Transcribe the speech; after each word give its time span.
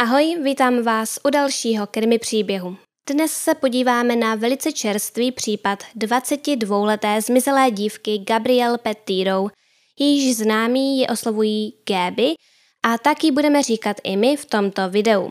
Ahoj, 0.00 0.36
vítám 0.42 0.82
vás 0.82 1.18
u 1.24 1.30
dalšího 1.30 1.86
krimi 1.86 2.18
příběhu. 2.18 2.76
Dnes 3.10 3.32
se 3.32 3.54
podíváme 3.54 4.16
na 4.16 4.34
velice 4.34 4.72
čerstvý 4.72 5.32
případ 5.32 5.84
22-leté 5.96 7.20
zmizelé 7.20 7.70
dívky 7.70 8.18
Gabrielle 8.18 8.78
Petiro, 8.78 9.46
jejíž 9.98 10.36
známí 10.36 10.98
ji 10.98 11.06
oslovují 11.06 11.74
Gaby 11.88 12.34
a 12.82 12.98
taky 12.98 13.30
budeme 13.30 13.62
říkat 13.62 13.96
i 14.04 14.16
my 14.16 14.36
v 14.36 14.44
tomto 14.44 14.90
videu. 14.90 15.30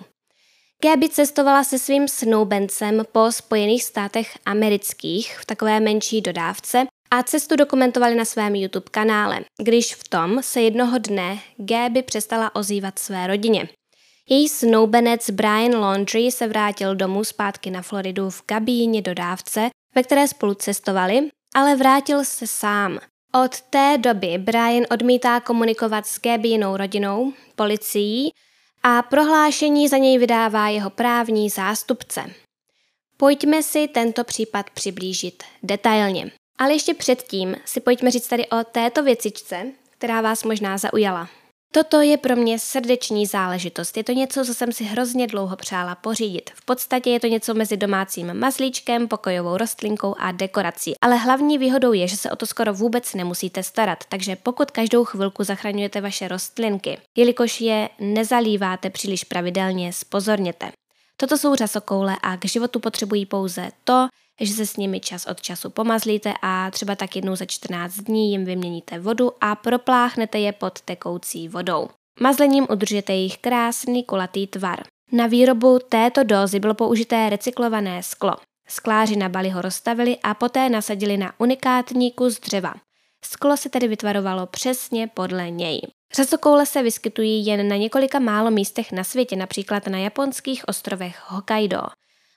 Gaby 0.84 1.10
cestovala 1.10 1.64
se 1.64 1.80
svým 1.80 2.08
snoubencem 2.08 3.04
po 3.12 3.32
Spojených 3.32 3.84
státech 3.84 4.38
amerických 4.46 5.38
v 5.40 5.46
takové 5.46 5.80
menší 5.80 6.22
dodávce 6.22 6.86
a 7.12 7.24
cestu 7.24 7.56
dokumentovali 7.56 8.16
na 8.16 8.26
svém 8.26 8.56
YouTube 8.56 8.90
kanále, 8.92 9.40
když 9.64 9.96
v 9.96 10.10
tom 10.10 10.44
se 10.44 10.62
jednoho 10.62 10.98
dne 10.98 11.40
Gaby 11.58 12.04
přestala 12.04 12.56
ozývat 12.56 13.00
své 13.00 13.28
rodině. 13.28 13.70
Její 14.32 14.50
snoubenec 14.50 15.30
Brian 15.30 15.76
Laundry 15.76 16.32
se 16.32 16.48
vrátil 16.48 16.96
domů 16.96 17.24
zpátky 17.24 17.72
na 17.72 17.82
Floridu 17.82 18.30
v 18.30 18.42
kabíně 18.42 19.02
dodávce, 19.02 19.70
ve 19.96 20.04
které 20.04 20.28
spolu 20.28 20.54
cestovali, 20.54 21.30
ale 21.56 21.76
vrátil 21.76 22.26
se 22.26 22.48
sám. 22.48 23.00
Od 23.44 23.62
té 23.62 23.98
doby 23.98 24.38
Brian 24.38 24.86
odmítá 24.92 25.40
komunikovat 25.40 26.08
s 26.08 26.20
Gabyjinou 26.22 26.78
rodinou, 26.78 27.34
policií 27.56 28.32
a 28.84 29.02
prohlášení 29.02 29.88
za 29.88 29.98
něj 29.98 30.18
vydává 30.18 30.70
jeho 30.70 30.90
právní 30.90 31.50
zástupce. 31.50 32.34
Pojďme 33.18 33.64
si 33.64 33.88
tento 33.88 34.24
případ 34.24 34.70
přiblížit 34.70 35.44
detailně. 35.64 36.32
Ale 36.58 36.74
ještě 36.74 36.94
předtím 36.94 37.56
si 37.66 37.80
pojďme 37.80 38.12
říct 38.12 38.28
tady 38.28 38.48
o 38.48 38.64
této 38.72 39.04
věcičce, 39.04 39.66
která 39.98 40.22
vás 40.22 40.44
možná 40.44 40.78
zaujala. 40.78 41.39
Toto 41.72 42.02
je 42.02 42.18
pro 42.18 42.36
mě 42.36 42.60
srdeční 42.60 43.26
záležitost. 43.26 43.98
Je 43.98 44.04
to 44.04 44.12
něco, 44.12 44.46
co 44.46 44.54
jsem 44.54 44.72
si 44.72 44.84
hrozně 44.84 45.28
dlouho 45.28 45.56
přála 45.56 45.96
pořídit. 45.96 46.50
V 46.56 46.66
podstatě 46.66 47.10
je 47.10 47.20
to 47.20 47.28
něco 47.28 47.54
mezi 47.54 47.78
domácím 47.78 48.34
mazlíčkem, 48.34 49.08
pokojovou 49.08 49.58
rostlinkou 49.58 50.16
a 50.20 50.32
dekorací. 50.32 50.94
Ale 51.02 51.16
hlavní 51.16 51.58
výhodou 51.58 51.94
je, 51.94 52.08
že 52.08 52.18
se 52.18 52.32
o 52.32 52.36
to 52.36 52.46
skoro 52.46 52.74
vůbec 52.74 53.14
nemusíte 53.14 53.64
starat, 53.64 54.04
takže 54.10 54.36
pokud 54.36 54.72
každou 54.72 55.06
chvilku 55.06 55.44
zachraňujete 55.44 56.02
vaše 56.02 56.28
rostlinky, 56.28 56.98
jelikož 57.18 57.62
je 57.62 57.90
nezalíváte 58.00 58.90
příliš 58.90 59.24
pravidelně, 59.24 59.94
spozorněte. 59.94 60.72
Toto 61.18 61.38
jsou 61.38 61.56
řasokoule 61.56 62.18
a 62.22 62.38
k 62.38 62.46
životu 62.46 62.80
potřebují 62.80 63.26
pouze 63.26 63.70
to, 63.84 64.08
že 64.40 64.54
se 64.54 64.66
s 64.66 64.78
nimi 64.78 65.00
čas 65.00 65.26
od 65.26 65.42
času 65.42 65.70
pomazlíte 65.70 66.34
a 66.42 66.72
třeba 66.72 66.96
tak 66.96 67.16
jednou 67.16 67.36
za 67.36 67.46
14 67.46 67.96
dní 67.96 68.32
jim 68.32 68.46
vyměníte 68.46 69.00
vodu 69.00 69.32
a 69.42 69.56
propláchnete 69.56 70.40
je 70.40 70.52
pod 70.52 70.82
tekoucí 70.82 71.48
vodou. 71.48 71.90
Mazlením 72.20 72.68
udržete 72.70 73.14
jejich 73.14 73.38
krásný 73.38 74.04
kulatý 74.04 74.48
tvar. 74.48 74.84
Na 75.12 75.28
výrobu 75.28 75.80
této 75.90 76.24
dózy 76.24 76.60
bylo 76.60 76.74
použité 76.74 77.30
recyklované 77.30 78.04
sklo. 78.04 78.36
Skláři 78.68 79.16
na 79.16 79.30
Bali 79.30 79.50
ho 79.50 79.62
rozstavili 79.62 80.18
a 80.24 80.34
poté 80.34 80.70
nasadili 80.70 81.18
na 81.18 81.34
unikátní 81.38 82.12
kus 82.12 82.40
dřeva. 82.40 82.74
Sklo 83.26 83.58
se 83.58 83.70
tedy 83.70 83.88
vytvarovalo 83.88 84.46
přesně 84.46 85.08
podle 85.08 85.52
něj. 85.52 85.82
Řasokoule 86.16 86.66
se 86.66 86.84
vyskytují 86.84 87.46
jen 87.46 87.68
na 87.68 87.76
několika 87.76 88.20
málo 88.20 88.52
místech 88.52 88.92
na 88.92 89.04
světě, 89.04 89.36
například 89.36 89.88
na 89.88 89.98
japonských 89.98 90.68
ostrovech 90.68 91.24
Hokkaido. 91.28 91.82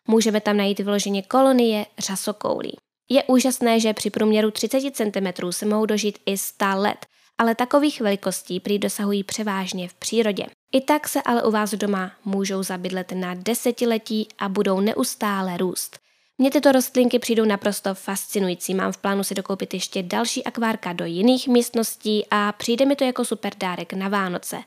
Můžeme 0.09 0.41
tam 0.41 0.57
najít 0.57 0.81
vyloženě 0.81 1.23
kolonie 1.23 1.87
řasokoulí. 1.99 2.77
Je 3.11 3.25
úžasné, 3.25 3.81
že 3.81 3.95
při 3.95 4.11
průměru 4.11 4.51
30 4.51 4.81
cm 4.97 5.51
se 5.51 5.67
mohou 5.67 5.87
dožít 5.87 6.19
i 6.27 6.39
100 6.39 6.65
let, 6.75 7.07
ale 7.39 7.55
takových 7.55 8.01
velikostí 8.01 8.61
prý 8.61 8.79
dosahují 8.79 9.25
převážně 9.25 9.89
v 9.89 9.95
přírodě. 9.95 10.47
I 10.73 10.81
tak 10.81 11.09
se 11.09 11.23
ale 11.23 11.43
u 11.43 11.51
vás 11.51 11.75
doma 11.75 12.13
můžou 12.25 12.63
zabydlet 12.63 13.13
na 13.13 13.35
desetiletí 13.35 14.29
a 14.39 14.49
budou 14.49 14.81
neustále 14.81 15.57
růst. 15.57 15.99
Mně 16.39 16.51
tyto 16.51 16.73
rostlinky 16.73 17.19
přijdou 17.19 17.45
naprosto 17.45 17.95
fascinující. 17.95 18.75
Mám 18.75 18.93
v 18.93 18.97
plánu 18.97 19.25
si 19.25 19.35
dokoupit 19.35 19.75
ještě 19.75 20.03
další 20.03 20.45
akvárka 20.45 20.93
do 20.93 21.05
jiných 21.05 21.49
místností 21.49 22.27
a 22.31 22.53
přijde 22.53 22.85
mi 22.85 22.97
to 22.97 23.05
jako 23.05 23.25
super 23.25 23.53
dárek 23.59 23.93
na 23.93 24.09
Vánoce. 24.09 24.63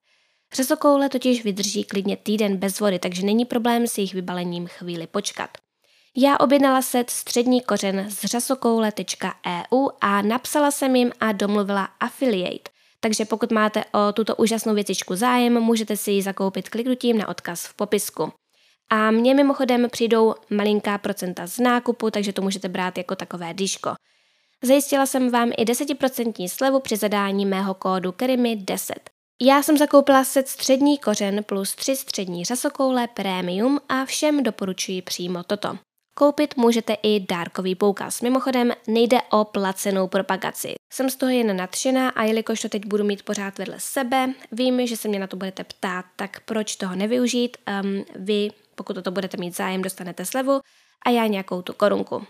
Řesokoule 0.56 1.10
totiž 1.10 1.44
vydrží 1.44 1.84
klidně 1.84 2.18
týden 2.18 2.58
bez 2.58 2.80
vody, 2.80 3.00
takže 3.00 3.26
není 3.26 3.46
problém 3.46 3.88
s 3.88 3.98
jejich 3.98 4.14
vybalením 4.14 4.68
chvíli 4.68 5.08
počkat. 5.08 5.50
Já 6.18 6.38
objednala 6.40 6.82
set 6.82 7.10
střední 7.10 7.62
kořen 7.62 8.06
z 8.10 8.26
řasokoule.eu 8.26 9.90
a 10.02 10.22
napsala 10.22 10.72
jsem 10.72 10.96
jim 10.96 11.12
a 11.20 11.32
domluvila 11.32 11.84
affiliate. 12.00 12.72
Takže 13.00 13.26
pokud 13.26 13.52
máte 13.52 13.84
o 13.86 14.14
tuto 14.14 14.36
úžasnou 14.36 14.74
věcičku 14.74 15.16
zájem, 15.16 15.60
můžete 15.60 15.98
si 15.98 16.12
ji 16.12 16.22
zakoupit 16.22 16.70
kliknutím 16.70 17.18
na 17.18 17.28
odkaz 17.28 17.66
v 17.66 17.74
popisku. 17.74 18.32
A 18.90 19.12
mně 19.12 19.34
mimochodem 19.34 19.88
přijdou 19.90 20.36
malinká 20.50 20.98
procenta 20.98 21.48
z 21.48 21.60
nákupu, 21.60 22.12
takže 22.12 22.34
to 22.34 22.42
můžete 22.42 22.70
brát 22.70 22.98
jako 22.98 23.16
takové 23.16 23.54
dýško. 23.54 23.94
Zajistila 24.62 25.06
jsem 25.06 25.32
vám 25.32 25.52
i 25.58 25.66
10% 25.66 26.50
slevu 26.50 26.80
při 26.80 26.98
zadání 26.98 27.46
mého 27.46 27.74
kódu 27.74 28.12
KRIMI10. 28.12 29.15
Já 29.42 29.64
jsem 29.64 29.78
zakoupila 29.78 30.24
set 30.24 30.48
střední 30.48 30.98
kořen 30.98 31.44
plus 31.44 31.76
tři 31.76 31.96
střední 31.96 32.46
řasokoule 32.46 33.08
Premium 33.08 33.80
a 33.90 34.06
všem 34.06 34.44
doporučuji 34.44 35.02
přímo 35.02 35.44
toto. 35.44 35.78
Koupit 36.18 36.58
můžete 36.58 36.94
i 37.04 37.20
dárkový 37.20 37.76
poukaz. 37.76 38.22
Mimochodem 38.22 38.72
nejde 38.88 39.18
o 39.32 39.44
placenou 39.44 40.08
propagaci. 40.08 40.74
Jsem 40.94 41.10
z 41.10 41.16
toho 41.16 41.32
jen 41.32 41.58
nadšená 41.58 42.10
a 42.10 42.24
jelikož 42.24 42.62
to 42.62 42.70
teď 42.70 42.86
budu 42.86 43.04
mít 43.04 43.24
pořád 43.24 43.58
vedle 43.58 43.76
sebe, 43.80 44.34
vím, 44.52 44.88
že 44.88 44.98
se 44.98 45.08
mě 45.08 45.20
na 45.20 45.28
to 45.28 45.38
budete 45.38 45.64
ptát, 45.64 46.06
tak 46.16 46.40
proč 46.40 46.76
toho 46.76 46.96
nevyužít? 46.96 47.58
Um, 47.84 48.06
vy, 48.16 48.50
pokud 48.76 48.94
toto 48.94 49.12
budete 49.12 49.38
mít 49.38 49.56
zájem, 49.56 49.82
dostanete 49.82 50.26
slevu 50.26 50.60
a 51.06 51.10
já 51.10 51.28
nějakou 51.28 51.62
tu 51.62 51.74
korunku. 51.74 52.26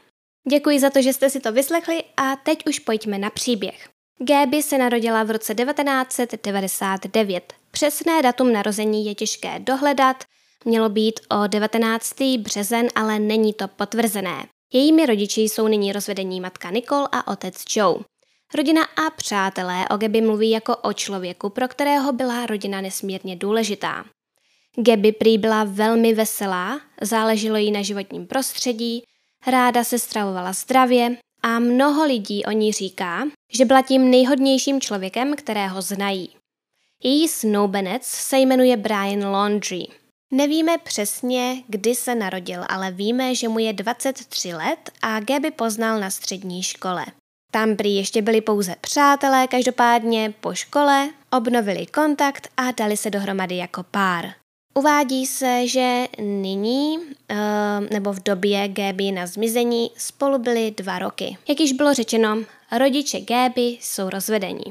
Děkuji 0.49 0.79
za 0.79 0.89
to, 0.89 1.01
že 1.01 1.13
jste 1.13 1.29
si 1.29 1.39
to 1.39 1.51
vyslechli 1.51 2.03
a 2.17 2.35
teď 2.35 2.67
už 2.67 2.79
pojďme 2.79 3.17
na 3.17 3.29
příběh. 3.29 3.94
Gaby 4.19 4.63
se 4.63 4.77
narodila 4.77 5.23
v 5.23 5.31
roce 5.31 5.55
1999. 5.55 7.53
Přesné 7.71 8.21
datum 8.21 8.53
narození 8.53 9.05
je 9.05 9.15
těžké 9.15 9.59
dohledat, 9.59 10.23
mělo 10.65 10.89
být 10.89 11.19
o 11.29 11.47
19. 11.47 12.21
březen, 12.37 12.87
ale 12.95 13.19
není 13.19 13.53
to 13.53 13.67
potvrzené. 13.67 14.45
Jejími 14.73 15.05
rodiči 15.05 15.41
jsou 15.41 15.67
nyní 15.67 15.91
rozvedení 15.91 16.41
matka 16.41 16.69
Nicole 16.69 17.09
a 17.11 17.27
otec 17.27 17.63
Joe. 17.75 17.99
Rodina 18.53 18.83
a 18.83 19.09
přátelé 19.09 19.87
o 19.89 19.97
Gaby 19.97 20.21
mluví 20.21 20.49
jako 20.49 20.75
o 20.75 20.93
člověku, 20.93 21.49
pro 21.49 21.67
kterého 21.67 22.13
byla 22.13 22.45
rodina 22.45 22.81
nesmírně 22.81 23.35
důležitá. 23.35 24.05
Gaby 24.75 25.11
prý 25.11 25.37
byla 25.37 25.63
velmi 25.63 26.13
veselá, 26.13 26.81
záleželo 27.01 27.57
jí 27.57 27.71
na 27.71 27.81
životním 27.81 28.27
prostředí, 28.27 29.03
ráda 29.47 29.83
se 29.83 29.99
stravovala 29.99 30.53
zdravě 30.53 31.17
a 31.45 31.59
mnoho 31.59 32.05
lidí 32.05 32.45
o 32.45 32.51
ní 32.51 32.71
říká, 32.71 33.23
že 33.53 33.65
byla 33.65 33.81
tím 33.81 34.09
nejhodnějším 34.09 34.81
člověkem, 34.81 35.35
kterého 35.35 35.81
znají. 35.81 36.29
Její 37.03 37.27
snoubenec 37.27 38.03
se 38.03 38.37
jmenuje 38.37 38.77
Brian 38.77 39.25
Laundry. 39.31 39.87
Nevíme 40.31 40.77
přesně, 40.77 41.63
kdy 41.67 41.95
se 41.95 42.15
narodil, 42.15 42.65
ale 42.69 42.91
víme, 42.91 43.35
že 43.35 43.47
mu 43.47 43.59
je 43.59 43.73
23 43.73 44.53
let 44.53 44.91
a 45.01 45.19
Gaby 45.19 45.51
poznal 45.51 45.99
na 45.99 46.09
střední 46.09 46.63
škole. 46.63 47.05
Tam 47.51 47.75
prý 47.75 47.95
ještě 47.95 48.21
byli 48.21 48.41
pouze 48.41 48.75
přátelé, 48.81 49.47
každopádně 49.47 50.33
po 50.41 50.53
škole 50.53 51.09
obnovili 51.31 51.85
kontakt 51.85 52.47
a 52.57 52.71
dali 52.71 52.97
se 52.97 53.09
dohromady 53.09 53.57
jako 53.57 53.83
pár. 53.83 54.44
Uvádí 54.79 55.25
se, 55.25 55.67
že 55.67 56.05
nyní, 56.21 56.99
eh, 57.29 57.35
nebo 57.93 58.13
v 58.13 58.23
době 58.23 58.67
Gaby 58.67 59.11
na 59.11 59.27
zmizení, 59.27 59.91
spolu 59.97 60.39
byli 60.39 60.71
dva 60.71 60.99
roky. 60.99 61.37
Jak 61.49 61.59
již 61.59 61.73
bylo 61.73 61.93
řečeno, 61.93 62.37
rodiče 62.77 63.21
Gaby 63.21 63.61
jsou 63.61 64.09
rozvedení. 64.09 64.63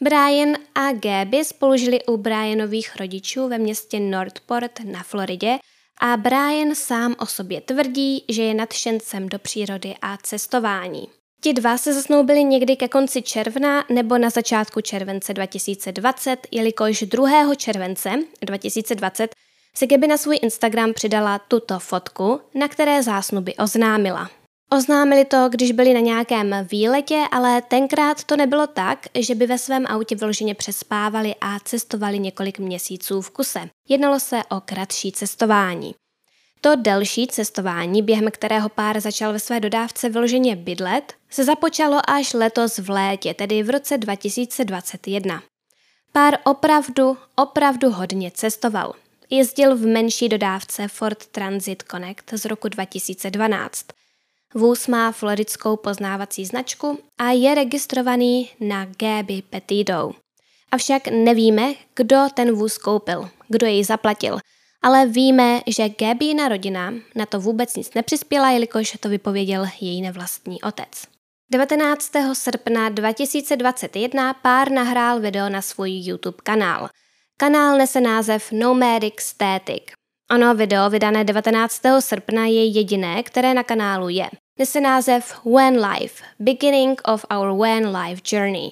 Brian 0.00 0.56
a 0.74 0.92
Gaby 0.92 1.44
spolu 1.44 1.76
žili 1.76 2.04
u 2.04 2.16
Brianových 2.16 2.96
rodičů 2.96 3.48
ve 3.48 3.58
městě 3.58 4.00
Northport 4.00 4.80
na 4.84 5.02
Floridě 5.02 5.58
a 6.00 6.16
Brian 6.16 6.74
sám 6.74 7.14
o 7.18 7.26
sobě 7.26 7.60
tvrdí, 7.60 8.24
že 8.28 8.42
je 8.42 8.54
nadšencem 8.54 9.28
do 9.28 9.38
přírody 9.38 9.94
a 10.02 10.16
cestování. 10.16 11.08
Ti 11.44 11.52
dva 11.52 11.78
se 11.78 11.94
zasnoubili 11.94 12.44
někdy 12.44 12.76
ke 12.76 12.88
konci 12.88 13.22
června 13.22 13.84
nebo 13.92 14.18
na 14.18 14.30
začátku 14.30 14.80
července 14.80 15.34
2020, 15.34 16.46
jelikož 16.50 17.02
2. 17.02 17.54
července 17.54 18.10
2020 18.40 19.34
si 19.74 19.86
Gaby 19.86 20.06
na 20.06 20.16
svůj 20.16 20.38
Instagram 20.42 20.92
přidala 20.92 21.38
tuto 21.38 21.78
fotku, 21.78 22.40
na 22.54 22.68
které 22.68 23.02
zásnuby 23.02 23.54
oznámila. 23.56 24.30
Oznámili 24.72 25.24
to, 25.24 25.48
když 25.50 25.72
byli 25.72 25.94
na 25.94 26.00
nějakém 26.00 26.54
výletě, 26.70 27.22
ale 27.30 27.62
tenkrát 27.62 28.24
to 28.24 28.36
nebylo 28.36 28.66
tak, 28.66 29.06
že 29.18 29.34
by 29.34 29.46
ve 29.46 29.58
svém 29.58 29.86
autě 29.86 30.16
vloženě 30.16 30.54
přespávali 30.54 31.34
a 31.40 31.58
cestovali 31.58 32.18
několik 32.18 32.58
měsíců 32.58 33.20
v 33.20 33.30
kuse. 33.30 33.68
Jednalo 33.88 34.20
se 34.20 34.42
o 34.50 34.60
kratší 34.60 35.12
cestování. 35.12 35.94
To 36.64 36.76
delší 36.76 37.26
cestování, 37.26 38.02
během 38.02 38.30
kterého 38.30 38.68
pár 38.68 39.00
začal 39.00 39.32
ve 39.32 39.38
své 39.38 39.60
dodávce 39.60 40.08
vyloženě 40.08 40.56
bydlet, 40.56 41.12
se 41.30 41.44
započalo 41.44 42.00
až 42.10 42.32
letos 42.32 42.78
v 42.78 42.90
létě, 42.90 43.34
tedy 43.34 43.62
v 43.62 43.70
roce 43.70 43.98
2021. 43.98 45.42
Pár 46.12 46.38
opravdu, 46.44 47.16
opravdu 47.36 47.90
hodně 47.90 48.30
cestoval. 48.30 48.94
jezdil 49.30 49.76
v 49.76 49.86
menší 49.86 50.28
dodávce 50.28 50.88
Ford 50.88 51.26
Transit 51.26 51.82
Connect 51.90 52.30
z 52.32 52.44
roku 52.44 52.68
2012. 52.68 53.86
Vůz 54.54 54.86
má 54.86 55.12
floridskou 55.12 55.76
poznávací 55.76 56.44
značku 56.44 56.98
a 57.18 57.30
je 57.30 57.54
registrovaný 57.54 58.50
na 58.60 58.84
Gaby 58.84 59.42
Petitou. 59.50 60.12
Avšak 60.70 61.08
nevíme, 61.08 61.74
kdo 61.94 62.26
ten 62.34 62.52
vůz 62.52 62.78
koupil, 62.78 63.28
kdo 63.48 63.66
jej 63.66 63.84
zaplatil, 63.84 64.38
ale 64.84 65.06
víme, 65.06 65.60
že 65.66 65.88
Gabina 65.88 66.48
rodina 66.48 66.94
na 67.14 67.26
to 67.26 67.40
vůbec 67.40 67.76
nic 67.76 67.94
nepřispěla, 67.94 68.50
jelikož 68.50 68.96
to 69.00 69.08
vypověděl 69.08 69.66
její 69.80 70.02
nevlastní 70.02 70.62
otec. 70.62 71.02
19. 71.52 72.10
srpna 72.32 72.88
2021 72.88 74.34
pár 74.34 74.70
nahrál 74.70 75.20
video 75.20 75.48
na 75.48 75.62
svůj 75.62 75.90
YouTube 75.90 76.36
kanál. 76.42 76.88
Kanál 77.36 77.78
nese 77.78 78.00
název 78.00 78.52
Nomadic 78.52 79.20
Static. 79.20 79.82
Ono 80.30 80.54
video 80.54 80.90
vydané 80.90 81.24
19. 81.24 81.80
srpna 82.00 82.46
je 82.46 82.64
jediné, 82.64 83.22
které 83.22 83.54
na 83.54 83.62
kanálu 83.62 84.08
je. 84.08 84.28
Nese 84.58 84.80
název 84.80 85.40
When 85.44 85.86
Life, 85.86 86.24
Beginning 86.38 87.00
of 87.04 87.24
Our 87.36 87.60
When 87.60 87.96
Life 87.96 88.22
Journey. 88.36 88.70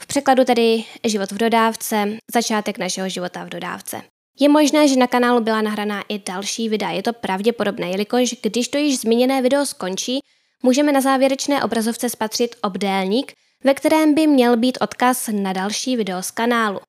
V 0.00 0.06
překladu 0.06 0.44
tedy 0.44 0.84
život 1.04 1.32
v 1.32 1.38
dodávce, 1.38 2.16
začátek 2.34 2.78
našeho 2.78 3.08
života 3.08 3.44
v 3.44 3.48
dodávce. 3.48 4.02
Je 4.40 4.48
možné, 4.48 4.88
že 4.88 4.96
na 4.96 5.06
kanálu 5.06 5.40
byla 5.40 5.62
nahraná 5.62 6.02
i 6.08 6.18
další 6.18 6.68
videa. 6.68 6.90
Je 6.90 7.02
to 7.02 7.12
pravděpodobné, 7.12 7.90
jelikož 7.90 8.34
když 8.42 8.68
to 8.68 8.78
již 8.78 9.00
zmíněné 9.00 9.42
video 9.42 9.66
skončí, 9.66 10.20
můžeme 10.62 10.92
na 10.92 11.00
závěrečné 11.00 11.64
obrazovce 11.64 12.08
spatřit 12.08 12.56
obdélník, 12.62 13.32
ve 13.64 13.74
kterém 13.74 14.14
by 14.14 14.26
měl 14.26 14.56
být 14.56 14.78
odkaz 14.80 15.28
na 15.32 15.52
další 15.52 15.96
video 15.96 16.22
z 16.22 16.30
kanálu. 16.30 16.80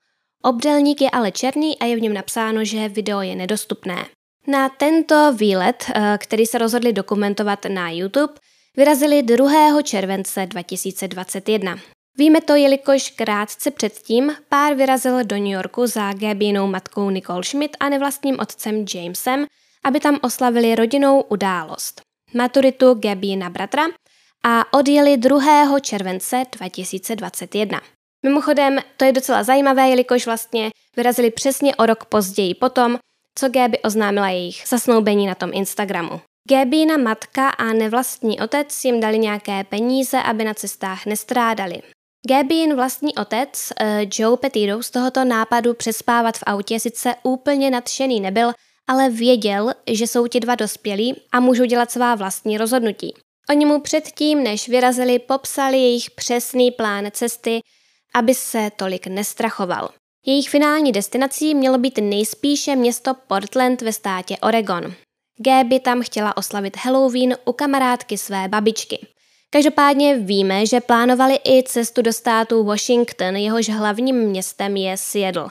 Obdélník 0.43 1.01
je 1.01 1.09
ale 1.09 1.31
černý 1.31 1.79
a 1.79 1.85
je 1.85 1.95
v 1.95 2.01
něm 2.01 2.13
napsáno, 2.13 2.65
že 2.65 2.89
video 2.89 3.21
je 3.21 3.35
nedostupné. 3.35 4.05
Na 4.47 4.69
tento 4.69 5.33
výlet, 5.33 5.85
eh, 5.95 6.17
který 6.17 6.45
se 6.45 6.57
rozhodli 6.57 6.93
dokumentovat 6.93 7.59
na 7.69 7.89
YouTube, 7.89 8.33
vyrazili 8.77 9.23
2. 9.23 9.81
července 9.81 10.45
2021. 10.45 11.75
Víme 12.19 12.41
to, 12.41 12.55
jelikož 12.55 13.09
krátce 13.09 13.71
předtím 13.71 14.35
pár 14.49 14.73
vyrazil 14.73 15.23
do 15.23 15.35
New 15.35 15.47
Yorku 15.47 15.87
za 15.87 16.13
Gabinou 16.13 16.67
matkou 16.67 17.09
Nicole 17.09 17.43
Schmidt 17.43 17.77
a 17.79 17.89
nevlastním 17.89 18.39
otcem 18.39 18.85
Jamesem, 18.93 19.45
aby 19.83 19.99
tam 19.99 20.19
oslavili 20.21 20.75
rodinnou 20.75 21.21
událost. 21.21 22.01
Maturitu 22.33 22.93
Gabina 22.93 23.49
bratra 23.49 23.83
a 24.45 24.73
odjeli 24.73 25.17
2. 25.17 25.79
července 25.79 26.45
2021. 26.51 27.81
Mimochodem, 28.25 28.79
to 28.97 29.05
je 29.05 29.11
docela 29.11 29.43
zajímavé, 29.43 29.89
jelikož 29.89 30.25
vlastně 30.25 30.69
vyrazili 30.95 31.31
přesně 31.31 31.75
o 31.75 31.85
rok 31.85 32.05
později 32.05 32.55
potom, 32.55 32.97
co 33.35 33.49
Gaby 33.49 33.79
oznámila 33.79 34.29
jejich 34.29 34.63
zasnoubení 34.67 35.27
na 35.27 35.35
tom 35.35 35.49
Instagramu. 35.53 36.21
Gabina 36.49 36.97
matka 36.97 37.49
a 37.49 37.73
nevlastní 37.73 38.39
otec 38.41 38.85
jim 38.85 38.99
dali 38.99 39.19
nějaké 39.19 39.63
peníze, 39.63 40.21
aby 40.23 40.43
na 40.43 40.53
cestách 40.53 41.05
nestrádali. 41.05 41.81
Gabin 42.29 42.75
vlastní 42.75 43.15
otec, 43.15 43.71
uh, 43.81 43.87
Joe 44.17 44.37
Petito, 44.37 44.83
z 44.83 44.91
tohoto 44.91 45.23
nápadu 45.25 45.73
přespávat 45.73 46.37
v 46.37 46.43
autě 46.45 46.79
sice 46.79 47.15
úplně 47.23 47.71
nadšený 47.71 48.19
nebyl, 48.19 48.53
ale 48.87 49.09
věděl, 49.09 49.73
že 49.91 50.07
jsou 50.07 50.27
ti 50.27 50.39
dva 50.39 50.55
dospělí 50.55 51.15
a 51.31 51.39
můžou 51.39 51.65
dělat 51.65 51.91
svá 51.91 52.15
vlastní 52.15 52.57
rozhodnutí. 52.57 53.13
Oni 53.49 53.65
mu 53.65 53.81
předtím, 53.81 54.43
než 54.43 54.69
vyrazili, 54.69 55.19
popsali 55.19 55.77
jejich 55.77 56.11
přesný 56.11 56.71
plán 56.71 57.05
cesty, 57.11 57.59
aby 58.15 58.33
se 58.33 58.71
tolik 58.75 59.07
nestrachoval. 59.07 59.89
Jejich 60.25 60.49
finální 60.49 60.91
destinací 60.91 61.55
mělo 61.55 61.77
být 61.77 61.97
nejspíše 61.97 62.75
město 62.75 63.13
Portland 63.27 63.81
ve 63.81 63.93
státě 63.93 64.37
Oregon. 64.41 64.93
Gaby 65.45 65.79
tam 65.79 66.01
chtěla 66.01 66.37
oslavit 66.37 66.77
Halloween 66.77 67.37
u 67.45 67.53
kamarádky 67.53 68.17
své 68.17 68.47
babičky. 68.47 69.07
Každopádně 69.49 70.17
víme, 70.17 70.65
že 70.65 70.81
plánovali 70.81 71.39
i 71.47 71.63
cestu 71.63 72.01
do 72.01 72.13
státu 72.13 72.63
Washington, 72.63 73.35
jehož 73.35 73.69
hlavním 73.69 74.15
městem 74.15 74.77
je 74.77 74.97
Seattle. 74.97 75.49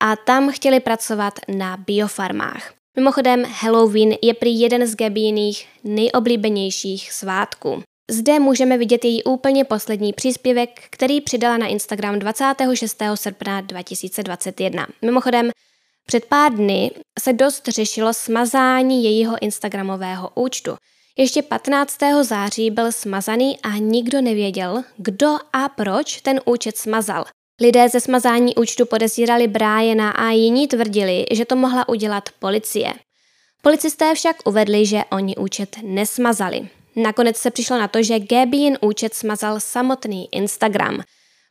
A 0.00 0.16
tam 0.16 0.52
chtěli 0.52 0.80
pracovat 0.80 1.34
na 1.48 1.76
biofarmách. 1.76 2.72
Mimochodem, 2.96 3.44
Halloween 3.44 4.14
je 4.22 4.34
prý 4.34 4.60
jeden 4.60 4.86
z 4.86 4.96
Gabíných 4.96 5.68
nejoblíbenějších 5.84 7.12
svátků. 7.12 7.82
Zde 8.10 8.38
můžeme 8.38 8.78
vidět 8.78 9.04
její 9.04 9.24
úplně 9.24 9.64
poslední 9.64 10.12
příspěvek, 10.12 10.70
který 10.90 11.20
přidala 11.20 11.56
na 11.56 11.66
Instagram 11.66 12.18
26. 12.18 13.02
srpna 13.14 13.60
2021. 13.60 14.86
Mimochodem, 15.02 15.50
před 16.06 16.24
pár 16.24 16.52
dny 16.52 16.90
se 17.20 17.32
dost 17.32 17.68
řešilo 17.68 18.14
smazání 18.14 19.04
jejího 19.04 19.36
Instagramového 19.42 20.30
účtu– 20.34 20.76
ještě 21.16 21.42
15. 21.42 21.98
září 22.22 22.70
byl 22.70 22.92
smazaný 22.92 23.58
a 23.62 23.76
nikdo 23.76 24.20
nevěděl, 24.20 24.84
kdo 24.96 25.36
a 25.52 25.68
proč 25.68 26.20
ten 26.20 26.40
účet 26.44 26.76
smazal. 26.76 27.24
Lidé 27.60 27.88
ze 27.88 28.00
smazání 28.00 28.54
účtu 28.54 28.86
podezírali 28.86 29.48
Briana 29.48 30.10
a 30.10 30.30
jiní 30.30 30.68
tvrdili, 30.68 31.26
že 31.30 31.44
to 31.44 31.56
mohla 31.56 31.88
udělat 31.88 32.28
policie. 32.38 32.92
Policisté 33.62 34.14
však 34.14 34.36
uvedli, 34.44 34.86
že 34.86 35.00
oni 35.12 35.36
účet 35.36 35.76
nesmazali. 35.82 36.68
Nakonec 36.96 37.36
se 37.36 37.50
přišlo 37.50 37.78
na 37.78 37.88
to, 37.88 38.02
že 38.02 38.18
Gabin 38.18 38.78
účet 38.80 39.14
smazal 39.14 39.60
samotný 39.60 40.28
Instagram. 40.32 41.02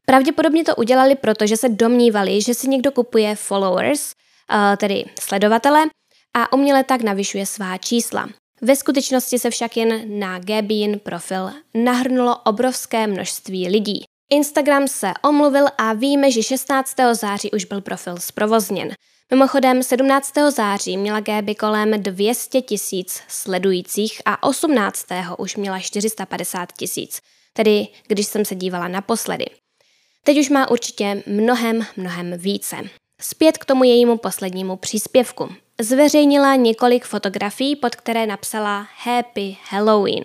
Pravděpodobně 0.05 0.63
to 0.63 0.75
udělali, 0.75 1.15
protože 1.15 1.57
se 1.57 1.69
domnívali, 1.69 2.41
že 2.41 2.53
si 2.53 2.69
někdo 2.69 2.91
kupuje 2.91 3.35
followers, 3.35 4.13
eh, 4.51 4.77
tedy 4.77 5.05
sledovatele, 5.19 5.85
a 6.33 6.53
uměle 6.53 6.83
tak 6.83 7.01
navyšuje 7.01 7.45
svá 7.45 7.77
čísla. 7.77 8.29
Ve 8.61 8.75
skutečnosti 8.75 9.39
se 9.39 9.49
však 9.49 9.77
jen 9.77 10.19
na 10.19 10.39
Gabin 10.39 10.99
profil 10.99 11.49
nahrnulo 11.73 12.37
obrovské 12.37 13.07
množství 13.07 13.69
lidí. 13.69 14.03
Instagram 14.29 14.87
se 14.87 15.13
omluvil 15.23 15.65
a 15.77 15.93
víme, 15.93 16.31
že 16.31 16.43
16. 16.43 16.95
září 17.11 17.51
už 17.51 17.65
byl 17.65 17.81
profil 17.81 18.17
zprovozněn. 18.17 18.93
Mimochodem 19.31 19.83
17. 19.83 20.33
září 20.49 20.97
měla 20.97 21.19
Gaby 21.19 21.55
kolem 21.55 22.03
200 22.03 22.61
tisíc 22.61 23.21
sledujících 23.27 24.21
a 24.25 24.43
18. 24.43 25.05
už 25.37 25.55
měla 25.55 25.79
450 25.79 26.71
tisíc, 26.77 27.21
tedy 27.53 27.87
když 28.07 28.25
jsem 28.25 28.45
se 28.45 28.55
dívala 28.55 28.87
naposledy. 28.87 29.45
Teď 30.23 30.37
už 30.37 30.49
má 30.49 30.71
určitě 30.71 31.23
mnohem, 31.27 31.85
mnohem 31.97 32.37
více. 32.37 32.77
Zpět 33.21 33.57
k 33.57 33.65
tomu 33.65 33.83
jejímu 33.83 34.17
poslednímu 34.17 34.77
příspěvku 34.77 35.49
zveřejnila 35.81 36.55
několik 36.55 37.05
fotografií, 37.05 37.75
pod 37.75 37.95
které 37.95 38.25
napsala 38.25 38.87
Happy 39.03 39.57
Halloween. 39.69 40.23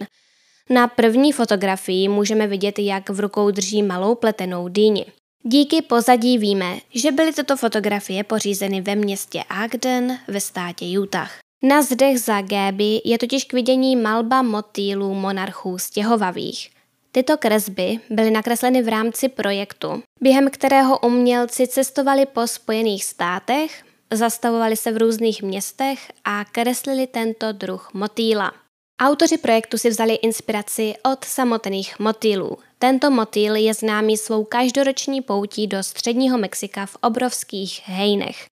Na 0.70 0.88
první 0.88 1.32
fotografii 1.32 2.08
můžeme 2.08 2.46
vidět, 2.46 2.78
jak 2.78 3.11
v 3.11 3.20
rukou 3.20 3.50
drží 3.50 3.82
malou 3.82 4.14
pletenou 4.14 4.68
dýni. 4.68 5.06
Díky 5.42 5.82
pozadí 5.82 6.38
víme, 6.38 6.78
že 6.94 7.12
byly 7.12 7.32
tyto 7.32 7.56
fotografie 7.56 8.25
pořízeny 8.25 8.80
ve 8.80 8.94
městě 8.94 9.44
Ogden 9.64 10.18
ve 10.28 10.40
státě 10.40 11.00
Utah. 11.00 11.38
Na 11.62 11.82
zdech 11.82 12.20
za 12.20 12.40
Gaby 12.40 13.00
je 13.04 13.18
totiž 13.18 13.44
k 13.44 13.52
vidění 13.52 13.96
malba 13.96 14.42
motýlů 14.42 15.14
monarchů 15.14 15.78
stěhovavých. 15.78 16.70
Tyto 17.12 17.37
kresby 17.37 17.99
byly 18.11 18.30
nakresleny 18.30 18.82
v 18.82 18.88
rámci 18.88 19.28
projektu, 19.28 20.02
během 20.20 20.50
kterého 20.50 20.99
umělci 20.99 21.66
cestovali 21.66 22.26
po 22.26 22.46
Spojených 22.46 23.04
státech, 23.04 23.83
zastavovali 24.11 24.76
se 24.76 24.92
v 24.92 24.96
různých 24.96 25.42
městech 25.42 26.12
a 26.25 26.44
kreslili 26.44 27.06
tento 27.06 27.52
druh 27.52 27.90
motýla. 27.94 28.52
Autoři 29.00 29.38
projektu 29.38 29.78
si 29.78 29.90
vzali 29.90 30.14
inspiraci 30.14 30.94
od 31.12 31.25
samotných 31.25 31.99
motýlů. 31.99 32.58
Tento 32.78 33.11
motýl 33.11 33.56
je 33.56 33.75
známý 33.75 34.16
svou 34.16 34.44
každoroční 34.44 35.23
poutí 35.23 35.66
do 35.66 35.82
středního 35.82 36.38
Mexika 36.38 36.87
v 36.87 36.96
obrovských 37.00 37.80
hejnech. 37.84 38.46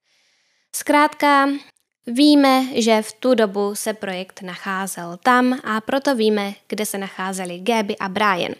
Zkrátka, 0.76 1.48
víme, 2.06 2.66
že 2.74 3.02
v 3.02 3.12
tu 3.12 3.34
dobu 3.34 3.74
se 3.74 3.94
projekt 3.94 4.42
nacházel 4.42 5.18
tam 5.22 5.60
a 5.64 5.80
proto 5.80 6.14
víme, 6.14 6.54
kde 6.68 6.86
se 6.86 6.98
nacházeli 6.98 7.58
Gaby 7.58 7.96
a 7.96 8.08
Brian. 8.08 8.52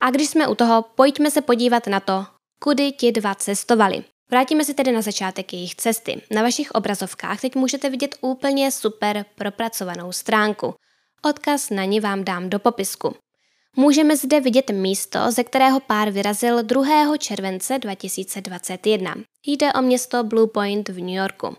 A 0.00 0.10
když 0.10 0.28
jsme 0.28 0.48
u 0.48 0.54
toho, 0.54 0.82
pojďme 0.82 1.30
se 1.30 1.40
podívat 1.40 1.86
na 1.86 2.00
to, 2.00 2.26
kudy 2.58 2.92
ti 2.92 3.12
dva 3.12 3.34
cestovali. 3.34 4.04
Vrátíme 4.30 4.64
se 4.64 4.74
tedy 4.74 4.92
na 4.92 5.02
začátek 5.02 5.52
jejich 5.52 5.74
cesty. 5.74 6.22
Na 6.30 6.42
vašich 6.42 6.70
obrazovkách 6.70 7.40
teď 7.40 7.54
můžete 7.54 7.90
vidět 7.90 8.16
úplně 8.20 8.70
super 8.70 9.24
propracovanou 9.34 10.12
stránku. 10.12 10.74
Odkaz 11.22 11.70
na 11.70 11.84
ní 11.84 12.00
vám 12.00 12.24
dám 12.24 12.50
do 12.50 12.58
popisku. 12.58 13.14
Můžeme 13.76 14.16
zde 14.16 14.40
vidět 14.40 14.70
místo, 14.70 15.18
ze 15.30 15.44
kterého 15.44 15.80
pár 15.80 16.10
vyrazil 16.10 16.62
2. 16.62 17.16
července 17.16 17.78
2021. 17.78 19.14
Jde 19.46 19.72
o 19.72 19.82
město 19.82 20.24
Blue 20.24 20.46
Point 20.46 20.88
v 20.88 20.98
New 20.98 21.08
Yorku. 21.08 21.56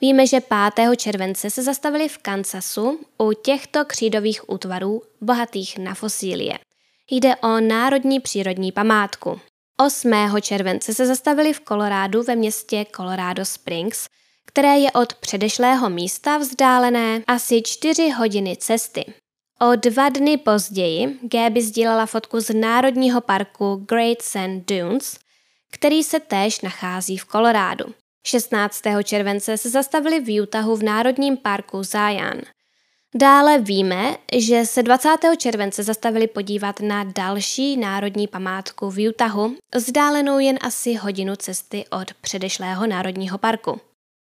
Víme, 0.00 0.26
že 0.26 0.40
5. 0.74 0.96
července 0.96 1.50
se 1.50 1.62
zastavili 1.62 2.08
v 2.08 2.18
Kansasu 2.18 3.00
u 3.18 3.32
těchto 3.32 3.84
křídových 3.84 4.50
útvarů 4.50 5.02
bohatých 5.20 5.78
na 5.78 5.94
fosílie. 5.94 6.58
Jde 7.10 7.36
o 7.36 7.60
národní 7.60 8.20
přírodní 8.20 8.72
památku. 8.72 9.40
8. 9.80 10.40
července 10.40 10.94
se 10.94 11.06
zastavili 11.06 11.52
v 11.52 11.60
Kolorádu 11.60 12.22
ve 12.22 12.36
městě 12.36 12.86
Colorado 12.96 13.44
Springs, 13.44 14.08
které 14.46 14.78
je 14.78 14.92
od 14.92 15.14
předešlého 15.14 15.90
místa 15.90 16.38
vzdálené 16.38 17.22
asi 17.26 17.62
čtyři 17.62 18.10
hodiny 18.10 18.56
cesty. 18.56 19.04
O 19.60 19.76
dva 19.76 20.08
dny 20.08 20.36
později 20.36 21.18
Gaby 21.22 21.62
sdílela 21.62 22.06
fotku 22.06 22.40
z 22.40 22.54
Národního 22.54 23.20
parku 23.20 23.84
Great 23.88 24.22
Sand 24.22 24.72
Dunes, 24.72 25.18
který 25.72 26.02
se 26.02 26.20
též 26.20 26.60
nachází 26.60 27.18
v 27.18 27.24
Kolorádu. 27.24 27.84
16. 28.26 28.82
července 29.04 29.58
se 29.58 29.70
zastavili 29.70 30.20
v 30.20 30.40
Utahu 30.40 30.76
v 30.76 30.82
Národním 30.82 31.36
parku 31.36 31.82
Zion. 31.82 32.40
Dále 33.14 33.58
víme, 33.58 34.16
že 34.36 34.66
se 34.66 34.82
20. 34.82 35.08
července 35.36 35.82
zastavili 35.82 36.26
podívat 36.26 36.80
na 36.80 37.04
další 37.04 37.76
národní 37.76 38.28
památku 38.28 38.90
v 38.90 39.08
Utahu, 39.08 39.56
vzdálenou 39.74 40.38
jen 40.38 40.58
asi 40.60 40.94
hodinu 40.94 41.36
cesty 41.36 41.84
od 41.90 42.14
předešlého 42.14 42.86
národního 42.86 43.38
parku. 43.38 43.80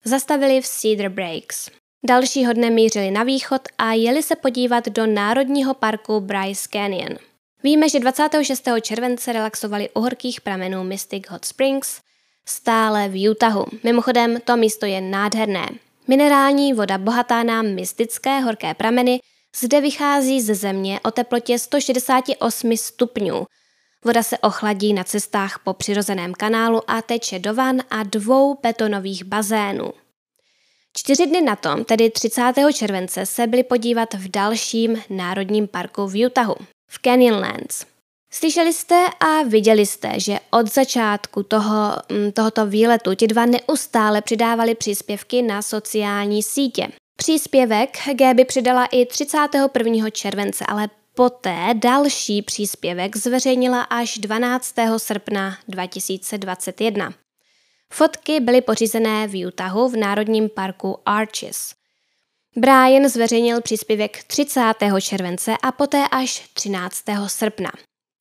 Zastavili 0.05 0.61
v 0.61 0.67
Cedar 0.67 1.09
Breaks. 1.09 1.71
Dalšího 2.07 2.53
dne 2.53 2.71
mířili 2.71 3.11
na 3.11 3.23
východ 3.23 3.63
a 3.79 3.93
jeli 3.93 4.23
se 4.23 4.37
podívat 4.37 4.89
do 4.89 5.07
národního 5.07 5.75
parku 5.75 6.21
Bryce 6.21 6.69
Canyon. 6.73 7.17
Víme, 7.63 7.89
že 7.89 8.01
26. 8.01 8.69
července 8.83 9.33
relaxovali 9.33 9.91
u 9.91 10.01
horkých 10.01 10.41
pramenů 10.41 10.85
Mystic 10.85 11.29
Hot 11.29 11.45
Springs, 11.45 12.01
stále 12.49 13.09
v 13.09 13.31
Utahu. 13.31 13.65
Mimochodem, 13.85 14.41
to 14.45 14.57
místo 14.57 14.87
je 14.87 15.01
nádherné. 15.01 15.69
Minerální 16.09 16.73
voda 16.73 16.99
bohatá 16.99 17.43
na 17.43 17.63
mystické 17.63 18.41
horké 18.41 18.75
prameny 18.75 19.21
zde 19.57 19.81
vychází 19.81 20.41
ze 20.41 20.55
země 20.55 21.01
o 21.01 21.11
teplotě 21.11 21.59
168 21.59 22.77
stupňů. 22.77 23.47
Voda 24.05 24.23
se 24.23 24.39
ochladí 24.39 24.93
na 24.93 25.05
cestách 25.05 25.59
po 25.65 25.75
přirozeném 25.75 26.35
kanálu 26.35 26.91
a 26.91 27.03
teče 27.03 27.39
do 27.39 27.55
van 27.55 27.81
a 27.91 28.03
dvou 28.03 28.59
betonových 28.63 29.25
bazénů. 29.25 29.93
Čtyři 30.97 31.27
dny 31.27 31.41
na 31.41 31.57
tom, 31.57 31.85
tedy 31.85 32.11
30. 32.11 32.53
července, 32.75 33.27
se 33.27 33.47
byli 33.47 33.63
podívat 33.63 34.15
v 34.15 34.29
dalším 34.29 35.03
národním 35.11 35.69
parku 35.69 36.07
v 36.07 36.27
Utahu, 36.27 36.55
v 36.91 36.99
Canyonlands. 37.03 37.96
Slyšeli 38.39 38.73
jste 38.73 39.07
a 39.21 39.43
viděli 39.43 39.87
jste, 39.87 40.21
že 40.21 40.39
od 40.51 40.75
začátku 40.75 41.43
toho, 41.43 41.93
mm, 42.13 42.33
tohoto 42.33 42.67
výletu 42.67 43.15
ti 43.15 43.27
dva 43.27 43.47
neustále 43.47 44.23
přidávali 44.23 44.75
příspěvky 44.75 45.43
na 45.43 45.63
sociální 45.63 46.43
sítě. 46.43 46.89
Příspěvek 47.17 47.99
Gaby 48.13 48.45
přidala 48.45 48.85
i 48.85 49.07
31. 49.07 50.11
července, 50.11 50.65
ale 50.69 50.89
poté 51.15 51.75
další 51.75 52.43
příspěvek 52.43 53.17
zveřejnila 53.17 53.83
až 53.83 54.19
12. 54.19 54.75
srpna 54.99 55.59
2021. 55.69 57.15
Fotky 57.93 58.41
byly 58.41 58.61
pořízené 58.61 59.29
v 59.29 59.47
Utahu 59.47 59.89
v 59.89 59.97
Národním 59.97 60.49
parku 60.49 60.99
Arches. 61.07 61.75
Brian 62.57 63.09
zveřejnil 63.09 63.61
příspěvek 63.61 64.25
30. 64.25 64.75
července 65.01 65.57
a 65.63 65.73
poté 65.73 66.09
až 66.11 66.49
13. 66.55 67.03
srpna. 67.27 67.71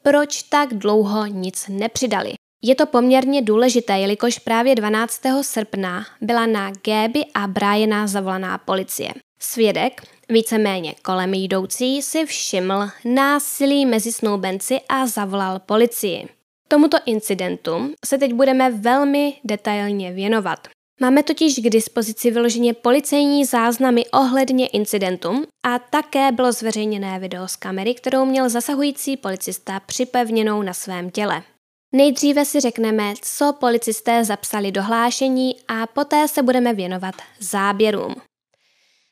Proč 0.09 0.43
tak 0.43 0.73
dlouho 0.73 1.25
nic 1.25 1.67
nepřidali? 1.69 2.33
Je 2.63 2.75
to 2.75 2.85
poměrně 2.85 3.41
důležité, 3.41 3.99
jelikož 3.99 4.39
právě 4.39 4.75
12. 4.75 5.21
srpna 5.41 6.05
byla 6.21 6.45
na 6.45 6.71
Gaby 6.71 7.25
a 7.33 7.47
Briana 7.47 8.07
zavolaná 8.07 8.57
policie. 8.57 9.13
Svědek, 9.39 10.07
víceméně 10.29 10.95
kolem 11.01 11.33
jdoucí, 11.33 12.01
si 12.01 12.25
všiml 12.25 12.89
násilí 13.05 13.85
mezi 13.85 14.11
snoubenci 14.11 14.79
a 14.89 15.07
zavolal 15.07 15.59
policii. 15.59 16.27
Tomuto 16.67 16.97
incidentu 17.05 17.93
se 18.05 18.17
teď 18.17 18.33
budeme 18.33 18.71
velmi 18.71 19.33
detailně 19.43 20.13
věnovat. 20.13 20.67
Máme 21.01 21.23
totiž 21.23 21.55
k 21.55 21.69
dispozici 21.69 22.31
vyloženě 22.31 22.73
policejní 22.73 23.45
záznamy 23.45 24.05
ohledně 24.05 24.67
incidentu 24.67 25.43
a 25.63 25.79
také 25.79 26.31
bylo 26.31 26.51
zveřejněné 26.51 27.19
video 27.19 27.47
z 27.47 27.55
kamery, 27.55 27.93
kterou 27.93 28.25
měl 28.25 28.49
zasahující 28.49 29.17
policista 29.17 29.79
připevněnou 29.79 30.61
na 30.61 30.73
svém 30.73 31.11
těle. 31.11 31.43
Nejdříve 31.91 32.45
si 32.45 32.59
řekneme, 32.59 33.13
co 33.21 33.53
policisté 33.53 34.25
zapsali 34.25 34.71
do 34.71 34.83
hlášení 34.83 35.55
a 35.67 35.87
poté 35.87 36.27
se 36.27 36.43
budeme 36.43 36.73
věnovat 36.73 37.15
záběrům. 37.39 38.15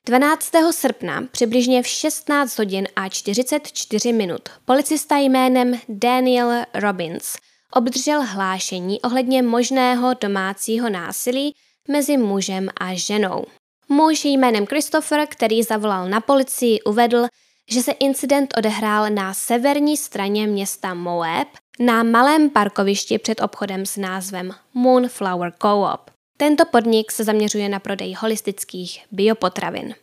12. 0.05 0.51
srpna 0.71 1.23
přibližně 1.31 1.83
v 1.83 1.87
16 1.87 2.57
hodin 2.57 2.87
a 2.95 3.09
44 3.09 4.13
minut 4.13 4.49
policista 4.65 5.17
jménem 5.17 5.79
Daniel 5.89 6.65
Robbins 6.73 7.35
obdržel 7.75 8.21
hlášení 8.25 9.01
ohledně 9.01 9.43
možného 9.43 10.13
domácího 10.21 10.89
násilí 10.89 11.55
mezi 11.87 12.17
mužem 12.17 12.69
a 12.77 12.93
ženou. 12.93 13.45
Muž 13.89 14.25
jménem 14.25 14.65
Christopher, 14.65 15.27
který 15.27 15.63
zavolal 15.63 16.09
na 16.09 16.21
policii, 16.21 16.81
uvedl, 16.81 17.27
že 17.71 17.83
se 17.83 17.91
incident 17.91 18.53
odehrál 18.57 19.09
na 19.09 19.33
severní 19.33 19.97
straně 19.97 20.47
města 20.47 20.93
Moab 20.93 21.47
na 21.79 22.03
malém 22.03 22.49
parkovišti 22.49 23.17
před 23.17 23.41
obchodem 23.41 23.85
s 23.85 23.97
názvem 23.97 24.55
Moonflower 24.73 25.53
Co-op. 25.61 26.11
Tento 26.37 26.65
podnik 26.65 27.11
se 27.11 27.23
zaměřuje 27.23 27.69
na 27.69 27.79
prodej 27.79 28.13
holistických 28.13 29.05
biopotravin. 29.11 29.95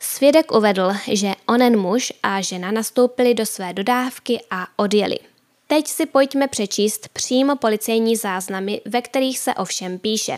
Svědek 0.00 0.52
uvedl, 0.52 0.92
že 1.12 1.32
onen 1.46 1.80
muž 1.80 2.12
a 2.22 2.40
žena 2.40 2.70
nastoupili 2.70 3.34
do 3.34 3.46
své 3.46 3.72
dodávky 3.72 4.40
a 4.50 4.66
odjeli. 4.76 5.18
Teď 5.66 5.86
si 5.86 6.06
pojďme 6.06 6.48
přečíst 6.48 7.08
přímo 7.08 7.56
policejní 7.56 8.16
záznamy, 8.16 8.80
ve 8.84 9.02
kterých 9.02 9.38
se 9.38 9.54
ovšem 9.54 9.98
píše. 9.98 10.36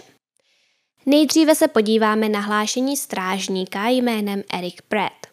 Nejdříve 1.07 1.55
se 1.55 1.69
podíváme 1.69 2.29
na 2.29 2.41
hlášení 2.41 2.97
strážníka 2.97 3.89
jménem 3.89 4.43
Eric 4.53 4.75
Pratt. 4.89 5.27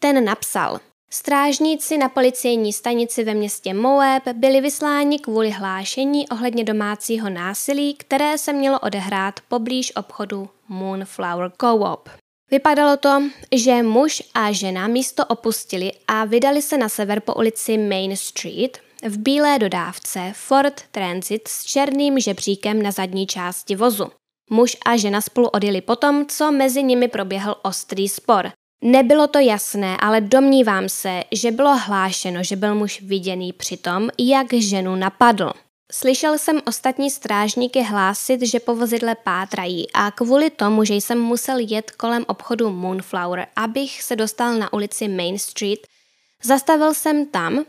Ten 0.00 0.24
napsal, 0.24 0.80
Strážníci 1.10 1.98
na 1.98 2.08
policejní 2.08 2.72
stanici 2.72 3.24
ve 3.24 3.34
městě 3.34 3.74
Moab 3.74 4.28
byli 4.28 4.60
vysláni 4.60 5.18
kvůli 5.18 5.50
hlášení 5.50 6.28
ohledně 6.28 6.64
domácího 6.64 7.30
násilí, 7.30 7.94
které 7.94 8.38
se 8.38 8.52
mělo 8.52 8.80
odehrát 8.80 9.40
poblíž 9.48 9.96
obchodu 9.96 10.48
Moonflower 10.68 11.52
Co-op. 11.60 12.08
Vypadalo 12.50 12.96
to, 12.96 13.22
že 13.56 13.82
muž 13.82 14.22
a 14.34 14.52
žena 14.52 14.86
místo 14.88 15.24
opustili 15.26 15.92
a 16.08 16.24
vydali 16.24 16.62
se 16.62 16.78
na 16.78 16.88
sever 16.88 17.20
po 17.20 17.34
ulici 17.34 17.78
Main 17.78 18.16
Street 18.16 18.78
v 19.08 19.18
bílé 19.18 19.58
dodávce 19.58 20.32
Ford 20.34 20.82
Transit 20.90 21.48
s 21.48 21.64
černým 21.64 22.20
žebříkem 22.20 22.82
na 22.82 22.90
zadní 22.90 23.26
části 23.26 23.76
vozu. 23.76 24.23
Muž 24.50 24.76
a 24.86 24.96
žena 24.96 25.20
spolu 25.20 25.48
odjeli 25.48 25.80
potom, 25.80 26.26
co 26.26 26.52
mezi 26.52 26.82
nimi 26.82 27.08
proběhl 27.08 27.56
ostrý 27.62 28.08
spor. 28.08 28.50
Nebylo 28.82 29.26
to 29.26 29.38
jasné, 29.38 29.96
ale 30.00 30.20
domnívám 30.20 30.88
se, 30.88 31.24
že 31.32 31.50
bylo 31.50 31.78
hlášeno, 31.78 32.42
že 32.42 32.56
byl 32.56 32.74
muž 32.74 33.00
viděný 33.00 33.52
při 33.52 33.76
tom, 33.76 34.08
jak 34.18 34.52
ženu 34.52 34.96
napadl. 34.96 35.52
Slyšel 35.92 36.38
jsem 36.38 36.60
ostatní 36.66 37.10
strážníky 37.10 37.82
hlásit, 37.82 38.42
že 38.42 38.60
po 38.60 38.74
vozidle 38.74 39.14
pátrají 39.14 39.92
a 39.92 40.10
kvůli 40.10 40.50
tomu, 40.50 40.84
že 40.84 40.94
jsem 40.94 41.20
musel 41.20 41.56
jet 41.58 41.90
kolem 41.90 42.24
obchodu 42.28 42.70
Moonflower, 42.70 43.46
abych 43.56 44.02
se 44.02 44.16
dostal 44.16 44.54
na 44.54 44.72
ulici 44.72 45.08
Main 45.08 45.38
Street, 45.38 45.86
zastavil 46.42 46.94
jsem 46.94 47.26
tam, 47.26 47.64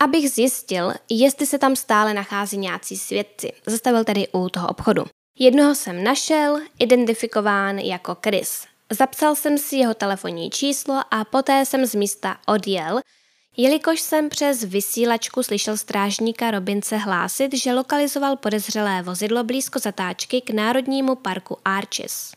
abych 0.00 0.30
zjistil, 0.30 0.92
jestli 1.10 1.46
se 1.46 1.58
tam 1.58 1.76
stále 1.76 2.14
nachází 2.14 2.58
nějací 2.58 2.96
svědci. 2.96 3.52
Zastavil 3.66 4.04
tedy 4.04 4.28
u 4.32 4.48
toho 4.48 4.68
obchodu. 4.68 5.04
Jednoho 5.42 5.74
jsem 5.74 6.04
našel, 6.04 6.58
identifikován 6.78 7.78
jako 7.78 8.16
Chris. 8.24 8.64
Zapsal 8.90 9.34
jsem 9.34 9.58
si 9.58 9.76
jeho 9.76 9.94
telefonní 9.94 10.50
číslo 10.50 11.02
a 11.10 11.24
poté 11.24 11.64
jsem 11.64 11.86
z 11.86 11.94
místa 11.94 12.36
odjel, 12.46 13.00
jelikož 13.56 14.00
jsem 14.00 14.28
přes 14.28 14.64
vysílačku 14.64 15.42
slyšel 15.42 15.76
strážníka 15.76 16.50
Robince 16.50 16.96
hlásit, 16.96 17.54
že 17.54 17.74
lokalizoval 17.74 18.36
podezřelé 18.36 19.02
vozidlo 19.02 19.44
blízko 19.44 19.78
zatáčky 19.78 20.40
k 20.40 20.50
Národnímu 20.50 21.14
parku 21.14 21.58
Arches. 21.64 22.32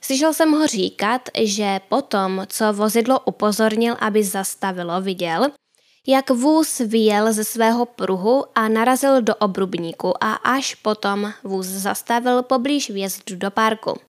Slyšel 0.00 0.34
jsem 0.34 0.50
ho 0.50 0.66
říkat, 0.66 1.28
že 1.42 1.80
potom, 1.88 2.46
co 2.48 2.72
vozidlo 2.72 3.20
upozornil, 3.20 3.96
aby 4.00 4.24
zastavilo, 4.24 5.00
viděl, 5.00 5.46
jak 6.06 6.30
vůz 6.30 6.78
vyjel 6.78 7.32
ze 7.32 7.44
svého 7.44 7.86
pruhu 7.86 8.44
a 8.54 8.68
narazil 8.68 9.22
do 9.22 9.34
obrubníku 9.34 10.24
a 10.24 10.32
až 10.32 10.74
potom 10.74 11.32
vůz 11.44 11.66
zastavil 11.66 12.42
poblíž 12.42 12.90
vjezdu 12.90 13.36
do 13.36 13.50
parku. 13.50 14.00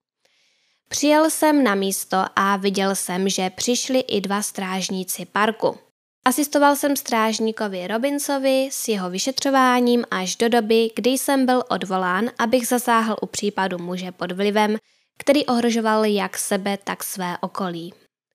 Přijel 0.90 1.30
jsem 1.30 1.64
na 1.64 1.76
místo 1.76 2.18
a 2.36 2.58
viděl 2.58 2.96
jsem, 2.96 3.30
že 3.30 3.50
přišli 3.50 4.00
i 4.00 4.22
dva 4.22 4.42
strážníci 4.42 5.26
parku. 5.26 5.78
Asistoval 6.26 6.76
jsem 6.76 6.96
strážníkovi 6.96 7.88
Robinsovi 7.88 8.70
s 8.72 8.88
jeho 8.88 9.10
vyšetřováním 9.10 10.06
až 10.12 10.36
do 10.36 10.50
doby, 10.50 10.90
kdy 10.96 11.10
jsem 11.10 11.46
byl 11.46 11.64
odvolán, 11.70 12.32
abych 12.40 12.68
zasáhl 12.68 13.16
u 13.22 13.26
případu 13.26 13.78
muže 13.78 14.12
pod 14.12 14.32
vlivem, 14.32 14.78
který 15.18 15.46
ohrožoval 15.46 16.06
jak 16.06 16.38
sebe, 16.38 16.78
tak 16.84 17.04
své 17.04 17.38
okolí. 17.42 17.94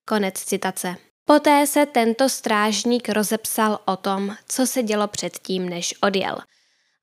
Konec 0.09 0.35
citace. 0.35 1.10
Poté 1.31 1.67
se 1.67 1.87
tento 1.87 2.29
strážník 2.29 3.09
rozepsal 3.09 3.79
o 3.85 3.97
tom, 3.97 4.37
co 4.49 4.67
se 4.67 4.83
dělo 4.83 5.09
předtím, 5.09 5.69
než 5.69 5.95
odjel. 6.03 6.39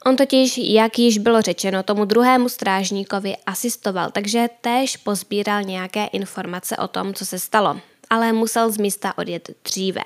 On 0.06 0.16
totiž, 0.16 0.58
jak 0.58 1.00
již 1.00 1.18
bylo 1.18 1.42
řečeno, 1.42 1.84
tomu 1.84 2.06
druhému 2.06 2.50
strážníkovi 2.50 3.38
asistoval, 3.46 4.12
takže 4.12 4.50
též 4.62 4.98
pozbíral 4.98 5.64
nějaké 5.64 6.06
informace 6.06 6.78
o 6.78 6.88
tom, 6.88 7.14
co 7.14 7.26
se 7.26 7.40
stalo, 7.40 7.80
ale 8.10 8.34
musel 8.34 8.72
z 8.72 8.78
místa 8.78 9.18
odjet 9.18 9.50
dříve. 9.64 10.02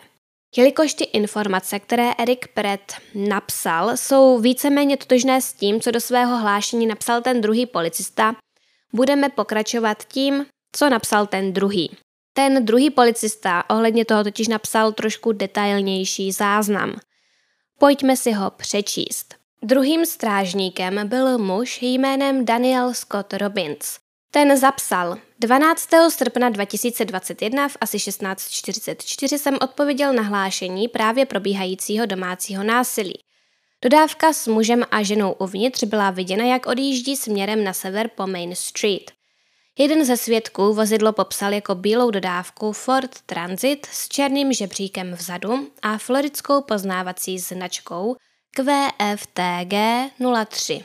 Jelikož 0.58 0.94
ty 0.94 1.04
informace, 1.04 1.80
které 1.80 2.14
Erik 2.14 2.48
Pret 2.48 2.94
napsal, 3.16 3.98
jsou 3.98 4.40
víceméně 4.40 4.98
totožné 4.98 5.42
s 5.42 5.54
tím, 5.54 5.82
co 5.82 5.92
do 5.92 6.02
svého 6.02 6.38
hlášení 6.38 6.88
napsal 6.88 7.22
ten 7.22 7.42
druhý 7.42 7.66
policista, 7.66 8.36
budeme 8.94 9.30
pokračovat 9.30 10.04
tím, 10.04 10.46
co 10.76 10.90
napsal 10.90 11.28
ten 11.28 11.54
druhý. 11.54 11.98
Ten 12.34 12.66
druhý 12.66 12.90
policista 12.90 13.70
ohledně 13.70 14.06
toho 14.06 14.24
totiž 14.24 14.48
napsal 14.48 14.92
trošku 14.92 15.32
detailnější 15.32 16.32
záznam. 16.32 16.96
Pojďme 17.80 18.18
si 18.18 18.32
ho 18.32 18.52
přečíst. 18.52 19.36
Druhým 19.64 20.06
strážníkem 20.06 21.08
byl 21.08 21.38
muž 21.38 21.82
jménem 21.82 22.46
Daniel 22.46 22.94
Scott 22.94 23.34
Robbins. 23.34 24.00
Ten 24.32 24.58
zapsal, 24.58 25.18
12. 25.40 25.90
srpna 26.10 26.50
2021 26.50 27.68
v 27.68 27.78
asi 27.82 27.98
16.44 27.98 29.38
jsem 29.38 29.58
odpověděl 29.62 30.14
na 30.14 30.22
hlášení 30.22 30.88
právě 30.88 31.26
probíhajícího 31.26 32.06
domácího 32.06 32.64
násilí. 32.64 33.20
Dodávka 33.82 34.34
s 34.34 34.48
mužem 34.48 34.84
a 34.92 35.04
ženou 35.04 35.32
uvnitř 35.32 35.84
byla 35.84 36.12
viděna, 36.12 36.46
jak 36.46 36.66
odjíždí 36.66 37.16
směrem 37.16 37.64
na 37.64 37.74
sever 37.74 38.10
po 38.16 38.28
Main 38.28 38.56
Street. 38.56 39.12
Jeden 39.80 40.06
ze 40.06 40.18
svědků 40.18 40.74
vozidlo 40.74 41.14
popsal 41.14 41.54
jako 41.54 41.76
bílou 41.76 42.12
dodávku 42.12 42.72
Ford 42.72 43.22
Transit 43.26 43.86
s 43.86 44.10
černým 44.10 44.54
žebříkem 44.54 45.14
vzadu 45.14 45.68
a 45.82 45.98
floridskou 45.98 46.62
poznávací 46.62 47.40
značkou 47.40 48.16
QFTG 48.56 49.74
03. 50.50 50.84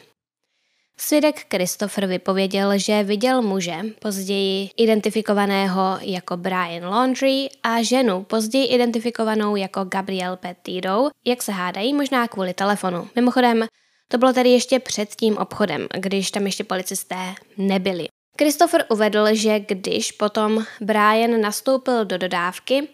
Svědek 0.99 1.47
Christopher 1.55 2.07
vypověděl, 2.07 2.79
že 2.79 3.03
viděl 3.03 3.43
muže, 3.43 3.77
později 4.01 4.71
identifikovaného 4.77 5.99
jako 6.01 6.37
Brian 6.37 6.85
Laundry 6.85 7.49
a 7.63 7.83
ženu, 7.83 8.25
později 8.25 8.67
identifikovanou 8.67 9.57
jako 9.57 9.85
Gabrielle 9.85 10.37
Petito, 10.37 11.11
jak 11.25 11.43
se 11.43 11.53
hádají, 11.53 11.95
možná 11.95 12.29
kvůli 12.29 12.55
telefonu. 12.55 13.09
Mimochodem, 13.17 13.67
to 14.09 14.19
bylo 14.19 14.33
tedy 14.33 14.51
ještě 14.51 14.79
před 14.79 15.15
tím 15.15 15.37
obchodem, 15.37 15.87
když 15.99 16.31
tam 16.31 16.47
ještě 16.47 16.65
policisté 16.65 17.35
nebyli. 17.57 18.09
Christopher 18.39 18.85
uvedl, 18.89 19.27
že 19.33 19.61
když 19.61 20.13
potom 20.13 20.65
Brian 20.81 21.41
nastoupil 21.41 22.05
do 22.05 22.19
dodávky, 22.19 22.89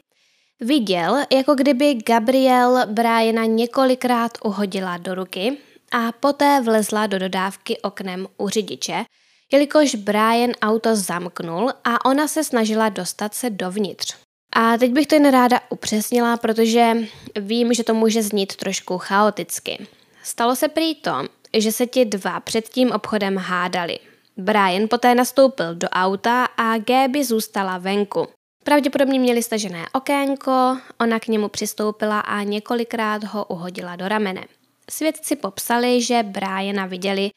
viděl, 0.60 1.16
jako 1.32 1.54
kdyby 1.54 1.94
Gabriel 1.94 2.86
Briana 2.86 3.44
několikrát 3.44 4.38
uhodila 4.44 4.96
do 4.96 5.14
ruky 5.14 5.56
a 5.92 6.12
poté 6.12 6.60
vlezla 6.60 7.06
do 7.06 7.18
dodávky 7.18 7.80
oknem 7.80 8.26
u 8.38 8.48
řidiče, 8.48 9.04
jelikož 9.52 9.94
Brian 9.94 10.50
auto 10.62 10.96
zamknul 10.96 11.70
a 11.84 12.04
ona 12.04 12.28
se 12.28 12.44
snažila 12.44 12.88
dostat 12.88 13.34
se 13.34 13.50
dovnitř. 13.50 14.16
A 14.52 14.78
teď 14.78 14.92
bych 14.92 15.06
to 15.06 15.14
jen 15.14 15.30
ráda 15.30 15.60
upřesnila, 15.70 16.36
protože 16.36 16.96
vím, 17.40 17.74
že 17.74 17.84
to 17.84 17.94
může 17.94 18.22
znít 18.22 18.56
trošku 18.56 18.98
chaoticky. 18.98 19.86
Stalo 20.22 20.56
se 20.56 20.68
prý 20.68 20.94
to, 20.94 21.28
že 21.56 21.72
se 21.72 21.86
ti 21.86 22.04
dva 22.04 22.40
před 22.40 22.68
tím 22.68 22.92
obchodem 22.92 23.36
hádali. 23.36 23.98
Brian 24.36 24.88
poté 24.88 25.14
nastoupil 25.14 25.74
do 25.74 25.88
auta 25.88 26.44
a 26.44 26.78
Gaby 26.78 27.24
zůstala 27.24 27.78
venku. 27.78 28.28
Pravděpodobně 28.64 29.20
měli 29.20 29.42
stažené 29.42 29.84
okénko, 29.92 30.78
ona 31.00 31.20
k 31.20 31.26
němu 31.26 31.48
přistoupila 31.48 32.20
a 32.20 32.42
několikrát 32.42 33.24
ho 33.24 33.44
uhodila 33.44 33.96
do 33.96 34.08
ramene. 34.08 34.44
Svědci 34.90 35.36
popsali, 35.36 36.02
že 36.02 36.22
Briana 36.22 36.86
viděli, 36.86 37.30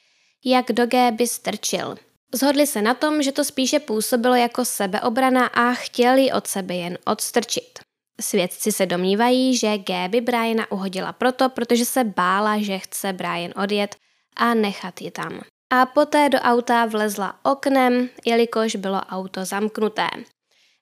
jak 0.46 0.72
do 0.72 0.88
Gaby 0.88 1.28
strčil. 1.28 1.96
Zhodli 2.34 2.68
se 2.68 2.82
na 2.82 2.94
tom, 2.94 3.24
že 3.24 3.32
to 3.32 3.44
spíše 3.44 3.80
působilo 3.80 4.36
jako 4.36 4.66
sebeobrana 4.66 5.46
a 5.46 5.74
chtěli 5.74 6.32
od 6.32 6.48
sebe 6.48 6.76
jen 6.76 6.98
odstrčit. 7.06 7.80
Svědci 8.22 8.72
se 8.72 8.86
domnívají, 8.86 9.58
že 9.58 9.78
Gaby 9.78 10.22
Briana 10.22 10.72
uhodila 10.72 11.14
proto, 11.14 11.50
protože 11.50 11.86
se 11.86 12.04
bála, 12.04 12.62
že 12.62 12.80
chce 12.80 13.14
Brian 13.14 13.52
odjet 13.64 13.96
a 14.36 14.54
nechat 14.54 15.02
je 15.02 15.12
tam. 15.12 15.42
A 15.70 15.86
poté 15.86 16.30
do 16.30 16.38
auta 16.38 16.86
vlezla 16.86 17.40
oknem, 17.44 18.10
jelikož 18.26 18.76
bylo 18.76 19.02
auto 19.02 19.46
zamknuté. 19.46 20.08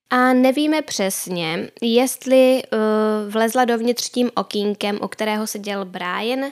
A 0.10 0.34
nevíme 0.34 0.82
přesně, 0.82 1.72
jestli 1.82 2.63
uh, 2.63 3.32
vlezla 3.32 3.65
dovnitř 3.65 4.10
tím 4.10 4.32
okýnkem, 4.36 5.00
u 5.04 5.08
kterého 5.08 5.48
seděl 5.48 5.86
Brian, 5.86 6.52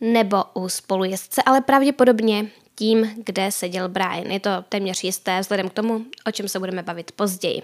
nebo 0.00 0.44
u 0.54 0.68
spolujezdce, 0.68 1.42
ale 1.42 1.60
pravděpodobně 1.60 2.50
tím, 2.74 3.14
kde 3.16 3.52
seděl 3.52 3.88
Brian. 3.88 4.26
Je 4.32 4.40
to 4.40 4.50
téměř 4.68 5.04
jisté 5.04 5.40
vzhledem 5.40 5.68
k 5.68 5.72
tomu, 5.72 6.04
o 6.26 6.30
čem 6.30 6.48
se 6.48 6.58
budeme 6.58 6.82
bavit 6.82 7.12
později. 7.12 7.62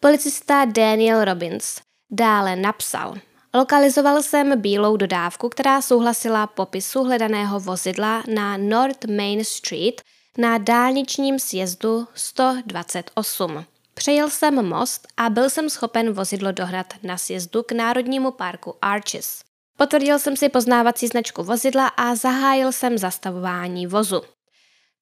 Policista 0.00 0.64
Daniel 0.64 1.24
Robbins 1.24 1.80
dále 2.10 2.56
napsal, 2.56 3.14
Lokalizoval 3.54 4.22
jsem 4.22 4.60
bílou 4.60 4.96
dodávku, 4.96 5.48
která 5.48 5.82
souhlasila 5.82 6.46
popisu 6.46 7.04
hledaného 7.04 7.60
vozidla 7.60 8.22
na 8.34 8.56
North 8.56 9.04
Main 9.04 9.44
Street 9.44 10.02
na 10.38 10.58
dálničním 10.58 11.38
sjezdu 11.38 12.08
128. 12.14 13.64
Přejel 13.94 14.30
jsem 14.30 14.68
most 14.68 15.08
a 15.16 15.30
byl 15.30 15.50
jsem 15.50 15.70
schopen 15.70 16.12
vozidlo 16.12 16.52
dohnat 16.52 16.94
na 17.02 17.18
sjezdu 17.18 17.62
k 17.62 17.72
Národnímu 17.72 18.30
parku 18.30 18.74
Arches. 18.82 19.40
Potvrdil 19.78 20.18
jsem 20.18 20.36
si 20.36 20.48
poznávací 20.48 21.06
značku 21.06 21.42
vozidla 21.42 21.88
a 21.88 22.14
zahájil 22.14 22.72
jsem 22.72 22.98
zastavování 22.98 23.86
vozu. 23.86 24.22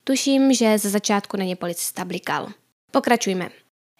Tuším, 0.04 0.52
že 0.52 0.78
ze 0.78 0.90
začátku 0.90 1.36
na 1.36 1.44
ně 1.44 1.56
policista 1.56 2.04
blikal. 2.04 2.48
Pokračujme. 2.90 3.50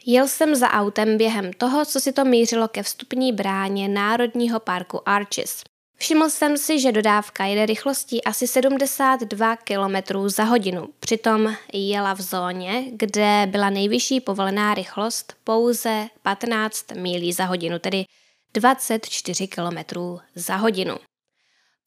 Jel 0.06 0.28
jsem 0.28 0.54
za 0.54 0.70
autem 0.70 1.16
během 1.16 1.52
toho, 1.52 1.84
co 1.84 2.00
si 2.00 2.12
to 2.12 2.24
mířilo 2.24 2.68
ke 2.68 2.82
vstupní 2.82 3.32
bráně 3.32 3.88
Národního 3.88 4.60
parku 4.60 5.08
Arches. 5.08 5.62
Všiml 5.96 6.30
jsem 6.30 6.58
si, 6.58 6.80
že 6.80 6.92
dodávka 6.92 7.44
jede 7.44 7.66
rychlostí 7.66 8.24
asi 8.24 8.46
72 8.46 9.56
km 9.56 10.28
za 10.28 10.44
hodinu. 10.44 10.88
Přitom 11.00 11.54
jela 11.72 12.14
v 12.14 12.20
zóně, 12.20 12.84
kde 12.92 13.46
byla 13.50 13.70
nejvyšší 13.70 14.20
povolená 14.20 14.74
rychlost 14.74 15.34
pouze 15.44 16.06
15 16.22 16.92
mílí 16.94 17.32
za 17.32 17.44
hodinu, 17.44 17.78
tedy 17.78 18.04
24 18.54 19.48
km 19.48 19.78
za 20.34 20.56
hodinu. 20.56 20.96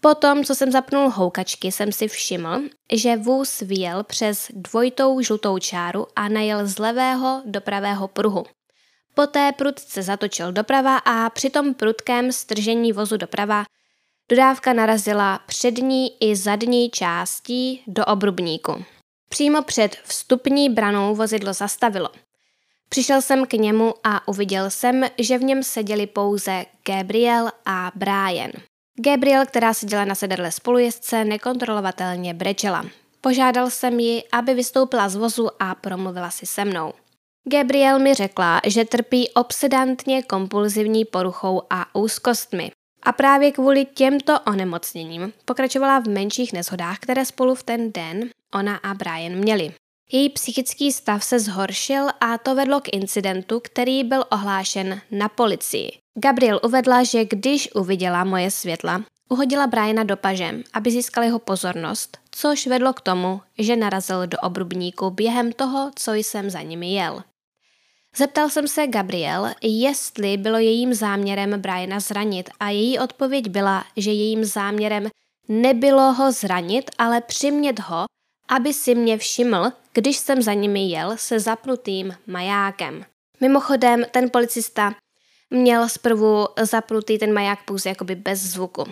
Potom, 0.04 0.44
co 0.44 0.56
jsem 0.56 0.72
zapnul 0.72 1.10
houkačky, 1.10 1.72
jsem 1.72 1.92
si 1.92 2.08
všiml, 2.08 2.62
že 2.94 3.18
vůz 3.18 3.60
vyjel 3.60 4.04
přes 4.04 4.48
dvojitou 4.54 5.22
žlutou 5.22 5.60
čáru 5.60 6.08
a 6.16 6.30
najel 6.30 6.68
z 6.68 6.80
levého 6.80 7.42
do 7.46 7.62
pravého 7.62 8.08
pruhu. 8.08 8.44
Poté 9.14 9.52
prudce 9.52 10.04
zatočil 10.04 10.52
doprava 10.52 10.98
a 10.98 11.30
při 11.30 11.50
tom 11.50 11.74
prudkém 11.74 12.32
stržení 12.32 12.94
vozu 12.94 13.18
doprava 13.18 13.64
dodávka 14.30 14.74
narazila 14.74 15.40
přední 15.46 16.12
i 16.20 16.36
zadní 16.36 16.90
částí 16.90 17.84
do 17.88 18.06
obrubníku. 18.06 18.84
Přímo 19.30 19.62
před 19.62 19.96
vstupní 20.04 20.70
branou 20.70 21.16
vozidlo 21.16 21.54
zastavilo. 21.54 22.10
Přišel 22.90 23.22
jsem 23.22 23.46
k 23.46 23.54
němu 23.54 23.94
a 24.04 24.28
uviděl 24.28 24.70
jsem, 24.70 25.06
že 25.18 25.38
v 25.38 25.44
něm 25.44 25.64
seděli 25.64 26.08
pouze 26.08 26.66
Gabriel 26.86 27.52
a 27.66 27.92
Brian. 27.96 28.52
Gabriel, 29.04 29.46
která 29.46 29.74
seděla 29.74 30.06
na 30.06 30.16
sedadle 30.16 30.52
spolujezdce, 30.52 31.26
nekontrolovatelně 31.26 32.34
brečela. 32.34 32.86
Požádal 33.22 33.70
jsem 33.70 34.00
ji, 34.00 34.24
aby 34.32 34.54
vystoupila 34.54 35.10
z 35.10 35.16
vozu 35.16 35.50
a 35.60 35.76
promluvila 35.76 36.30
si 36.30 36.46
se 36.46 36.66
mnou. 36.66 36.94
Gabriel 37.52 38.00
mi 38.00 38.14
řekla, 38.14 38.62
že 38.66 38.86
trpí 38.86 39.30
obsedantně 39.30 40.24
kompulzivní 40.24 41.06
poruchou 41.06 41.62
a 41.70 41.96
úzkostmi. 41.96 42.72
A 43.04 43.12
právě 43.12 43.52
kvůli 43.52 43.86
těmto 43.86 44.40
onemocněním 44.40 45.34
pokračovala 45.46 46.00
v 46.00 46.08
menších 46.08 46.54
nezhodách, 46.54 47.00
které 47.00 47.26
spolu 47.26 47.56
v 47.56 47.64
ten 47.64 47.92
den 47.92 48.30
ona 48.54 48.76
a 48.76 48.94
Brian 48.94 49.32
měli. 49.32 49.74
Její 50.12 50.30
psychický 50.30 50.92
stav 50.92 51.24
se 51.24 51.40
zhoršil 51.40 52.08
a 52.20 52.38
to 52.38 52.56
vedlo 52.56 52.82
k 52.82 52.94
incidentu, 52.94 53.60
který 53.60 54.04
byl 54.04 54.24
ohlášen 54.32 55.02
na 55.12 55.30
policii. 55.30 55.92
Gabriel 56.18 56.60
uvedla, 56.64 57.04
že 57.04 57.26
když 57.26 57.70
uviděla 57.76 58.24
moje 58.24 58.52
světla, 58.52 59.04
uhodila 59.30 59.68
Briana 59.68 60.04
do 60.04 60.18
paže, 60.18 60.56
aby 60.74 60.92
získal 60.92 61.24
jeho 61.24 61.40
pozornost, 61.40 62.18
což 62.32 62.68
vedlo 62.68 62.94
k 62.94 63.02
tomu, 63.02 63.42
že 63.58 63.76
narazil 63.76 64.28
do 64.28 64.38
obrubníku 64.38 65.10
během 65.10 65.52
toho, 65.52 65.92
co 65.96 66.14
jsem 66.14 66.50
za 66.50 66.62
nimi 66.62 66.94
jel. 66.94 67.24
Zeptal 68.16 68.50
jsem 68.50 68.68
se 68.68 68.88
Gabriel, 68.88 69.50
jestli 69.62 70.38
bylo 70.38 70.58
jejím 70.58 70.94
záměrem 70.94 71.62
Briana 71.62 72.00
zranit 72.00 72.50
a 72.60 72.70
její 72.70 73.00
odpověď 73.00 73.50
byla, 73.50 73.86
že 73.98 74.12
jejím 74.12 74.46
záměrem 74.46 75.10
nebylo 75.48 76.14
ho 76.14 76.32
zranit, 76.32 76.92
ale 76.98 77.22
přimět 77.22 77.80
ho, 77.80 78.06
aby 78.50 78.74
si 78.74 78.96
mě 78.96 79.18
všiml, 79.18 79.72
když 79.94 80.18
jsem 80.18 80.42
za 80.42 80.54
nimi 80.54 80.90
jel 80.90 81.18
se 81.18 81.40
zapnutým 81.40 82.16
majákem. 82.28 83.06
Mimochodem, 83.42 84.06
ten 84.12 84.30
policista 84.30 84.96
měl 85.50 85.90
zprvu 85.90 86.48
zapnutý 86.62 87.18
ten 87.18 87.34
maják 87.34 87.66
pouze 87.66 87.90
jakoby 87.90 88.16
bez 88.16 88.40
zvuku. 88.40 88.84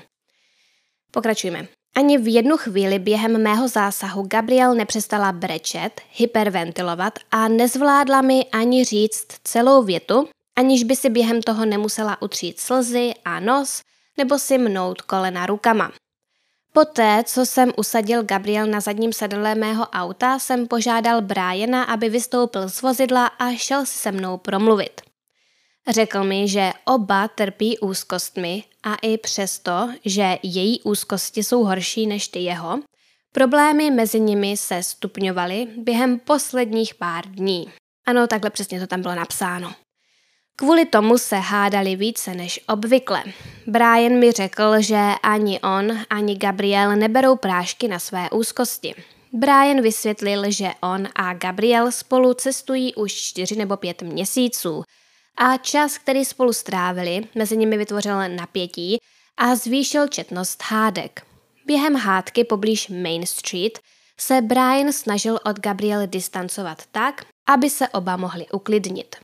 Pokračujeme. 1.12 1.68
Ani 1.96 2.18
v 2.18 2.34
jednu 2.34 2.58
chvíli 2.58 3.00
během 3.00 3.44
mého 3.44 3.68
zásahu 3.68 4.28
Gabriel 4.28 4.76
nepřestala 4.76 5.32
brečet, 5.32 6.02
hyperventilovat 6.12 7.20
a 7.32 7.48
nezvládla 7.48 8.22
mi 8.22 8.46
ani 8.52 8.84
říct 8.84 9.28
celou 9.44 9.84
větu, 9.84 10.30
aniž 10.56 10.84
by 10.84 10.96
si 10.96 11.10
během 11.10 11.42
toho 11.42 11.66
nemusela 11.66 12.22
utřít 12.22 12.60
slzy 12.60 13.14
a 13.26 13.40
nos 13.40 13.82
nebo 14.18 14.40
si 14.40 14.58
mnout 14.58 15.02
kolena 15.02 15.46
rukama. 15.46 15.92
Poté, 16.74 17.24
co 17.26 17.46
jsem 17.46 17.72
usadil 17.78 18.24
Gabriel 18.24 18.68
na 18.68 18.80
zadním 18.80 19.14
sedle 19.14 19.56
mého 19.56 19.88
auta, 19.88 20.40
jsem 20.40 20.68
požádal 20.68 21.22
Briana, 21.22 21.84
aby 21.84 22.10
vystoupil 22.10 22.70
z 22.70 22.82
vozidla 22.82 23.26
a 23.26 23.52
šel 23.52 23.86
si 23.86 23.98
se 23.98 24.12
mnou 24.12 24.38
promluvit. 24.38 25.02
Řekl 25.90 26.24
mi, 26.24 26.48
že 26.48 26.72
oba 26.86 27.28
trpí 27.28 27.80
úzkostmi 27.80 28.64
a 28.84 28.96
i 28.96 29.18
přesto, 29.18 29.90
že 30.06 30.38
její 30.44 30.82
úzkosti 30.82 31.44
jsou 31.44 31.64
horší 31.64 32.08
než 32.08 32.28
ty 32.28 32.40
jeho, 32.40 32.80
problémy 33.32 33.92
mezi 33.92 34.20
nimi 34.20 34.58
se 34.58 34.84
stupňovaly 34.84 35.68
během 35.78 36.20
posledních 36.20 36.96
pár 36.96 37.26
dní. 37.26 37.72
Ano, 38.06 38.28
takhle 38.28 38.50
přesně 38.50 38.80
to 38.80 38.88
tam 38.88 39.02
bylo 39.02 39.16
napsáno. 39.16 39.74
Kvůli 40.60 40.86
tomu 40.86 41.18
se 41.18 41.36
hádali 41.36 41.96
více 41.96 42.34
než 42.34 42.60
obvykle. 42.68 43.24
Brian 43.68 44.20
mi 44.20 44.32
řekl, 44.32 44.82
že 44.82 45.02
ani 45.24 45.60
on, 45.60 45.98
ani 46.10 46.36
Gabriel 46.36 46.96
neberou 46.96 47.36
prášky 47.36 47.88
na 47.88 48.00
své 48.00 48.30
úzkosti. 48.30 48.96
Brian 49.34 49.82
vysvětlil, 49.82 50.52
že 50.52 50.70
on 50.82 51.08
a 51.16 51.34
Gabriel 51.34 51.92
spolu 51.92 52.34
cestují 52.34 52.96
už 52.96 53.14
čtyři 53.14 53.56
nebo 53.56 53.78
pět 53.78 54.02
měsíců 54.02 54.84
a 55.38 55.58
čas, 55.58 55.98
který 55.98 56.26
spolu 56.26 56.54
strávili, 56.54 57.22
mezi 57.36 57.58
nimi 57.58 57.78
vytvořil 57.78 58.30
napětí 58.30 58.98
a 59.38 59.56
zvýšil 59.56 60.08
četnost 60.08 60.64
hádek. 60.64 61.22
Během 61.66 61.96
hádky 61.96 62.44
poblíž 62.44 62.88
Main 62.88 63.26
Street 63.26 63.80
se 64.20 64.42
Brian 64.42 64.92
snažil 64.92 65.40
od 65.46 65.60
Gabriel 65.60 66.08
distancovat 66.08 66.84
tak, 66.92 67.26
aby 67.48 67.70
se 67.70 67.88
oba 67.88 68.18
mohli 68.18 68.46
uklidnit. 68.50 69.16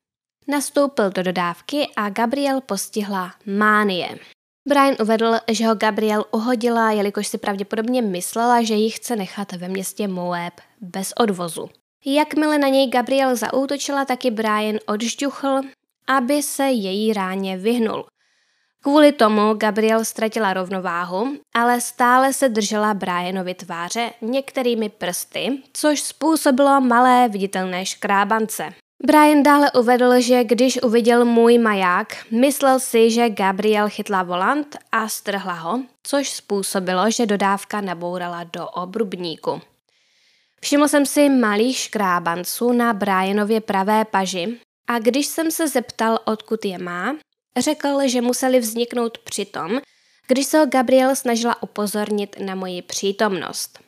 Nastoupil 0.47 1.09
do 1.09 1.23
dodávky 1.23 1.87
a 1.95 2.09
Gabriel 2.09 2.61
postihla 2.61 3.33
mánie. 3.45 4.19
Brian 4.67 4.95
uvedl, 5.01 5.35
že 5.51 5.67
ho 5.67 5.75
Gabriel 5.75 6.25
uhodila, 6.31 6.91
jelikož 6.91 7.27
si 7.27 7.37
pravděpodobně 7.37 8.01
myslela, 8.01 8.63
že 8.63 8.73
ji 8.73 8.89
chce 8.89 9.15
nechat 9.15 9.51
ve 9.51 9.67
městě 9.67 10.07
Moab 10.07 10.53
bez 10.81 11.13
odvozu. 11.17 11.69
Jakmile 12.05 12.57
na 12.57 12.67
něj 12.67 12.89
Gabriel 12.89 13.35
zaútočila, 13.35 14.05
taky 14.05 14.31
Brian 14.31 14.75
odžďuchl, 14.87 15.61
aby 16.07 16.43
se 16.43 16.63
její 16.63 17.13
ráně 17.13 17.57
vyhnul. 17.57 18.05
Kvůli 18.81 19.11
tomu 19.11 19.53
Gabriel 19.53 20.05
ztratila 20.05 20.53
rovnováhu, 20.53 21.37
ale 21.55 21.81
stále 21.81 22.33
se 22.33 22.49
držela 22.49 22.93
Brianovi 22.93 23.53
tváře 23.53 24.11
některými 24.21 24.89
prsty, 24.89 25.61
což 25.73 26.01
způsobilo 26.01 26.81
malé 26.81 27.29
viditelné 27.29 27.85
škrábance. 27.85 28.73
Brian 29.05 29.43
dále 29.43 29.71
uvedl, 29.71 30.21
že 30.21 30.43
když 30.43 30.81
uviděl 30.83 31.25
můj 31.25 31.57
maják, 31.57 32.25
myslel 32.31 32.79
si, 32.79 33.11
že 33.11 33.29
Gabriel 33.29 33.89
chytla 33.89 34.23
volant 34.23 34.77
a 34.91 35.07
strhla 35.07 35.53
ho, 35.53 35.81
což 36.03 36.29
způsobilo, 36.29 37.11
že 37.11 37.25
dodávka 37.25 37.81
nabourala 37.81 38.43
do 38.43 38.67
obrubníku. 38.67 39.61
Všiml 40.61 40.87
jsem 40.87 41.05
si 41.05 41.29
malých 41.29 41.77
škrábanců 41.77 42.71
na 42.71 42.93
Brianově 42.93 43.61
pravé 43.61 44.05
paži 44.05 44.59
a 44.87 44.99
když 44.99 45.27
jsem 45.27 45.51
se 45.51 45.67
zeptal, 45.67 46.19
odkud 46.25 46.65
je 46.65 46.77
má, 46.77 47.15
řekl, 47.57 47.99
že 48.05 48.21
museli 48.21 48.59
vzniknout 48.59 49.17
při 49.17 49.45
tom, 49.45 49.79
když 50.27 50.45
se 50.45 50.59
ho 50.59 50.65
Gabriel 50.65 51.15
snažila 51.15 51.63
upozornit 51.63 52.35
na 52.39 52.55
moji 52.55 52.81
přítomnost. 52.81 53.84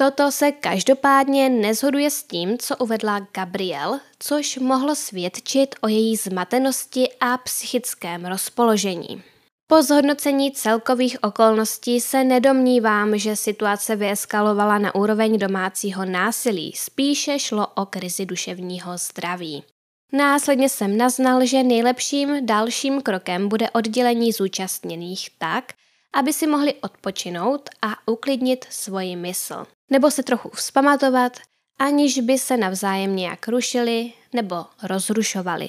Toto 0.00 0.32
se 0.32 0.52
každopádně 0.52 1.48
nezhoduje 1.48 2.10
s 2.10 2.22
tím, 2.22 2.58
co 2.58 2.76
uvedla 2.76 3.26
Gabriel, 3.34 4.00
což 4.18 4.58
mohlo 4.58 4.94
svědčit 4.94 5.74
o 5.80 5.88
její 5.88 6.16
zmatenosti 6.16 7.08
a 7.20 7.38
psychickém 7.38 8.26
rozpoložení. 8.26 9.22
Po 9.66 9.82
zhodnocení 9.82 10.52
celkových 10.52 11.22
okolností 11.22 12.00
se 12.00 12.24
nedomnívám, 12.24 13.18
že 13.18 13.36
situace 13.36 13.96
vyeskalovala 13.96 14.78
na 14.78 14.94
úroveň 14.94 15.38
domácího 15.38 16.04
násilí, 16.04 16.72
spíše 16.76 17.38
šlo 17.38 17.66
o 17.66 17.86
krizi 17.86 18.26
duševního 18.26 18.98
zdraví. 18.98 19.64
Následně 20.12 20.68
jsem 20.68 20.96
naznal, 20.96 21.46
že 21.46 21.62
nejlepším 21.62 22.46
dalším 22.46 23.02
krokem 23.02 23.48
bude 23.48 23.70
oddělení 23.70 24.32
zúčastněných 24.32 25.28
tak, 25.38 25.72
aby 26.14 26.32
si 26.32 26.46
mohli 26.46 26.74
odpočinout 26.74 27.70
a 27.82 28.08
uklidnit 28.08 28.66
svoji 28.70 29.16
mysl 29.16 29.66
nebo 29.90 30.10
se 30.10 30.22
trochu 30.22 30.50
vzpamatovat, 30.50 31.32
aniž 31.78 32.18
by 32.18 32.38
se 32.38 32.56
navzájem 32.56 33.16
nějak 33.16 33.48
rušili 33.48 34.12
nebo 34.32 34.64
rozrušovali. 34.82 35.68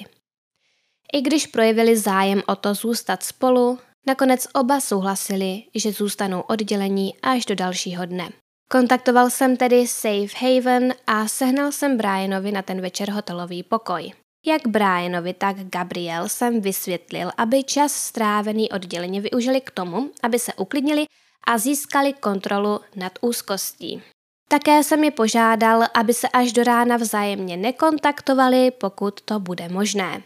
I 1.12 1.20
když 1.20 1.46
projevili 1.46 1.96
zájem 1.96 2.42
o 2.46 2.56
to 2.56 2.74
zůstat 2.74 3.22
spolu, 3.22 3.78
nakonec 4.06 4.46
oba 4.54 4.80
souhlasili, 4.80 5.62
že 5.74 5.92
zůstanou 5.92 6.40
oddělení 6.40 7.14
až 7.22 7.46
do 7.46 7.54
dalšího 7.54 8.06
dne. 8.06 8.30
Kontaktoval 8.70 9.30
jsem 9.30 9.56
tedy 9.56 9.86
Safe 9.86 10.36
Haven 10.38 10.94
a 11.06 11.28
sehnal 11.28 11.72
jsem 11.72 11.96
Brianovi 11.96 12.52
na 12.52 12.62
ten 12.62 12.80
večer 12.80 13.10
hotelový 13.10 13.62
pokoj. 13.62 14.12
Jak 14.46 14.66
Brianovi, 14.66 15.34
tak 15.34 15.56
Gabriel 15.56 16.28
jsem 16.28 16.60
vysvětlil, 16.60 17.30
aby 17.36 17.64
čas 17.64 17.92
strávený 17.92 18.70
odděleně 18.70 19.20
využili 19.20 19.60
k 19.60 19.70
tomu, 19.70 20.10
aby 20.22 20.38
se 20.38 20.54
uklidnili 20.54 21.04
a 21.46 21.58
získali 21.58 22.12
kontrolu 22.12 22.80
nad 22.96 23.12
úzkostí. 23.20 24.02
Také 24.48 24.84
jsem 24.84 25.04
je 25.04 25.10
požádal, 25.10 25.86
aby 25.94 26.14
se 26.14 26.28
až 26.28 26.52
do 26.52 26.64
rána 26.64 26.96
vzájemně 26.96 27.56
nekontaktovali, 27.56 28.70
pokud 28.70 29.20
to 29.20 29.40
bude 29.40 29.68
možné. 29.68 30.22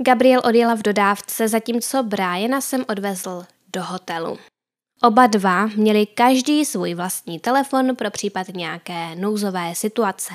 Gabriel 0.00 0.40
odjela 0.44 0.74
v 0.74 0.82
dodávce, 0.82 1.48
zatímco 1.48 2.02
Briana 2.02 2.60
jsem 2.60 2.84
odvezl 2.88 3.44
do 3.72 3.82
hotelu. 3.82 4.38
Oba 5.02 5.26
dva 5.26 5.66
měli 5.66 6.06
každý 6.06 6.64
svůj 6.64 6.94
vlastní 6.94 7.40
telefon 7.40 7.96
pro 7.96 8.10
případ 8.10 8.48
nějaké 8.48 9.16
nouzové 9.16 9.74
situace. 9.74 10.34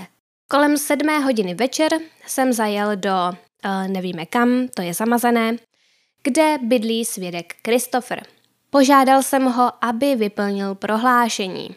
Kolem 0.50 0.78
sedmé 0.78 1.20
hodiny 1.20 1.54
večer 1.54 1.92
jsem 2.28 2.54
zajel 2.54 2.96
do, 2.96 3.12
uh, 3.66 3.88
nevíme 3.88 4.26
kam, 4.26 4.68
to 4.68 4.82
je 4.82 4.94
zamazané, 4.94 5.58
kde 6.24 6.58
bydlí 6.62 7.06
svědek 7.06 7.56
Christopher. 7.66 8.24
Požádal 8.70 9.24
jsem 9.24 9.46
ho, 9.46 9.72
aby 9.82 10.16
vyplnil 10.16 10.76
prohlášení. 10.76 11.76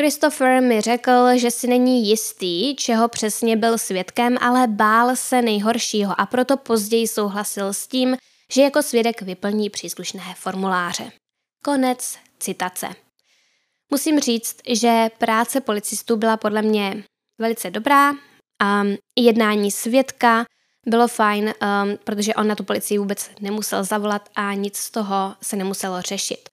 Christopher 0.00 0.62
mi 0.62 0.80
řekl, 0.80 1.12
že 1.36 1.50
si 1.50 1.66
není 1.66 2.08
jistý, 2.08 2.76
čeho 2.76 3.08
přesně 3.08 3.56
byl 3.56 3.78
svědkem, 3.78 4.36
ale 4.40 4.66
bál 4.66 5.16
se 5.16 5.42
nejhoršího 5.42 6.20
a 6.20 6.26
proto 6.26 6.56
později 6.56 7.08
souhlasil 7.08 7.72
s 7.72 7.86
tím, 7.86 8.16
že 8.52 8.62
jako 8.62 8.82
svědek 8.82 9.22
vyplní 9.22 9.70
příslušné 9.70 10.22
formuláře. 10.36 11.12
Konec 11.64 12.18
citace. 12.38 12.88
Musím 13.90 14.20
říct, 14.20 14.56
že 14.68 15.08
práce 15.18 15.60
policistů 15.60 16.16
byla 16.16 16.36
podle 16.36 16.62
mě 16.62 17.04
velice 17.38 17.70
dobrá 17.70 18.12
a 18.62 18.82
jednání 19.18 19.70
svědka 19.70 20.44
bylo 20.86 21.08
fajn, 21.08 21.44
um, 21.44 21.98
protože 22.04 22.34
on 22.34 22.48
na 22.48 22.54
tu 22.54 22.64
policii 22.64 22.98
vůbec 22.98 23.30
nemusel 23.40 23.84
zavolat 23.84 24.28
a 24.36 24.54
nic 24.54 24.76
z 24.76 24.90
toho 24.90 25.34
se 25.42 25.56
nemuselo 25.56 26.02
řešit. 26.02 26.48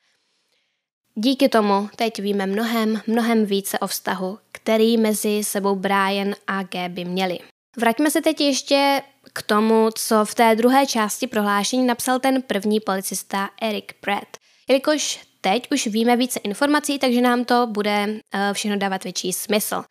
Díky 1.15 1.49
tomu 1.49 1.89
teď 1.95 2.19
víme 2.19 2.45
mnohem, 2.45 3.01
mnohem 3.07 3.45
více 3.45 3.79
o 3.79 3.87
vztahu, 3.87 4.39
který 4.51 4.97
mezi 4.97 5.43
sebou 5.43 5.75
Brian 5.75 6.35
a 6.47 6.63
Gaby 6.63 7.05
měli. 7.05 7.39
Vraťme 7.77 8.11
se 8.11 8.21
teď 8.21 8.41
ještě 8.41 9.01
k 9.33 9.41
tomu, 9.41 9.89
co 9.95 10.25
v 10.25 10.35
té 10.35 10.55
druhé 10.55 10.85
části 10.85 11.27
prohlášení 11.27 11.85
napsal 11.85 12.19
ten 12.19 12.41
první 12.41 12.79
policista 12.79 13.49
Eric 13.61 13.85
Pratt. 14.01 14.27
Jelikož 14.69 15.19
teď 15.41 15.71
už 15.71 15.87
víme 15.87 16.17
více 16.17 16.39
informací, 16.39 16.99
takže 16.99 17.21
nám 17.21 17.45
to 17.45 17.67
bude 17.67 18.07
uh, 18.07 18.53
všechno 18.53 18.77
dávat 18.77 19.03
větší 19.03 19.33
smysl. 19.33 19.83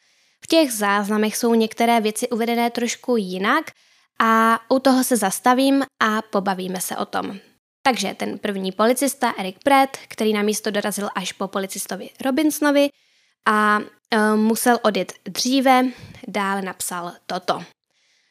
V 0.44 0.46
těch 0.46 0.72
záznamech 0.72 1.36
jsou 1.36 1.54
některé 1.54 2.00
věci 2.00 2.28
uvedené 2.28 2.70
trošku 2.70 3.16
jinak 3.16 3.64
a 4.18 4.60
u 4.68 4.78
toho 4.78 5.04
se 5.04 5.16
zastavím 5.16 5.82
a 6.02 6.22
pobavíme 6.22 6.80
se 6.80 6.96
o 6.96 7.04
tom. 7.04 7.38
Takže 7.82 8.14
ten 8.14 8.38
první 8.38 8.72
policista 8.72 9.34
Eric 9.38 9.56
Pratt, 9.64 9.96
který 10.08 10.32
na 10.32 10.42
místo 10.42 10.70
dorazil 10.70 11.08
až 11.14 11.32
po 11.32 11.48
policistovi 11.48 12.10
Robinsonovi 12.24 12.88
a 13.46 13.78
e, 14.10 14.36
musel 14.36 14.78
odjet 14.82 15.12
dříve, 15.24 15.84
dále 16.28 16.62
napsal 16.62 17.12
toto. 17.26 17.64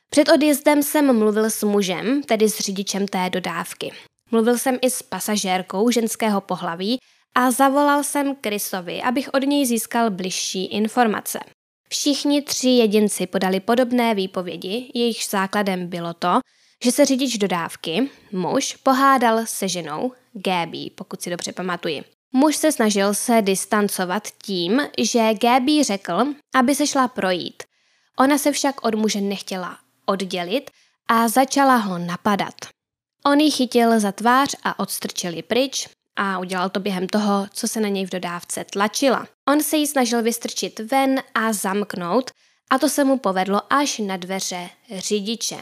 Před 0.10 0.30
odjezdem 0.30 0.84
jsem 0.84 1.17
mluvil 1.17 1.45
s 1.45 1.63
mužem, 1.63 2.24
tedy 2.24 2.50
s 2.50 2.60
řidičem 2.60 3.08
té 3.08 3.30
dodávky. 3.30 3.91
Mluvil 4.32 4.58
jsem 4.58 4.78
i 4.82 4.89
s 4.89 5.02
pasažérkou 5.02 5.91
ženského 5.91 6.41
pohlaví 6.41 7.00
a 7.36 7.52
zavolal 7.52 8.04
jsem 8.04 8.36
Chrisovi, 8.43 9.02
abych 9.02 9.30
od 9.34 9.43
něj 9.43 9.65
získal 9.65 10.12
bližší 10.12 10.65
informace. 10.65 11.39
Všichni 11.89 12.41
tři 12.41 12.69
jedinci 12.69 13.28
podali 13.28 13.60
podobné 13.60 14.15
výpovědi, 14.15 14.91
jejichž 14.93 15.30
základem 15.30 15.88
bylo 15.88 16.13
to, 16.13 16.39
že 16.84 16.91
se 16.91 17.06
řidič 17.06 17.38
dodávky, 17.38 18.10
muž, 18.32 18.76
pohádal 18.84 19.45
se 19.45 19.67
ženou, 19.67 20.12
Gaby, 20.34 20.91
pokud 20.95 21.21
si 21.21 21.30
dobře 21.30 21.54
pamatuji. 21.54 22.04
Muž 22.34 22.56
se 22.56 22.71
snažil 22.71 23.13
se 23.13 23.41
distancovat 23.41 24.28
tím, 24.43 24.82
že 25.02 25.34
Gaby 25.34 25.84
řekl, 25.84 26.26
aby 26.56 26.76
se 26.76 26.88
šla 26.88 27.08
projít. 27.08 27.63
Ona 28.19 28.38
se 28.38 28.52
však 28.52 28.86
od 28.86 28.95
muže 28.95 29.21
nechtěla 29.21 29.78
oddělit 30.06 30.71
a 31.08 31.28
začala 31.28 31.76
ho 31.76 31.98
napadat. 31.98 32.56
On 33.26 33.39
ji 33.39 33.52
chytil 33.52 34.00
za 34.00 34.12
tvář 34.12 34.56
a 34.63 34.80
odstrčil 34.80 35.34
ji 35.34 35.43
pryč 35.43 35.88
a 36.15 36.39
udělal 36.39 36.69
to 36.69 36.80
během 36.80 37.08
toho, 37.08 37.47
co 37.54 37.67
se 37.67 37.80
na 37.80 37.88
něj 37.88 38.06
v 38.06 38.10
dodávce 38.10 38.63
tlačila. 38.63 39.28
On 39.47 39.63
se 39.63 39.78
jí 39.78 39.88
snažil 39.88 40.21
vystrčit 40.23 40.80
ven 40.80 41.21
a 41.34 41.54
zamknout 41.54 42.32
a 42.69 42.78
to 42.78 42.89
se 42.89 43.04
mu 43.04 43.17
povedlo 43.17 43.62
až 43.73 43.99
na 43.99 44.17
dveře 44.17 44.69
řidiče. 44.97 45.58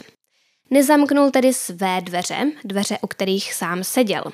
Nezamknul 0.70 1.30
tedy 1.30 1.54
své 1.54 2.00
dveře, 2.00 2.52
dveře, 2.64 2.98
u 3.02 3.06
kterých 3.06 3.54
sám 3.54 3.84
seděl. 3.84 4.24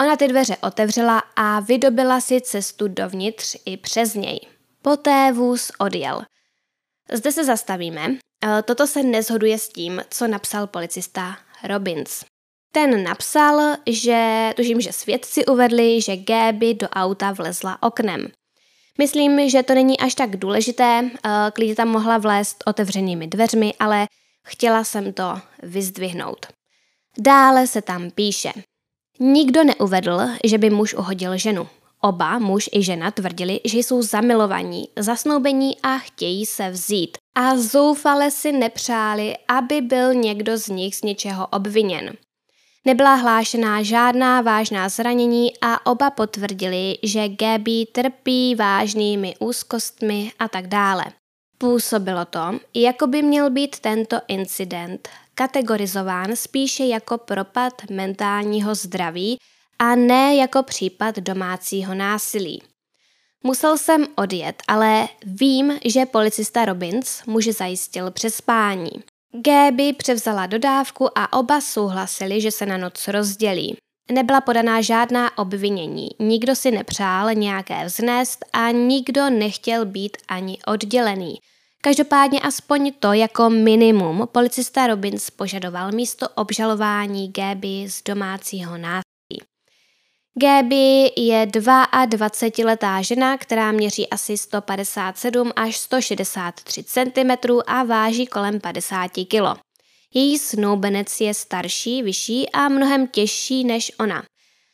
Ona 0.00 0.16
ty 0.16 0.28
dveře 0.28 0.56
otevřela 0.56 1.18
a 1.36 1.60
vydobila 1.60 2.20
si 2.20 2.40
cestu 2.40 2.88
dovnitř 2.88 3.56
i 3.64 3.76
přes 3.76 4.14
něj. 4.14 4.40
Poté 4.82 5.32
vůz 5.32 5.70
odjel. 5.78 6.22
Zde 7.12 7.32
se 7.32 7.44
zastavíme. 7.44 8.02
E, 8.04 8.62
toto 8.62 8.86
se 8.86 9.02
nezhoduje 9.02 9.58
s 9.58 9.68
tím, 9.68 10.02
co 10.10 10.28
napsal 10.28 10.66
policista 10.66 11.36
Robbins. 11.64 12.24
Ten 12.72 13.04
napsal, 13.04 13.76
že 13.86 14.50
tužím, 14.56 14.80
že 14.80 14.92
svědci 14.92 15.46
uvedli, 15.46 16.00
že 16.00 16.16
Gaby 16.16 16.74
do 16.74 16.88
auta 16.88 17.32
vlezla 17.32 17.82
oknem. 17.82 18.28
Myslím, 18.98 19.50
že 19.50 19.62
to 19.62 19.74
není 19.74 20.00
až 20.00 20.14
tak 20.14 20.36
důležité, 20.36 21.10
e, 21.24 21.50
klidně 21.50 21.74
tam 21.74 21.88
mohla 21.88 22.18
vlézt 22.18 22.64
otevřenými 22.66 23.26
dveřmi, 23.26 23.74
ale 23.80 24.06
chtěla 24.46 24.84
jsem 24.84 25.12
to 25.12 25.40
vyzdvihnout. 25.62 26.46
Dále 27.18 27.66
se 27.66 27.82
tam 27.82 28.10
píše. 28.10 28.52
Nikdo 29.20 29.64
neuvedl, 29.64 30.20
že 30.44 30.58
by 30.58 30.70
muž 30.70 30.94
uhodil 30.94 31.38
ženu. 31.38 31.68
Oba, 32.00 32.38
muž 32.38 32.70
i 32.72 32.82
žena, 32.82 33.10
tvrdili, 33.10 33.60
že 33.64 33.78
jsou 33.78 34.02
zamilovaní, 34.02 34.88
zasnoubení 34.98 35.76
a 35.82 35.98
chtějí 35.98 36.46
se 36.46 36.70
vzít. 36.70 37.18
A 37.34 37.56
zoufale 37.56 38.30
si 38.30 38.52
nepřáli, 38.52 39.34
aby 39.48 39.80
byl 39.80 40.14
někdo 40.14 40.58
z 40.58 40.68
nich 40.68 40.96
z 40.96 41.02
něčeho 41.02 41.46
obviněn. 41.46 42.16
Nebyla 42.84 43.14
hlášená 43.14 43.82
žádná 43.82 44.40
vážná 44.40 44.88
zranění 44.88 45.52
a 45.60 45.86
oba 45.86 46.10
potvrdili, 46.10 46.98
že 47.02 47.28
Gaby 47.28 47.86
trpí 47.92 48.54
vážnými 48.54 49.34
úzkostmi 49.38 50.32
a 50.38 50.48
tak 50.48 50.66
dále. 50.66 51.04
Působilo 51.58 52.24
to, 52.24 52.58
jako 52.74 53.06
by 53.06 53.22
měl 53.22 53.50
být 53.50 53.80
tento 53.80 54.16
incident 54.28 55.08
kategorizován 55.34 56.36
spíše 56.36 56.84
jako 56.84 57.18
propad 57.18 57.72
mentálního 57.90 58.74
zdraví 58.74 59.38
a 59.78 59.94
ne 59.94 60.34
jako 60.34 60.62
případ 60.62 61.16
domácího 61.16 61.94
násilí. 61.94 62.62
Musel 63.42 63.78
jsem 63.78 64.06
odjet, 64.16 64.62
ale 64.68 65.08
vím, 65.24 65.78
že 65.84 66.06
policista 66.06 66.64
Robbins 66.64 67.24
muže 67.26 67.52
zajistil 67.52 68.10
přespání. 68.10 68.90
Gaby 69.32 69.92
převzala 69.92 70.46
dodávku 70.46 71.18
a 71.18 71.32
oba 71.32 71.60
souhlasili, 71.60 72.40
že 72.40 72.50
se 72.50 72.66
na 72.66 72.76
noc 72.76 73.08
rozdělí. 73.08 73.76
Nebyla 74.12 74.40
podaná 74.40 74.80
žádná 74.80 75.38
obvinění, 75.38 76.08
nikdo 76.18 76.54
si 76.54 76.70
nepřál 76.70 77.34
nějaké 77.34 77.84
vznést 77.84 78.44
a 78.52 78.70
nikdo 78.70 79.30
nechtěl 79.30 79.84
být 79.84 80.16
ani 80.28 80.58
oddělený– 80.66 81.38
Každopádně 81.84 82.40
aspoň 82.40 82.92
to 82.98 83.12
jako 83.12 83.50
minimum 83.50 84.28
policista 84.32 84.86
Robbins 84.86 85.30
požadoval 85.30 85.92
místo 85.92 86.28
obžalování 86.28 87.32
Gaby 87.32 87.88
z 87.88 88.02
domácího 88.02 88.78
násilí. 88.78 89.11
Gaby 90.34 91.12
je 91.16 91.46
22-letá 91.46 93.02
žena, 93.02 93.38
která 93.38 93.72
měří 93.72 94.10
asi 94.10 94.38
157 94.38 95.52
až 95.56 95.76
163 95.76 96.84
cm 96.84 97.30
a 97.66 97.82
váží 97.82 98.26
kolem 98.26 98.60
50 98.60 99.08
kg. 99.08 99.60
Její 100.14 100.38
snoubenec 100.38 101.20
je 101.20 101.34
starší, 101.34 102.02
vyšší 102.02 102.50
a 102.50 102.68
mnohem 102.68 103.06
těžší 103.06 103.64
než 103.64 103.92
ona. 104.00 104.22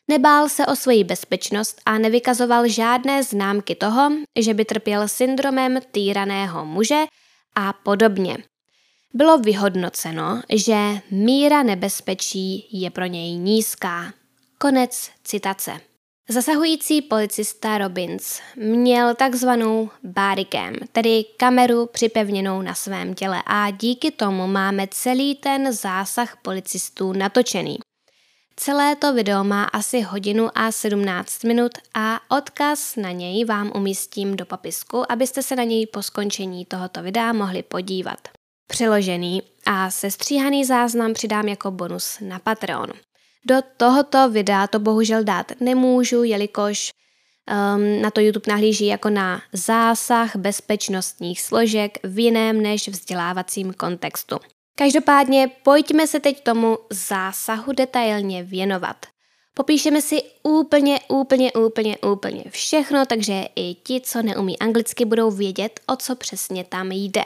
Nebál 0.08 0.48
se 0.48 0.66
o 0.66 0.76
svoji 0.76 1.04
bezpečnost 1.04 1.80
a 1.86 1.98
nevykazoval 1.98 2.68
žádné 2.68 3.22
známky 3.22 3.74
toho, 3.74 4.10
že 4.38 4.54
by 4.54 4.64
trpěl 4.64 5.08
syndromem 5.08 5.78
týraného 5.90 6.64
muže 6.64 7.04
a 7.54 7.72
podobně. 7.72 8.38
Bylo 9.14 9.38
vyhodnoceno, 9.38 10.42
že 10.52 11.00
míra 11.10 11.62
nebezpečí 11.62 12.68
je 12.72 12.90
pro 12.90 13.06
něj 13.06 13.36
nízká. 13.36 14.12
Konec 14.60 15.10
citace. 15.24 15.80
Zasahující 16.28 17.02
policista 17.02 17.78
Robbins 17.78 18.40
měl 18.56 19.14
takzvanou 19.14 19.90
bodycam, 20.02 20.74
tedy 20.92 21.24
kameru 21.36 21.86
připevněnou 21.86 22.62
na 22.62 22.74
svém 22.74 23.14
těle 23.14 23.42
a 23.46 23.70
díky 23.70 24.10
tomu 24.10 24.46
máme 24.46 24.86
celý 24.90 25.34
ten 25.34 25.72
zásah 25.72 26.36
policistů 26.42 27.12
natočený. 27.12 27.78
Celé 28.56 28.96
to 28.96 29.12
video 29.12 29.44
má 29.44 29.64
asi 29.64 30.00
hodinu 30.00 30.48
a 30.54 30.72
17 30.72 31.44
minut 31.44 31.72
a 31.94 32.20
odkaz 32.36 32.96
na 32.96 33.10
něj 33.10 33.44
vám 33.44 33.72
umístím 33.74 34.36
do 34.36 34.46
popisku, 34.46 35.12
abyste 35.12 35.42
se 35.42 35.56
na 35.56 35.64
něj 35.64 35.86
po 35.86 36.02
skončení 36.02 36.64
tohoto 36.64 37.02
videa 37.02 37.32
mohli 37.32 37.62
podívat. 37.62 38.28
Přiložený 38.66 39.42
a 39.66 39.90
sestříhaný 39.90 40.64
záznam 40.64 41.14
přidám 41.14 41.48
jako 41.48 41.70
bonus 41.70 42.18
na 42.20 42.38
Patreon. 42.38 42.92
Do 43.46 43.54
tohoto 43.76 44.30
videa 44.30 44.66
to 44.66 44.78
bohužel 44.78 45.24
dát 45.24 45.52
nemůžu, 45.60 46.22
jelikož 46.22 46.90
um, 47.50 48.02
na 48.02 48.10
to 48.10 48.20
YouTube 48.20 48.52
nahlíží 48.52 48.86
jako 48.86 49.10
na 49.10 49.42
zásah 49.52 50.36
bezpečnostních 50.36 51.40
složek 51.40 51.98
v 52.02 52.18
jiném 52.18 52.62
než 52.62 52.88
vzdělávacím 52.88 53.72
kontextu. 53.72 54.36
Každopádně 54.74 55.50
pojďme 55.62 56.06
se 56.06 56.20
teď 56.20 56.42
tomu 56.44 56.78
zásahu 56.90 57.72
detailně 57.72 58.42
věnovat. 58.42 58.96
Popíšeme 59.54 60.02
si 60.02 60.22
úplně, 60.42 61.00
úplně, 61.08 61.52
úplně, 61.52 61.98
úplně 61.98 62.44
všechno, 62.50 63.06
takže 63.06 63.44
i 63.56 63.74
ti, 63.74 64.00
co 64.00 64.22
neumí 64.22 64.58
anglicky, 64.58 65.04
budou 65.04 65.30
vědět, 65.30 65.80
o 65.86 65.96
co 65.96 66.16
přesně 66.16 66.64
tam 66.64 66.92
jde. 66.92 67.22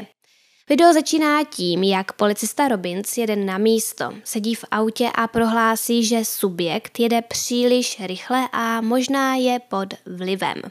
Video 0.68 0.92
začíná 0.92 1.44
tím, 1.44 1.83
jak 1.83 2.12
policista 2.12 2.68
Robbins 2.68 3.18
jede 3.18 3.37
na 3.37 3.59
místo, 3.59 4.12
sedí 4.25 4.55
v 4.55 4.64
autě 4.70 5.11
a 5.14 5.27
prohlásí, 5.27 6.05
že 6.05 6.25
subjekt 6.25 7.01
jede 7.01 7.22
příliš 7.22 8.01
rychle 8.01 8.48
a 8.53 8.81
možná 8.81 9.35
je 9.35 9.59
pod 9.59 9.94
vlivem. 10.07 10.62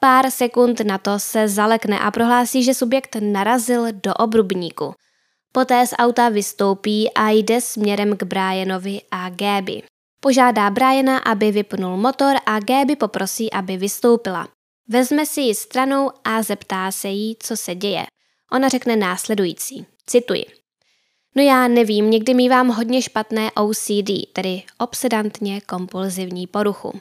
Pár 0.00 0.30
sekund 0.30 0.80
na 0.80 0.98
to 0.98 1.18
se 1.18 1.48
zalekne 1.48 1.98
a 1.98 2.10
prohlásí, 2.10 2.64
že 2.64 2.74
subjekt 2.74 3.16
narazil 3.20 3.86
do 3.92 4.14
obrubníku. 4.14 4.94
Poté 5.52 5.86
z 5.86 5.94
auta 5.98 6.28
vystoupí 6.28 7.10
a 7.14 7.30
jde 7.30 7.60
směrem 7.60 8.16
k 8.16 8.22
Brianovi 8.22 9.00
a 9.10 9.30
Gaby. 9.30 9.82
Požádá 10.20 10.70
Briana, 10.70 11.18
aby 11.18 11.52
vypnul 11.52 11.96
motor 11.96 12.36
a 12.46 12.60
Gaby 12.60 12.96
poprosí, 12.96 13.52
aby 13.52 13.76
vystoupila. 13.76 14.48
Vezme 14.88 15.26
si 15.26 15.40
ji 15.40 15.54
stranou 15.54 16.10
a 16.24 16.42
zeptá 16.42 16.92
se 16.92 17.08
jí, 17.08 17.36
co 17.40 17.56
se 17.56 17.74
děje. 17.74 18.06
Ona 18.52 18.68
řekne 18.68 18.96
následující. 18.96 19.86
Cituji. 20.06 20.44
No 21.36 21.42
já 21.42 21.68
nevím, 21.68 22.10
někdy 22.10 22.34
mývám 22.34 22.68
hodně 22.68 23.02
špatné 23.02 23.50
OCD, 23.52 24.10
tedy 24.32 24.62
obsedantně 24.78 25.60
kompulzivní 25.60 26.46
poruchu. 26.46 27.00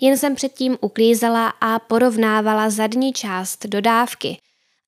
Jen 0.00 0.18
jsem 0.18 0.34
předtím 0.34 0.78
uklízela 0.80 1.48
a 1.48 1.78
porovnávala 1.78 2.70
zadní 2.70 3.12
část 3.12 3.66
dodávky 3.66 4.38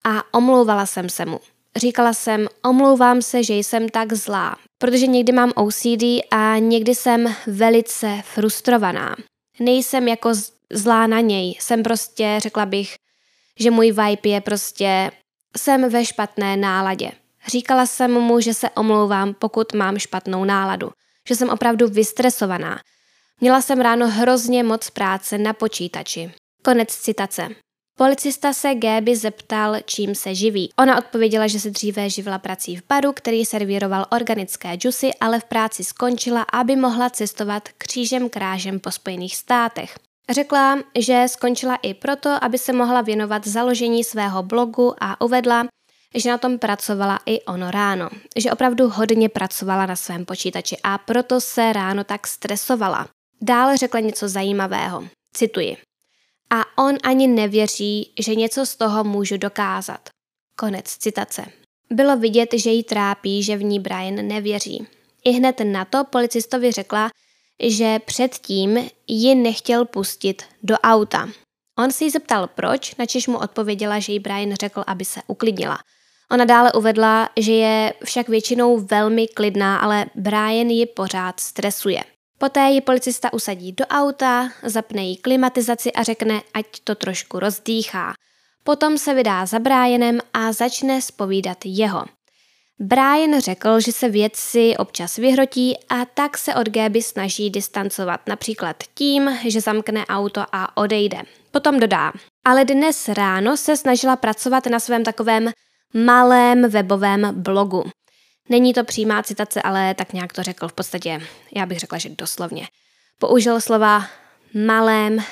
a 0.05 0.35
omlouvala 0.35 0.87
jsem 0.87 1.09
se 1.09 1.24
mu. 1.24 1.40
Říkala 1.76 2.14
jsem, 2.14 2.48
omlouvám 2.64 3.22
se, 3.22 3.42
že 3.42 3.55
jsem 3.55 3.88
tak 3.88 4.12
zlá, 4.12 4.57
protože 4.78 5.07
někdy 5.07 5.33
mám 5.33 5.52
OCD 5.57 6.02
a 6.31 6.59
někdy 6.59 6.94
jsem 6.94 7.35
velice 7.46 8.22
frustrovaná. 8.24 9.16
Nejsem 9.61 10.09
jako 10.09 10.31
zlá 10.72 11.07
na 11.07 11.20
něj, 11.20 11.57
jsem 11.61 11.83
prostě, 11.83 12.37
řekla 12.38 12.66
bych, 12.66 12.94
že 13.61 13.70
můj 13.70 13.87
vibe 13.87 14.28
je 14.28 14.40
prostě, 14.40 15.11
jsem 15.57 15.88
ve 15.88 16.05
špatné 16.05 16.57
náladě. 16.57 17.12
Říkala 17.47 17.87
jsem 17.87 18.12
mu, 18.12 18.41
že 18.41 18.55
se 18.55 18.71
omlouvám, 18.71 19.35
pokud 19.35 19.73
mám 19.73 19.99
špatnou 19.99 20.45
náladu, 20.45 20.91
že 21.29 21.37
jsem 21.37 21.49
opravdu 21.49 21.88
vystresovaná. 21.88 22.81
Měla 23.41 23.62
jsem 23.62 23.81
ráno 23.81 24.09
hrozně 24.09 24.62
moc 24.62 24.91
práce 24.91 25.38
na 25.38 25.53
počítači. 25.53 26.33
Konec 26.62 26.88
citace. 26.88 27.49
Policista 27.99 28.53
se 28.53 28.75
Gaby 28.75 29.17
zeptal, 29.17 29.77
čím 29.85 30.15
se 30.15 30.35
živí. 30.35 30.71
Ona 30.79 30.99
odpověděla, 30.99 31.47
že 31.47 31.61
se 31.61 31.71
dříve 31.71 32.11
živila 32.11 32.38
prací 32.38 32.77
v 32.77 32.83
baru, 32.88 33.12
který 33.12 33.45
servíroval 33.45 34.07
organické 34.11 34.75
džusy, 34.75 35.11
ale 35.21 35.41
v 35.41 35.45
práci 35.45 35.85
skončila, 35.85 36.43
aby 36.43 36.77
mohla 36.77 37.11
cestovat 37.11 37.69
křížem 37.79 38.29
krážem 38.29 38.81
po 38.81 38.91
Spojených 38.91 39.37
státech. 39.37 39.99
Řekla, 40.31 40.79
že 40.99 41.25
skončila 41.27 41.77
i 41.77 41.95
proto, 41.95 42.45
aby 42.45 42.59
se 42.59 42.73
mohla 42.73 43.01
věnovat 43.01 43.47
založení 43.47 44.05
svého 44.05 44.43
blogu 44.43 44.95
a 45.01 45.21
uvedla, 45.21 45.67
že 46.15 46.31
na 46.31 46.39
tom 46.39 46.59
pracovala 46.59 47.19
i 47.27 47.43
ono 47.43 47.71
ráno, 47.71 48.09
že 48.37 48.53
opravdu 48.53 48.89
hodně 48.89 49.29
pracovala 49.29 49.87
na 49.87 49.97
svém 49.97 50.25
počítači 50.25 50.77
a 50.83 50.99
proto 50.99 51.41
se 51.41 51.73
ráno 51.73 52.05
tak 52.05 52.27
stresovala. 52.27 53.09
Dále 53.41 53.77
řekla 53.77 54.01
něco 54.01 54.29
zajímavého. 54.29 55.09
Cituji. 55.35 55.77
A 56.51 56.83
on 56.83 56.97
ani 57.03 57.27
nevěří, 57.27 58.13
že 58.21 58.35
něco 58.35 58.67
z 58.67 58.77
toho 58.77 59.05
můžu 59.05 59.37
dokázat. 59.37 60.09
Konec 60.57 60.87
citace. 60.87 61.45
Bylo 61.91 62.17
vidět, 62.17 62.51
že 62.55 62.71
jí 62.71 62.85
trápí, 62.85 63.43
že 63.43 63.57
v 63.57 63.65
ní 63.65 63.81
Brian 63.81 64.15
nevěří. 64.15 64.87
I 65.25 65.31
hned 65.31 65.61
na 65.65 65.85
to 65.85 66.05
policistovi 66.05 66.73
řekla, 66.73 67.11
že 67.62 67.99
předtím 67.99 68.88
ji 69.07 69.35
nechtěl 69.35 69.85
pustit 69.85 70.43
do 70.62 70.75
auta. 70.79 71.29
On 71.79 71.93
si 71.93 72.05
ji 72.05 72.11
zeptal 72.11 72.47
proč, 72.47 72.95
načež 72.97 73.27
mu 73.27 73.38
odpověděla, 73.38 73.99
že 73.99 74.12
jí 74.12 74.19
Brian 74.19 74.55
řekl, 74.55 74.85
aby 74.87 75.05
se 75.05 75.21
uklidnila. 75.27 75.79
Ona 76.31 76.45
dále 76.45 76.73
uvedla, 76.73 77.29
že 77.37 77.53
je 77.53 77.95
však 78.05 78.29
většinou 78.29 78.79
velmi 78.79 79.29
klidná, 79.29 79.77
ale 79.77 80.07
Brian 80.15 80.69
ji 80.69 80.87
pořád 80.87 81.41
stresuje. 81.41 82.05
Poté 82.38 82.61
ji 82.61 82.81
policista 82.81 83.33
usadí 83.33 83.73
do 83.73 83.87
auta, 83.87 84.51
zapne 84.62 85.03
jí 85.03 85.17
klimatizaci 85.17 85.93
a 85.93 86.03
řekne, 86.03 86.43
ať 86.55 86.67
to 86.85 86.95
trošku 86.95 87.38
rozdýchá. 87.38 88.12
Potom 88.65 88.99
se 88.99 89.15
vydá 89.15 89.47
za 89.47 89.59
Brianem 89.59 90.21
a 90.35 90.53
začne 90.53 91.03
spovídat 91.03 91.59
jeho. 91.65 92.05
Brian 92.83 93.40
řekl, 93.40 93.81
že 93.81 93.92
se 93.92 94.09
věci 94.09 94.75
občas 94.79 95.16
vyhrotí 95.16 95.77
a 95.88 96.05
tak 96.05 96.38
se 96.38 96.55
od 96.55 96.68
Gaby 96.68 97.03
snaží 97.03 97.51
distancovat, 97.51 98.21
například 98.29 98.77
tím, 98.95 99.38
že 99.49 99.61
zamkne 99.61 100.07
auto 100.07 100.45
a 100.53 100.77
odejde. 100.77 101.18
Potom 101.51 101.81
dodá. 101.81 102.12
Ale 102.45 102.64
dnes 102.64 103.09
ráno 103.09 103.57
se 103.57 103.77
snažila 103.77 104.16
pracovat 104.16 104.66
na 104.66 104.81
svém 104.81 105.05
takovém 105.05 105.51
malém 105.95 106.68
webovém 106.68 107.42
blogu. 107.42 107.85
Není 108.49 108.73
to 108.73 108.85
přímá 108.85 109.23
citace, 109.23 109.62
ale 109.62 109.95
tak 109.95 110.12
nějak 110.12 110.33
to 110.33 110.42
řekl 110.42 110.68
v 110.68 110.73
podstatě, 110.73 111.21
já 111.57 111.66
bych 111.66 111.79
řekla, 111.79 111.99
že 111.99 112.09
doslovně. 112.09 112.68
Použil 113.18 113.61
slova 113.61 114.05
malém 114.66 115.14
uh, 115.16 115.25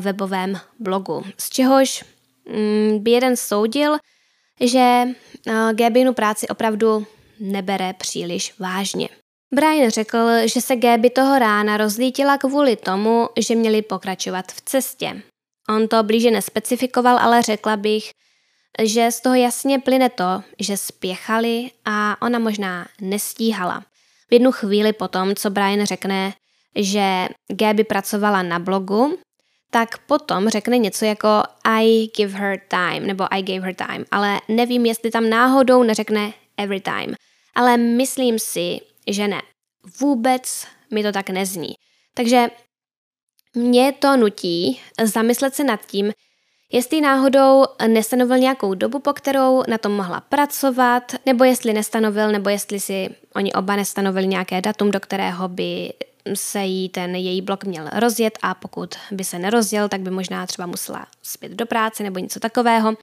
webovém 0.00 0.60
blogu, 0.78 1.24
z 1.38 1.50
čehož 1.50 2.04
mm, 2.48 2.98
by 3.02 3.10
jeden 3.10 3.36
soudil, 3.36 3.98
že 4.62 5.04
uh, 5.46 5.72
Gabinu 5.72 6.14
práci 6.14 6.48
opravdu 6.48 7.06
nebere 7.40 7.92
příliš 7.92 8.58
vážně. 8.58 9.08
Brian 9.54 9.90
řekl, 9.90 10.18
že 10.44 10.60
se 10.60 10.76
Gaby 10.76 11.10
toho 11.10 11.38
rána 11.38 11.76
rozlítila 11.76 12.38
kvůli 12.38 12.76
tomu, 12.76 13.28
že 13.40 13.54
měli 13.54 13.82
pokračovat 13.82 14.52
v 14.52 14.60
cestě. 14.60 15.22
On 15.68 15.88
to 15.88 16.02
blíže 16.02 16.30
nespecifikoval, 16.30 17.18
ale 17.18 17.42
řekla 17.42 17.76
bych, 17.76 18.10
že 18.82 19.10
z 19.10 19.20
toho 19.20 19.34
jasně 19.34 19.78
plyne 19.78 20.10
to, 20.10 20.42
že 20.58 20.76
spěchali 20.76 21.70
a 21.84 22.22
ona 22.22 22.38
možná 22.38 22.86
nestíhala. 23.00 23.84
V 24.30 24.32
jednu 24.32 24.52
chvíli 24.52 24.92
potom, 24.92 25.34
co 25.34 25.50
Brian 25.50 25.86
řekne, 25.86 26.32
že 26.76 27.28
Gaby 27.52 27.84
pracovala 27.84 28.42
na 28.42 28.58
blogu, 28.58 29.18
tak 29.74 29.98
potom 29.98 30.48
řekne 30.48 30.78
něco 30.78 31.04
jako 31.04 31.42
I 31.64 32.06
give 32.16 32.38
her 32.38 32.60
time 32.68 33.06
nebo 33.06 33.24
I 33.34 33.42
gave 33.42 33.60
her 33.60 33.74
time, 33.74 34.04
ale 34.10 34.40
nevím, 34.48 34.86
jestli 34.86 35.10
tam 35.10 35.30
náhodou 35.30 35.82
neřekne 35.82 36.32
every 36.56 36.80
time. 36.80 37.14
Ale 37.54 37.76
myslím 37.76 38.38
si, 38.38 38.80
že 39.06 39.28
ne. 39.28 39.42
Vůbec 40.00 40.66
mi 40.90 41.02
to 41.02 41.12
tak 41.12 41.30
nezní. 41.30 41.74
Takže 42.14 42.50
mě 43.54 43.92
to 43.92 44.16
nutí 44.16 44.80
zamyslet 45.02 45.54
se 45.54 45.64
nad 45.64 45.86
tím, 45.86 46.12
jestli 46.72 47.00
náhodou 47.00 47.64
nestanovil 47.86 48.38
nějakou 48.38 48.74
dobu, 48.74 48.98
po 48.98 49.12
kterou 49.12 49.62
na 49.68 49.78
tom 49.78 49.92
mohla 49.92 50.20
pracovat, 50.20 51.12
nebo 51.26 51.44
jestli 51.44 51.72
nestanovil, 51.72 52.32
nebo 52.32 52.48
jestli 52.48 52.80
si 52.80 53.08
oni 53.34 53.52
oba 53.52 53.76
nestanovili 53.76 54.26
nějaké 54.26 54.60
datum, 54.60 54.90
do 54.90 55.00
kterého 55.00 55.48
by 55.48 55.92
se 56.34 56.64
jí 56.64 56.88
ten 56.88 57.14
její 57.14 57.42
blok 57.42 57.64
měl 57.64 57.88
rozjet 57.92 58.38
a 58.42 58.54
pokud 58.54 58.94
by 59.10 59.24
se 59.24 59.38
nerozjel, 59.38 59.88
tak 59.88 60.00
by 60.00 60.10
možná 60.10 60.46
třeba 60.46 60.66
musela 60.66 61.06
zpět 61.22 61.52
do 61.52 61.66
práce 61.66 62.02
nebo 62.02 62.18
něco 62.18 62.40
takového. 62.40 62.94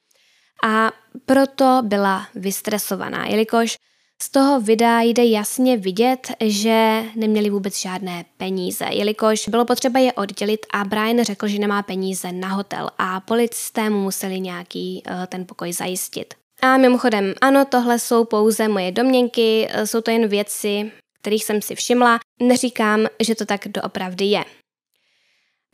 A 0.64 0.92
proto 1.26 1.82
byla 1.84 2.28
vystresovaná, 2.36 3.26
jelikož 3.26 3.78
z 4.22 4.30
toho 4.30 4.62
videa 4.62 5.02
jde 5.02 5.26
jasně 5.26 5.78
vidět, 5.78 6.32
že 6.40 7.04
neměli 7.16 7.50
vůbec 7.50 7.82
žádné 7.82 8.26
peníze, 8.38 8.86
jelikož 8.90 9.48
bylo 9.48 9.66
potřeba 9.66 10.00
je 10.00 10.14
oddělit 10.14 10.66
a 10.74 10.84
Brian 10.84 11.24
řekl, 11.24 11.48
že 11.48 11.60
nemá 11.60 11.84
peníze 11.84 12.32
na 12.32 12.48
hotel 12.48 12.90
a 12.98 13.20
policisté 13.20 13.90
mu 13.90 14.02
museli 14.02 14.40
nějaký 14.40 15.04
uh, 15.08 15.26
ten 15.26 15.46
pokoj 15.46 15.74
zajistit. 15.74 16.34
A 16.62 16.78
mimochodem, 16.78 17.34
ano, 17.42 17.66
tohle 17.66 18.00
jsou 18.00 18.26
pouze 18.26 18.68
moje 18.68 18.92
domněnky, 18.92 19.68
eh, 19.70 19.88
jsou 19.88 20.02
to 20.02 20.12
jen 20.12 20.28
věci, 20.28 20.92
kterých 21.22 21.46
jsem 21.46 21.62
si 21.62 21.76
všimla, 21.76 22.20
neříkám, 22.40 23.08
že 23.20 23.36
to 23.36 23.46
tak 23.46 23.68
doopravdy 23.68 24.26
je. 24.26 24.46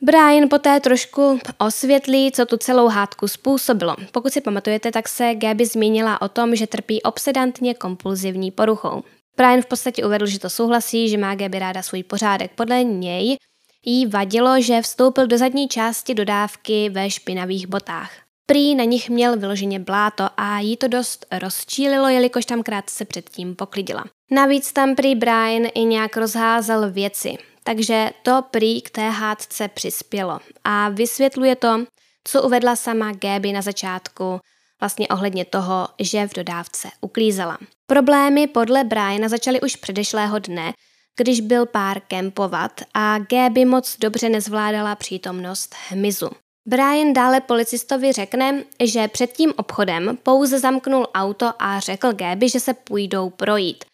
Brian 0.02 0.48
poté 0.48 0.80
trošku 0.80 1.40
osvětlí, 1.58 2.32
co 2.32 2.46
tu 2.46 2.56
celou 2.56 2.88
hádku 2.88 3.28
způsobilo. 3.28 3.96
Pokud 4.12 4.32
si 4.32 4.40
pamatujete, 4.40 4.92
tak 4.92 5.08
se 5.08 5.34
Gaby 5.34 5.66
zmínila 5.66 6.22
o 6.22 6.28
tom, 6.28 6.56
že 6.56 6.66
trpí 6.66 7.02
obsedantně 7.02 7.74
kompulzivní 7.74 8.50
poruchou. 8.50 9.02
Brian 9.36 9.62
v 9.62 9.66
podstatě 9.66 10.04
uvedl, 10.04 10.26
že 10.26 10.38
to 10.38 10.50
souhlasí, 10.50 11.08
že 11.08 11.18
má 11.18 11.34
Gaby 11.34 11.58
ráda 11.58 11.82
svůj 11.82 12.02
pořádek. 12.02 12.50
Podle 12.54 12.84
něj 12.84 13.36
jí 13.84 14.06
vadilo, 14.06 14.60
že 14.60 14.82
vstoupil 14.82 15.26
do 15.26 15.38
zadní 15.38 15.68
části 15.68 16.14
dodávky 16.14 16.88
ve 16.88 17.10
špinavých 17.10 17.66
botách. 17.66 18.25
Prý 18.46 18.74
na 18.74 18.84
nich 18.84 19.10
měl 19.10 19.38
vyloženě 19.38 19.78
bláto 19.78 20.28
a 20.36 20.58
jí 20.58 20.76
to 20.76 20.88
dost 20.88 21.26
rozčílilo, 21.42 22.08
jelikož 22.08 22.46
tam 22.46 22.62
krátce 22.62 23.04
předtím 23.04 23.56
poklidila. 23.56 24.04
Navíc 24.30 24.72
tam 24.72 24.94
prý 24.94 25.14
Brian 25.14 25.62
i 25.74 25.84
nějak 25.84 26.16
rozházel 26.16 26.90
věci. 26.90 27.38
Takže 27.64 28.10
to 28.22 28.42
prý 28.50 28.82
k 28.82 28.90
té 28.90 29.10
hádce 29.10 29.68
přispělo 29.68 30.40
a 30.64 30.88
vysvětluje 30.88 31.56
to, 31.56 31.84
co 32.24 32.42
uvedla 32.42 32.76
sama 32.76 33.12
Gaby 33.12 33.52
na 33.52 33.62
začátku, 33.62 34.40
vlastně 34.80 35.08
ohledně 35.08 35.44
toho, 35.44 35.88
že 36.00 36.28
v 36.28 36.34
dodávce 36.34 36.88
uklízela. 37.00 37.58
Problémy 37.86 38.46
podle 38.46 38.84
Briana 38.84 39.28
začaly 39.28 39.60
už 39.60 39.76
předešlého 39.76 40.38
dne, 40.38 40.72
když 41.16 41.40
byl 41.40 41.66
pár 41.66 42.00
kempovat 42.00 42.80
a 42.94 43.18
Gaby 43.18 43.64
moc 43.64 43.96
dobře 43.98 44.28
nezvládala 44.28 44.94
přítomnost 44.94 45.74
hmyzu. 45.88 46.30
Brian 46.68 47.12
dále 47.12 47.40
policistovi 47.40 48.12
řekne, 48.12 48.64
že 48.84 49.08
před 49.08 49.32
tím 49.32 49.52
obchodem 49.56 50.18
pouze 50.22 50.58
zamknul 50.58 51.06
auto 51.14 51.52
a 51.58 51.80
řekl 51.80 52.12
Gaby, 52.12 52.48
že 52.48 52.60
se 52.60 52.74
půjdou 52.74 53.30
projít. 53.30 53.84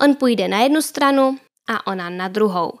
On 0.00 0.14
půjde 0.14 0.48
na 0.48 0.60
jednu 0.60 0.82
stranu 0.82 1.36
a 1.68 1.86
ona 1.86 2.10
na 2.10 2.28
druhou. 2.28 2.72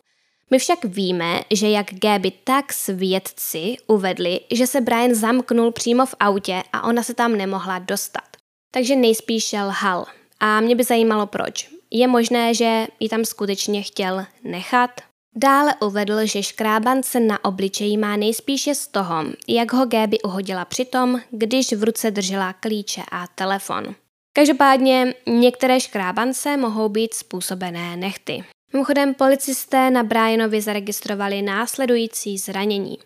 My 0.50 0.58
však 0.58 0.84
víme, 0.84 1.40
že 1.50 1.68
jak 1.68 1.86
Gaby, 1.92 2.30
tak 2.44 2.72
svědci 2.72 3.76
uvedli, 3.86 4.40
že 4.50 4.66
se 4.66 4.80
Brian 4.80 5.14
zamknul 5.14 5.72
přímo 5.72 6.06
v 6.06 6.14
autě 6.20 6.62
a 6.72 6.82
ona 6.82 7.02
se 7.02 7.14
tam 7.14 7.36
nemohla 7.36 7.78
dostat. 7.78 8.24
Takže 8.70 8.96
nejspíš 8.96 9.52
lhal. 9.52 10.06
A 10.40 10.60
mě 10.60 10.76
by 10.76 10.84
zajímalo 10.84 11.26
proč. 11.26 11.68
Je 11.90 12.06
možné, 12.06 12.54
že 12.54 12.86
ji 13.00 13.08
tam 13.08 13.24
skutečně 13.24 13.82
chtěl 13.82 14.26
nechat? 14.44 14.90
Dále 15.36 15.74
uvedl, 15.82 16.26
že 16.26 16.42
škrábance 16.42 17.20
na 17.20 17.44
obličeji 17.44 17.96
má 17.96 18.16
nejspíše 18.16 18.74
z 18.74 18.86
toho, 18.86 19.24
jak 19.48 19.72
ho 19.72 19.86
Gaby 19.86 20.20
uhodila 20.20 20.64
přitom, 20.64 21.20
když 21.30 21.72
v 21.72 21.84
ruce 21.84 22.10
držela 22.10 22.52
klíče 22.52 23.02
a 23.12 23.26
telefon. 23.26 23.94
Každopádně 24.32 25.14
některé 25.26 25.80
škrábance 25.80 26.56
mohou 26.56 26.88
být 26.88 27.14
způsobené 27.14 27.96
nechty. 27.96 28.44
Mimochodem 28.72 29.14
policisté 29.14 29.90
na 29.90 30.02
Brianovi 30.02 30.60
zaregistrovali 30.60 31.42
následující 31.42 32.38
zranění. 32.38 32.98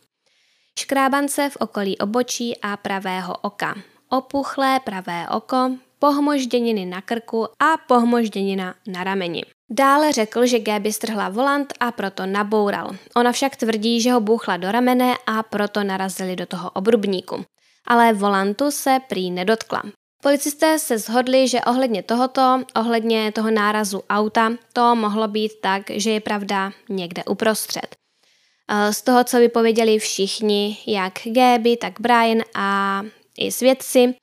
Škrábance 0.78 1.50
v 1.50 1.56
okolí 1.56 1.98
obočí 1.98 2.56
a 2.62 2.76
pravého 2.76 3.34
oka, 3.42 3.74
opuchlé 4.08 4.80
pravé 4.80 5.28
oko, 5.28 5.70
pohmožděniny 5.98 6.86
na 6.86 7.01
krku 7.01 7.44
a 7.44 7.76
pohmožděnina 7.86 8.74
na 8.86 9.05
rameni. 9.05 9.42
Dále 9.70 10.12
řekl, 10.12 10.46
že 10.46 10.58
Gaby 10.58 10.92
strhla 10.92 11.28
volant 11.28 11.72
a 11.80 11.92
proto 11.92 12.26
naboural. 12.26 12.96
Ona 13.16 13.32
však 13.32 13.56
tvrdí, 13.56 14.00
že 14.00 14.12
ho 14.12 14.20
bouchla 14.20 14.56
do 14.56 14.72
ramene 14.72 15.14
a 15.26 15.42
proto 15.42 15.84
narazili 15.84 16.36
do 16.36 16.46
toho 16.46 16.70
obrubníku. 16.70 17.44
Ale 17.86 18.12
volantu 18.12 18.70
se 18.70 18.98
prý 19.08 19.30
nedotkla. 19.30 19.82
Policisté 20.22 20.78
se 20.78 20.98
shodli, 20.98 21.48
že 21.48 21.60
ohledně 21.60 22.02
tohoto, 22.02 22.62
ohledně 22.76 23.32
toho 23.32 23.50
nárazu 23.50 24.02
auta, 24.10 24.52
to 24.72 24.94
mohlo 24.96 25.28
být 25.28 25.52
tak, 25.62 25.82
že 25.90 26.10
je 26.10 26.20
pravda 26.20 26.72
někde 26.88 27.24
uprostřed. 27.24 27.96
Eh, 28.70 28.92
z 28.92 29.02
toho, 29.02 29.24
co 29.24 29.38
vypověděli 29.38 29.98
všichni, 29.98 30.78
jak 30.86 31.12
Gaby, 31.26 31.76
tak 31.76 32.00
Brian 32.00 32.42
a 32.54 33.02
i 33.38 33.52
svědci, 33.52 34.14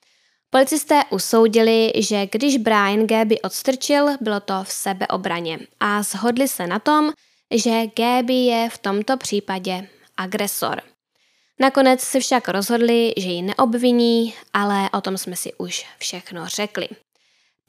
policisté 0.51 1.01
usoudili, 1.09 1.91
že 1.95 2.27
když 2.31 2.57
Brian 2.57 3.07
Gaby 3.07 3.41
odstrčil, 3.41 4.07
bylo 4.21 4.39
to 4.39 4.53
v 4.63 4.71
sebeobraně 4.71 5.59
a 5.79 6.03
shodli 6.03 6.47
se 6.47 6.67
na 6.67 6.79
tom, 6.79 7.11
že 7.51 7.87
Gaby 7.97 8.33
je 8.33 8.69
v 8.69 8.77
tomto 8.77 9.17
případě 9.17 9.87
agresor. 10.17 10.81
Nakonec 11.59 12.01
se 12.01 12.19
však 12.19 12.49
rozhodli, 12.49 13.13
že 13.17 13.29
ji 13.29 13.41
neobviní, 13.41 14.33
ale 14.53 14.89
o 14.89 15.01
tom 15.01 15.17
jsme 15.17 15.35
si 15.35 15.53
už 15.53 15.85
všechno 15.97 16.47
řekli. 16.47 16.87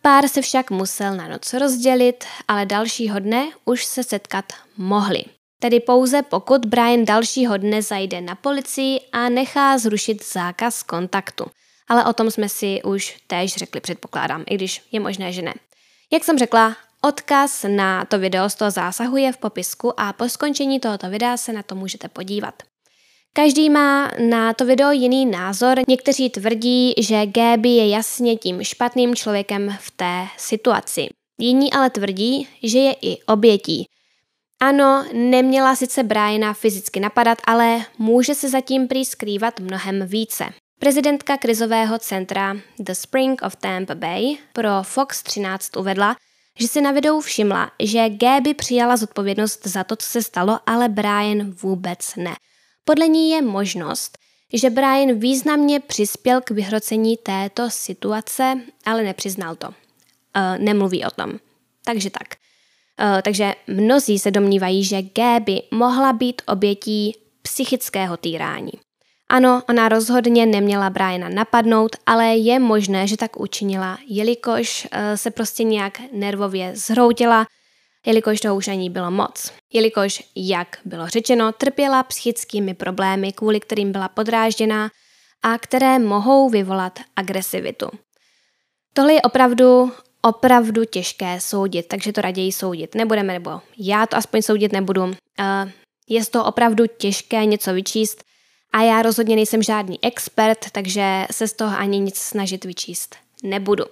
Pár 0.02 0.28
se 0.28 0.42
však 0.42 0.70
musel 0.70 1.16
na 1.16 1.28
noc 1.28 1.52
rozdělit, 1.52 2.24
ale 2.48 2.66
dalšího 2.66 3.18
dne 3.18 3.48
už 3.64 3.84
se 3.84 4.02
setkat 4.02 4.44
mohli. 4.76 5.24
Tedy 5.58 5.80
pouze 5.80 6.22
pokud 6.22 6.66
Brian 6.66 7.04
dalšího 7.04 7.56
dne 7.56 7.82
zajde 7.82 8.20
na 8.20 8.34
policii 8.34 9.00
a 9.12 9.28
nechá 9.28 9.78
zrušit 9.78 10.24
zákaz 10.32 10.82
kontaktu. 10.82 11.44
Ale 11.88 12.04
o 12.04 12.12
tom 12.12 12.30
jsme 12.30 12.48
si 12.48 12.82
už 12.82 13.16
též 13.26 13.56
řekli, 13.56 13.80
předpokládám, 13.80 14.44
i 14.50 14.54
když 14.54 14.82
je 14.92 15.00
možné, 15.00 15.32
že 15.32 15.42
ne. 15.42 15.54
Jak 16.12 16.24
jsem 16.24 16.38
řekla, 16.38 16.76
odkaz 17.04 17.64
na 17.68 18.04
to 18.04 18.18
video 18.18 18.50
z 18.50 18.54
toho 18.54 18.70
zásahu 18.70 19.16
je 19.16 19.32
v 19.32 19.36
popisku 19.36 20.00
a 20.00 20.12
po 20.12 20.28
skončení 20.28 20.80
tohoto 20.80 21.10
videa 21.10 21.36
se 21.36 21.52
na 21.52 21.62
to 21.62 21.74
můžete 21.74 22.08
podívat. 22.08 22.62
Každý 23.34 23.70
má 23.70 24.10
na 24.28 24.52
to 24.52 24.64
video 24.64 24.90
jiný 24.90 25.26
názor. 25.26 25.78
Někteří 25.88 26.30
tvrdí, 26.30 26.94
že 26.98 27.26
Gaby 27.26 27.68
je 27.68 27.88
jasně 27.88 28.36
tím 28.36 28.64
špatným 28.64 29.14
člověkem 29.14 29.76
v 29.80 29.90
té 29.90 30.26
situaci. 30.36 31.08
Jiní 31.38 31.72
ale 31.72 31.90
tvrdí, 31.90 32.48
že 32.62 32.78
je 32.78 32.92
i 33.02 33.22
obětí. 33.22 33.86
Ano, 34.60 35.04
neměla 35.12 35.76
sice 35.76 36.02
Briana 36.02 36.52
fyzicky 36.52 37.00
napadat, 37.00 37.38
ale 37.44 37.84
může 37.98 38.34
se 38.34 38.48
zatím 38.48 38.88
prý 38.88 39.04
skrývat 39.04 39.60
mnohem 39.60 40.06
více. 40.06 40.44
Prezidentka 40.82 41.36
krizového 41.36 41.98
centra 41.98 42.56
The 42.78 42.92
Spring 42.92 43.42
of 43.42 43.56
Tampa 43.56 43.94
Bay 43.94 44.36
pro 44.52 44.82
Fox 44.82 45.22
13 45.22 45.76
uvedla, 45.76 46.16
že 46.58 46.68
si 46.68 46.80
na 46.80 46.92
videu 46.92 47.20
všimla, 47.20 47.70
že 47.82 48.08
Gaby 48.10 48.54
přijala 48.54 48.96
zodpovědnost 48.96 49.66
za 49.66 49.84
to, 49.84 49.96
co 49.96 50.08
se 50.08 50.22
stalo, 50.22 50.58
ale 50.66 50.88
Brian 50.88 51.50
vůbec 51.50 52.16
ne. 52.16 52.34
Podle 52.84 53.08
ní 53.08 53.30
je 53.30 53.42
možnost, 53.42 54.18
že 54.52 54.70
Brian 54.70 55.18
významně 55.18 55.80
přispěl 55.80 56.40
k 56.40 56.50
vyhrocení 56.50 57.16
této 57.16 57.70
situace, 57.70 58.60
ale 58.84 59.02
nepřiznal 59.02 59.56
to. 59.56 59.68
Uh, 59.68 59.74
nemluví 60.58 61.04
o 61.04 61.10
tom. 61.10 61.32
Takže 61.84 62.10
tak. 62.10 62.26
Uh, 63.02 63.20
takže 63.22 63.54
mnozí 63.66 64.18
se 64.18 64.30
domnívají, 64.30 64.84
že 64.84 65.02
Gaby 65.02 65.62
mohla 65.70 66.12
být 66.12 66.42
obětí 66.46 67.16
psychického 67.42 68.16
týrání. 68.16 68.72
Ano, 69.32 69.62
ona 69.68 69.88
rozhodně 69.88 70.46
neměla 70.46 70.90
Briana 70.90 71.28
napadnout, 71.28 71.96
ale 72.06 72.26
je 72.36 72.58
možné, 72.58 73.06
že 73.06 73.16
tak 73.16 73.40
učinila, 73.40 73.98
jelikož 74.06 74.84
uh, 74.92 74.98
se 75.14 75.30
prostě 75.30 75.64
nějak 75.64 76.00
nervově 76.12 76.76
zhroutila, 76.76 77.46
jelikož 78.06 78.40
toho 78.40 78.56
už 78.56 78.68
ani 78.68 78.90
bylo 78.90 79.10
moc. 79.10 79.52
Jelikož, 79.72 80.22
jak 80.36 80.78
bylo 80.84 81.08
řečeno, 81.08 81.52
trpěla 81.52 82.02
psychickými 82.02 82.74
problémy, 82.74 83.32
kvůli 83.32 83.60
kterým 83.60 83.92
byla 83.92 84.08
podrážděná 84.08 84.90
a 85.42 85.58
které 85.58 85.98
mohou 85.98 86.48
vyvolat 86.48 86.98
agresivitu. 87.16 87.86
Tohle 88.94 89.12
je 89.12 89.22
opravdu, 89.22 89.92
opravdu 90.22 90.84
těžké 90.84 91.40
soudit, 91.40 91.88
takže 91.88 92.12
to 92.12 92.20
raději 92.20 92.52
soudit 92.52 92.94
nebudeme, 92.94 93.32
nebo 93.32 93.60
já 93.78 94.06
to 94.06 94.16
aspoň 94.16 94.42
soudit 94.42 94.72
nebudu. 94.72 95.02
Uh, 95.04 95.14
je 96.08 96.26
to 96.26 96.44
opravdu 96.44 96.84
těžké 96.86 97.44
něco 97.44 97.74
vyčíst 97.74 98.24
a 98.72 98.82
já 98.82 99.02
rozhodně 99.02 99.36
nejsem 99.36 99.62
žádný 99.62 99.98
expert, 100.04 100.70
takže 100.72 101.26
se 101.30 101.48
z 101.48 101.52
toho 101.52 101.78
ani 101.78 101.98
nic 101.98 102.18
snažit 102.18 102.64
vyčíst 102.64 103.16
nebudu. 103.42 103.84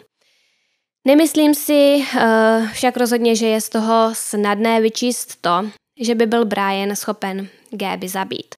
Nemyslím 1.05 1.55
si 1.55 1.97
uh, 1.97 2.69
však 2.73 2.97
rozhodně, 2.97 3.37
že 3.37 3.47
je 3.47 3.61
z 3.61 3.69
toho 3.69 4.11
snadné 4.13 4.81
vyčíst 4.81 5.41
to, 5.41 5.71
že 6.01 6.15
by 6.15 6.27
byl 6.27 6.45
Brian 6.45 6.97
schopen 6.97 7.49
Gaby 7.71 8.09
zabít. 8.09 8.55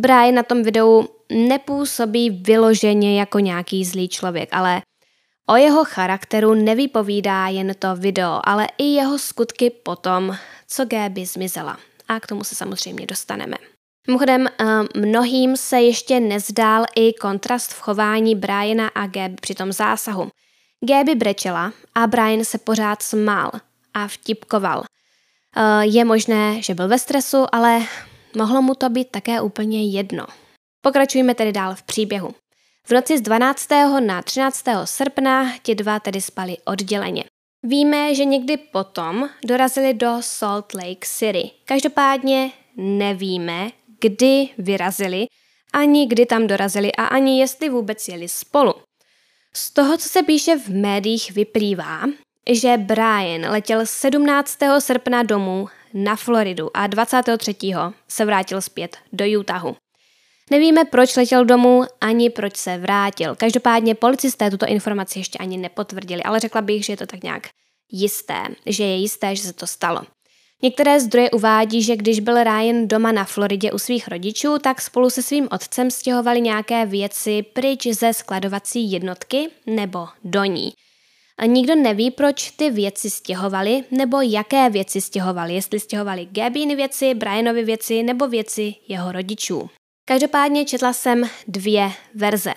Brian 0.00 0.34
na 0.34 0.42
tom 0.42 0.62
videu 0.62 1.08
nepůsobí 1.32 2.30
vyloženě 2.30 3.18
jako 3.18 3.38
nějaký 3.38 3.84
zlý 3.84 4.08
člověk, 4.08 4.48
ale 4.52 4.82
o 5.48 5.56
jeho 5.56 5.84
charakteru 5.84 6.54
nevypovídá 6.54 7.48
jen 7.48 7.74
to 7.78 7.96
video, 7.96 8.40
ale 8.44 8.68
i 8.78 8.84
jeho 8.84 9.18
skutky 9.18 9.70
potom, 9.70 10.36
co 10.68 10.84
Gaby 10.84 11.26
zmizela. 11.26 11.78
A 12.08 12.20
k 12.20 12.26
tomu 12.26 12.44
se 12.44 12.54
samozřejmě 12.54 13.06
dostaneme. 13.06 13.56
Mimochodem, 14.06 14.46
eh, 14.46 14.64
mnohým 15.00 15.56
se 15.56 15.80
ještě 15.80 16.20
nezdál 16.20 16.84
i 16.96 17.12
kontrast 17.12 17.72
v 17.72 17.80
chování 17.80 18.34
Briana 18.34 18.88
a 18.88 19.06
Gaby 19.06 19.34
při 19.40 19.54
tom 19.54 19.72
zásahu. 19.72 20.28
Gaby 20.88 21.14
brečela 21.14 21.72
a 21.94 22.06
Brian 22.06 22.44
se 22.44 22.58
pořád 22.58 23.02
smál 23.02 23.50
a 23.94 24.08
vtipkoval. 24.08 24.84
Eh, 25.56 25.86
je 25.86 26.04
možné, 26.04 26.62
že 26.62 26.74
byl 26.74 26.88
ve 26.88 26.98
stresu, 26.98 27.46
ale 27.52 27.80
mohlo 28.36 28.62
mu 28.62 28.74
to 28.74 28.88
být 28.88 29.10
také 29.10 29.40
úplně 29.40 29.90
jedno. 29.90 30.26
Pokračujeme 30.80 31.34
tedy 31.34 31.52
dál 31.52 31.74
v 31.74 31.82
příběhu. 31.82 32.34
V 32.86 32.90
noci 32.90 33.18
z 33.18 33.20
12. 33.20 34.00
na 34.00 34.22
13. 34.22 34.86
srpna 34.86 35.52
ti 35.62 35.74
dva 35.74 36.00
tedy 36.00 36.20
spali 36.20 36.56
odděleně. 36.64 37.24
Víme, 37.62 38.14
že 38.14 38.24
někdy 38.24 38.56
potom 38.56 39.28
dorazili 39.46 39.94
do 39.94 40.16
Salt 40.20 40.74
Lake 40.74 41.06
City. 41.06 41.50
Každopádně 41.64 42.50
nevíme, 42.76 43.70
kdy 44.04 44.48
vyrazili, 44.58 45.26
ani 45.72 46.06
kdy 46.06 46.26
tam 46.26 46.46
dorazili 46.46 46.92
a 46.92 47.04
ani 47.04 47.40
jestli 47.40 47.68
vůbec 47.68 48.08
jeli 48.08 48.28
spolu. 48.28 48.74
Z 49.52 49.70
toho, 49.70 49.98
co 49.98 50.08
se 50.08 50.22
píše 50.22 50.58
v 50.58 50.68
médiích, 50.68 51.30
vyplývá, 51.32 52.02
že 52.50 52.76
Brian 52.76 53.50
letěl 53.50 53.86
17. 53.86 54.58
srpna 54.78 55.22
domů 55.22 55.68
na 55.94 56.16
Floridu 56.16 56.76
a 56.76 56.86
23. 56.86 57.54
se 58.08 58.24
vrátil 58.24 58.60
zpět 58.60 58.96
do 59.12 59.24
Utahu. 59.40 59.76
Nevíme, 60.50 60.84
proč 60.84 61.16
letěl 61.16 61.44
domů, 61.44 61.82
ani 62.00 62.30
proč 62.30 62.56
se 62.56 62.78
vrátil. 62.78 63.34
Každopádně 63.34 63.94
policisté 63.94 64.50
tuto 64.50 64.66
informaci 64.66 65.18
ještě 65.18 65.38
ani 65.38 65.56
nepotvrdili, 65.56 66.22
ale 66.22 66.40
řekla 66.40 66.60
bych, 66.60 66.84
že 66.84 66.92
je 66.92 66.96
to 66.96 67.06
tak 67.06 67.22
nějak 67.22 67.48
jisté, 67.92 68.42
že 68.66 68.84
je 68.84 68.96
jisté, 68.96 69.36
že 69.36 69.42
se 69.42 69.52
to 69.52 69.66
stalo. 69.66 70.02
Některé 70.64 71.00
zdroje 71.00 71.30
uvádí, 71.30 71.82
že 71.82 71.96
když 71.96 72.20
byl 72.20 72.44
Ryan 72.44 72.88
doma 72.88 73.12
na 73.12 73.24
Floridě 73.24 73.72
u 73.72 73.78
svých 73.78 74.08
rodičů, 74.08 74.58
tak 74.58 74.80
spolu 74.80 75.10
se 75.10 75.22
svým 75.22 75.48
otcem 75.50 75.90
stěhovali 75.90 76.40
nějaké 76.40 76.86
věci 76.86 77.42
pryč 77.42 77.86
ze 77.86 78.12
skladovací 78.12 78.92
jednotky 78.92 79.48
nebo 79.66 80.08
do 80.24 80.44
ní. 80.44 80.72
A 81.38 81.46
nikdo 81.46 81.74
neví, 81.74 82.10
proč 82.10 82.50
ty 82.50 82.70
věci 82.70 83.10
stěhovali, 83.10 83.84
nebo 83.90 84.20
jaké 84.20 84.70
věci 84.70 85.00
stěhovali, 85.00 85.54
jestli 85.54 85.80
stěhovali 85.80 86.28
Gabiny 86.32 86.76
věci, 86.76 87.14
Brianovi 87.14 87.64
věci 87.64 88.02
nebo 88.02 88.28
věci 88.28 88.74
jeho 88.88 89.12
rodičů. 89.12 89.70
Každopádně 90.04 90.64
četla 90.64 90.92
jsem 90.92 91.24
dvě 91.48 91.90
verze. 92.14 92.52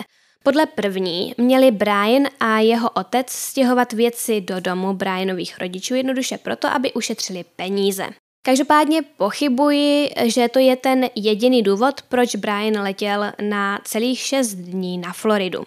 Podle 0.48 0.66
první 0.66 1.34
měli 1.38 1.70
Brian 1.70 2.26
a 2.40 2.58
jeho 2.58 2.90
otec 2.90 3.30
stěhovat 3.30 3.92
věci 3.92 4.40
do 4.40 4.60
domu 4.60 4.92
Brianových 4.92 5.58
rodičů 5.58 5.94
jednoduše 5.94 6.38
proto, 6.38 6.68
aby 6.68 6.92
ušetřili 6.92 7.44
peníze. 7.56 8.06
Každopádně 8.42 9.02
pochybuji, 9.02 10.10
že 10.24 10.48
to 10.48 10.58
je 10.58 10.76
ten 10.76 11.06
jediný 11.14 11.62
důvod, 11.62 12.02
proč 12.02 12.36
Brian 12.36 12.82
letěl 12.82 13.32
na 13.42 13.78
celých 13.84 14.18
6 14.18 14.54
dní 14.54 14.98
na 14.98 15.12
Floridu. 15.12 15.64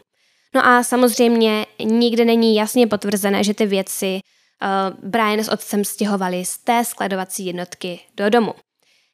No 0.55 0.65
a 0.65 0.83
samozřejmě 0.83 1.65
nikde 1.83 2.25
není 2.25 2.55
jasně 2.55 2.87
potvrzené, 2.87 3.43
že 3.43 3.53
ty 3.53 3.65
věci 3.65 4.19
uh, 4.19 5.09
Brian 5.09 5.39
s 5.39 5.49
otcem 5.49 5.85
stěhovali 5.85 6.45
z 6.45 6.57
té 6.57 6.85
skladovací 6.85 7.45
jednotky 7.45 7.99
do 8.17 8.29
domu. 8.29 8.53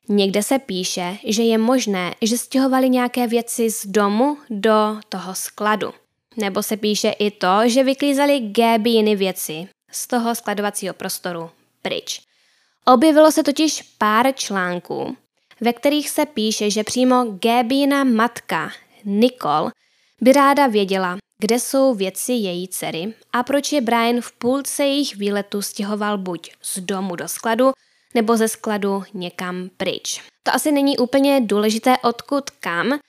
Někde 0.09 0.43
se 0.43 0.59
píše, 0.59 1.17
že 1.23 1.43
je 1.43 1.57
možné, 1.57 2.15
že 2.21 2.37
stěhovali 2.37 2.89
nějaké 2.89 3.27
věci 3.27 3.71
z 3.71 3.85
domu 3.85 4.37
do 4.49 4.99
toho 5.09 5.35
skladu. 5.35 5.93
Nebo 6.37 6.63
se 6.63 6.77
píše 6.77 7.09
i 7.09 7.31
to, 7.31 7.59
že 7.65 7.83
vyklízeli 7.83 8.39
Gabiny 8.39 9.15
věci 9.15 9.67
z 9.91 10.07
toho 10.07 10.35
skladovacího 10.35 10.93
prostoru 10.93 11.49
pryč. 11.81 12.21
Objevilo 12.85 13.31
se 13.31 13.43
totiž 13.43 13.81
pár 13.97 14.35
článků, 14.35 15.17
ve 15.61 15.73
kterých 15.73 16.09
se 16.09 16.25
píše, 16.25 16.71
že 16.71 16.83
přímo 16.83 17.25
Gabina 17.41 18.03
matka 18.03 18.71
Nicole 19.05 19.71
by 20.21 20.33
ráda 20.33 20.67
věděla, 20.67 21.17
kde 21.39 21.59
jsou 21.59 21.93
věci 21.93 22.33
její 22.33 22.67
dcery 22.67 23.13
a 23.33 23.43
proč 23.43 23.71
je 23.71 23.81
Brian 23.81 24.21
v 24.21 24.31
půlce 24.31 24.83
jejich 24.83 25.15
výletu 25.15 25.61
stěhoval 25.61 26.17
buď 26.17 26.51
z 26.61 26.79
domu 26.79 27.15
do 27.15 27.27
skladu, 27.27 27.71
nebo 28.17 28.37
ze 28.37 28.47
skladu 28.47 29.03
někam 29.13 29.69
pryč. 29.77 30.21
To 30.43 30.55
asi 30.55 30.71
není 30.71 30.97
úplně 30.97 31.41
důležité 31.41 31.97
odkud 32.03 32.49
kam. 32.49 32.99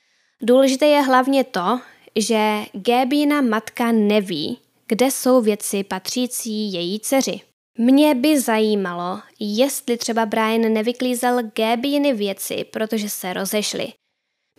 Důležité 0.41 0.85
je 0.85 1.01
hlavně 1.01 1.43
to, 1.43 1.79
že 2.15 2.59
Gabina 2.73 3.41
matka 3.41 3.91
neví, 3.91 4.59
kde 4.87 5.11
jsou 5.11 5.41
věci 5.41 5.83
patřící 5.83 6.73
její 6.73 6.99
dceři. 6.99 7.39
Mě 7.77 8.15
by 8.15 8.39
zajímalo, 8.39 9.19
jestli 9.39 9.97
třeba 9.97 10.25
Brian 10.25 10.73
nevyklízel 10.73 11.39
Gabiny 11.55 12.13
věci, 12.13 12.65
protože 12.71 13.09
se 13.09 13.33
rozešli. 13.33 13.93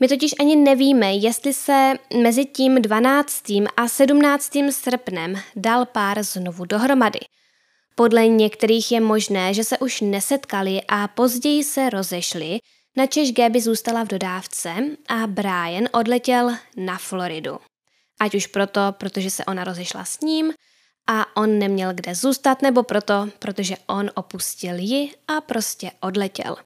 My 0.01 0.09
totiž 0.09 0.35
ani 0.41 0.57
nevíme, 0.57 1.15
jestli 1.15 1.55
se 1.55 1.95
mezi 2.23 2.45
tím 2.45 2.83
12. 2.83 3.43
a 3.77 3.89
17. 3.89 4.53
srpnem 4.71 5.35
dal 5.57 5.87
pár 5.87 6.23
znovu 6.23 6.65
dohromady. 6.65 7.21
Podle 8.01 8.29
některých 8.29 8.93
je 8.93 9.01
možné, 9.01 9.55
že 9.55 9.65
se 9.65 9.79
už 9.79 10.01
nesetkali 10.01 10.81
a 10.89 11.09
později 11.09 11.65
se 11.65 11.91
rozešli, 11.91 12.59
načež 12.97 13.33
Gaby 13.33 13.61
zůstala 13.61 14.05
v 14.05 14.09
dodávce 14.09 14.75
a 15.09 15.27
Brian 15.27 15.89
odletěl 15.93 16.51
na 16.77 16.99
Floridu. 16.99 17.59
Ať 18.21 18.35
už 18.35 18.47
proto, 18.47 18.81
protože 18.93 19.31
se 19.31 19.45
ona 19.45 19.65
rozešla 19.65 20.05
s 20.05 20.21
ním 20.21 20.53
a 21.09 21.37
on 21.37 21.59
neměl 21.59 21.95
kde 21.95 22.15
zůstat, 22.15 22.63
nebo 22.63 22.83
proto, 22.83 23.29
protože 23.39 23.77
on 23.87 24.11
opustil 24.15 24.75
ji 24.79 25.13
a 25.29 25.41
prostě 25.41 25.91
odletěl. 26.01 26.57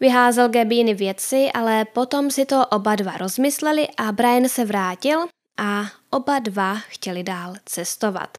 Vyházel 0.00 0.48
Gabiny 0.48 0.94
věci, 0.94 1.50
ale 1.54 1.84
potom 1.84 2.30
si 2.30 2.44
to 2.44 2.66
oba 2.66 2.96
dva 2.96 3.12
rozmysleli 3.16 3.88
a 3.96 4.12
Brian 4.12 4.48
se 4.48 4.64
vrátil 4.64 5.26
a 5.58 5.84
oba 6.10 6.38
dva 6.38 6.74
chtěli 6.74 7.22
dál 7.22 7.54
cestovat. 7.64 8.38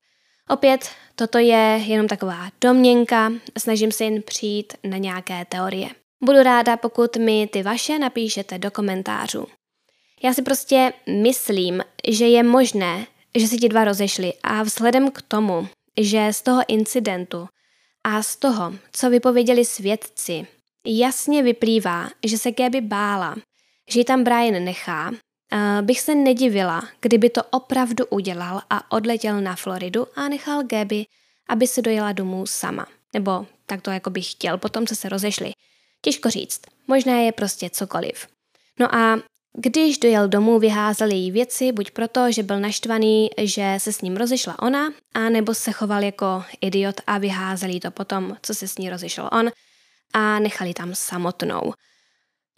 Opět, 0.52 0.90
toto 1.16 1.38
je 1.38 1.82
jenom 1.86 2.08
taková 2.08 2.50
domněnka, 2.62 3.32
snažím 3.58 3.92
se 3.92 4.04
jen 4.04 4.22
přijít 4.22 4.74
na 4.84 4.98
nějaké 4.98 5.46
teorie. 5.46 5.90
Budu 6.24 6.44
ráda, 6.44 6.78
pokud 6.78 7.18
mi 7.18 7.48
ty 7.48 7.64
vaše 7.64 8.00
napíšete 8.00 8.60
do 8.60 8.72
komentářů. 8.72 9.48
Já 10.24 10.34
si 10.34 10.42
prostě 10.42 10.94
myslím, 11.22 11.84
že 12.08 12.28
je 12.28 12.44
možné, 12.44 13.08
že 13.36 13.48
si 13.48 13.58
ti 13.58 13.70
dva 13.70 13.84
rozešli 13.84 14.34
a 14.44 14.64
vzhledem 14.64 15.12
k 15.12 15.22
tomu, 15.22 15.68
že 16.00 16.28
z 16.32 16.42
toho 16.42 16.62
incidentu 16.68 17.48
a 18.04 18.24
z 18.24 18.36
toho, 18.36 18.74
co 18.92 19.10
vypověděli 19.10 19.66
svědci, 19.66 20.48
jasně 20.88 21.44
vyplývá, 21.44 22.10
že 22.26 22.38
se 22.38 22.52
Gaby 22.52 22.82
bála, 22.82 23.36
že 23.90 24.00
ji 24.00 24.06
tam 24.06 24.24
Brian 24.24 24.64
nechá, 24.64 25.12
bych 25.82 26.00
se 26.00 26.16
nedivila, 26.16 26.88
kdyby 27.02 27.30
to 27.30 27.44
opravdu 27.44 28.06
udělal 28.06 28.62
a 28.70 28.92
odletěl 28.92 29.42
na 29.42 29.56
Floridu 29.56 30.08
a 30.16 30.28
nechal 30.28 30.64
Gaby, 30.64 31.06
aby 31.50 31.68
se 31.68 31.82
dojela 31.82 32.12
domů 32.12 32.46
sama. 32.46 32.88
Nebo 33.14 33.48
tak 33.66 33.82
to 33.82 33.92
jako 33.92 34.10
bych 34.10 34.32
chtěl, 34.32 34.58
potom 34.58 34.88
co 34.88 34.96
se 34.96 35.10
rozešli. 35.10 35.52
Těžko 36.02 36.30
říct, 36.30 36.62
možná 36.88 37.20
je 37.20 37.32
prostě 37.32 37.70
cokoliv. 37.70 38.28
No 38.80 38.96
a 38.96 39.20
když 39.58 39.98
dojel 39.98 40.28
domů, 40.28 40.60
vyházel 40.60 41.10
její 41.10 41.32
věci, 41.32 41.72
buď 41.72 41.92
proto, 41.92 42.32
že 42.32 42.44
byl 42.44 42.60
naštvaný, 42.60 43.30
že 43.38 43.76
se 43.78 43.94
s 43.94 44.02
ním 44.02 44.18
rozešla 44.18 44.60
ona, 44.60 44.94
a 45.14 45.30
nebo 45.30 45.54
se 45.54 45.72
choval 45.72 46.04
jako 46.04 46.44
idiot 46.62 46.96
a 47.08 47.18
vyházel 47.18 47.70
jí 47.70 47.80
to 47.80 47.92
potom, 47.92 48.38
co 48.42 48.54
se 48.54 48.68
s 48.68 48.78
ní 48.78 48.90
rozešel 48.90 49.30
on 49.32 49.52
a 50.14 50.40
nechali 50.40 50.74
tam 50.74 50.96
samotnou. 50.96 51.74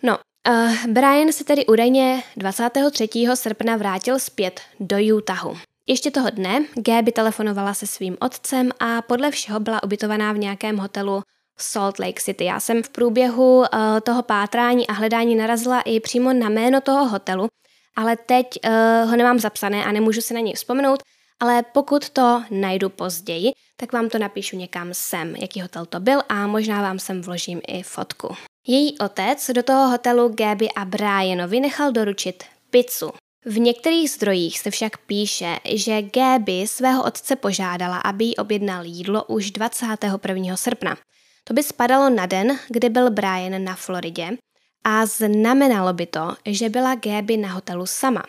No, 0.04 0.20
uh, 0.50 0.88
Brian 0.88 1.32
se 1.32 1.44
tedy 1.44 1.66
údajně 1.66 2.24
23. 2.38 3.10
srpna 3.34 3.76
vrátil 3.78 4.20
zpět 4.20 4.62
do 4.80 4.98
Utahu. 5.16 5.58
Ještě 5.88 6.12
toho 6.12 6.30
dne 6.30 6.66
Gaby 6.76 7.12
telefonovala 7.12 7.74
se 7.74 7.88
svým 7.88 8.18
otcem 8.22 8.72
a 8.80 9.02
podle 9.02 9.32
všeho 9.32 9.60
byla 9.60 9.84
ubytovaná 9.84 10.34
v 10.34 10.38
nějakém 10.38 10.78
hotelu 10.78 11.22
Salt 11.58 12.00
Lake 12.00 12.22
City. 12.22 12.46
Já 12.46 12.60
jsem 12.60 12.84
v 12.84 12.90
průběhu 12.90 13.58
uh, 13.58 13.66
toho 14.04 14.24
pátrání 14.24 14.88
a 14.88 14.94
hledání 14.94 15.36
narazila 15.36 15.82
i 15.82 16.00
přímo 16.00 16.34
na 16.34 16.50
jméno 16.50 16.82
toho 16.82 17.08
hotelu, 17.08 17.48
ale 17.96 18.18
teď 18.18 18.48
uh, 18.66 19.10
ho 19.10 19.18
nemám 19.18 19.40
zapsané 19.40 19.86
a 19.86 19.92
nemůžu 19.92 20.22
si 20.22 20.34
na 20.34 20.40
něj 20.40 20.54
vzpomenout, 20.54 21.04
ale 21.40 21.64
pokud 21.74 22.10
to 22.10 22.44
najdu 22.52 22.90
později, 22.90 23.52
tak 23.78 23.94
vám 23.94 24.10
to 24.10 24.18
napíšu 24.20 24.58
někam 24.58 24.90
sem, 24.92 25.36
jaký 25.36 25.62
hotel 25.62 25.86
to 25.86 26.00
byl 26.00 26.22
a 26.30 26.48
možná 26.48 26.82
vám 26.82 27.00
sem 27.00 27.22
vložím 27.22 27.62
i 27.68 27.84
fotku. 27.84 28.36
Její 28.68 28.98
otec 28.98 29.50
do 29.50 29.64
toho 29.64 29.90
hotelu 29.90 30.30
Gaby 30.30 30.70
a 30.72 30.86
Brianovi 30.86 31.60
nechal 31.60 31.92
doručit 31.92 32.44
pizzu. 32.70 33.12
V 33.46 33.60
některých 33.60 34.12
zdrojích 34.12 34.60
se 34.60 34.72
však 34.72 34.98
píše, 34.98 35.60
že 35.66 36.02
Gaby 36.02 36.68
svého 36.68 37.04
otce 37.04 37.36
požádala, 37.36 37.98
aby 37.98 38.26
jí 38.26 38.36
objednal 38.36 38.86
jídlo 38.86 39.24
už 39.24 39.52
21. 39.52 40.58
srpna. 40.58 40.98
To 41.44 41.54
by 41.54 41.64
spadalo 41.64 42.10
na 42.10 42.26
den, 42.26 42.60
kdy 42.70 42.90
byl 42.90 43.12
Brian 43.12 43.64
na 43.64 43.76
Floridě 43.76 44.38
a 44.84 45.06
znamenalo 45.06 45.94
by 45.94 46.06
to, 46.06 46.36
že 46.46 46.70
byla 46.70 46.96
Gaby 46.96 47.38
na 47.38 47.50
hotelu 47.50 47.86
sama. 47.86 48.24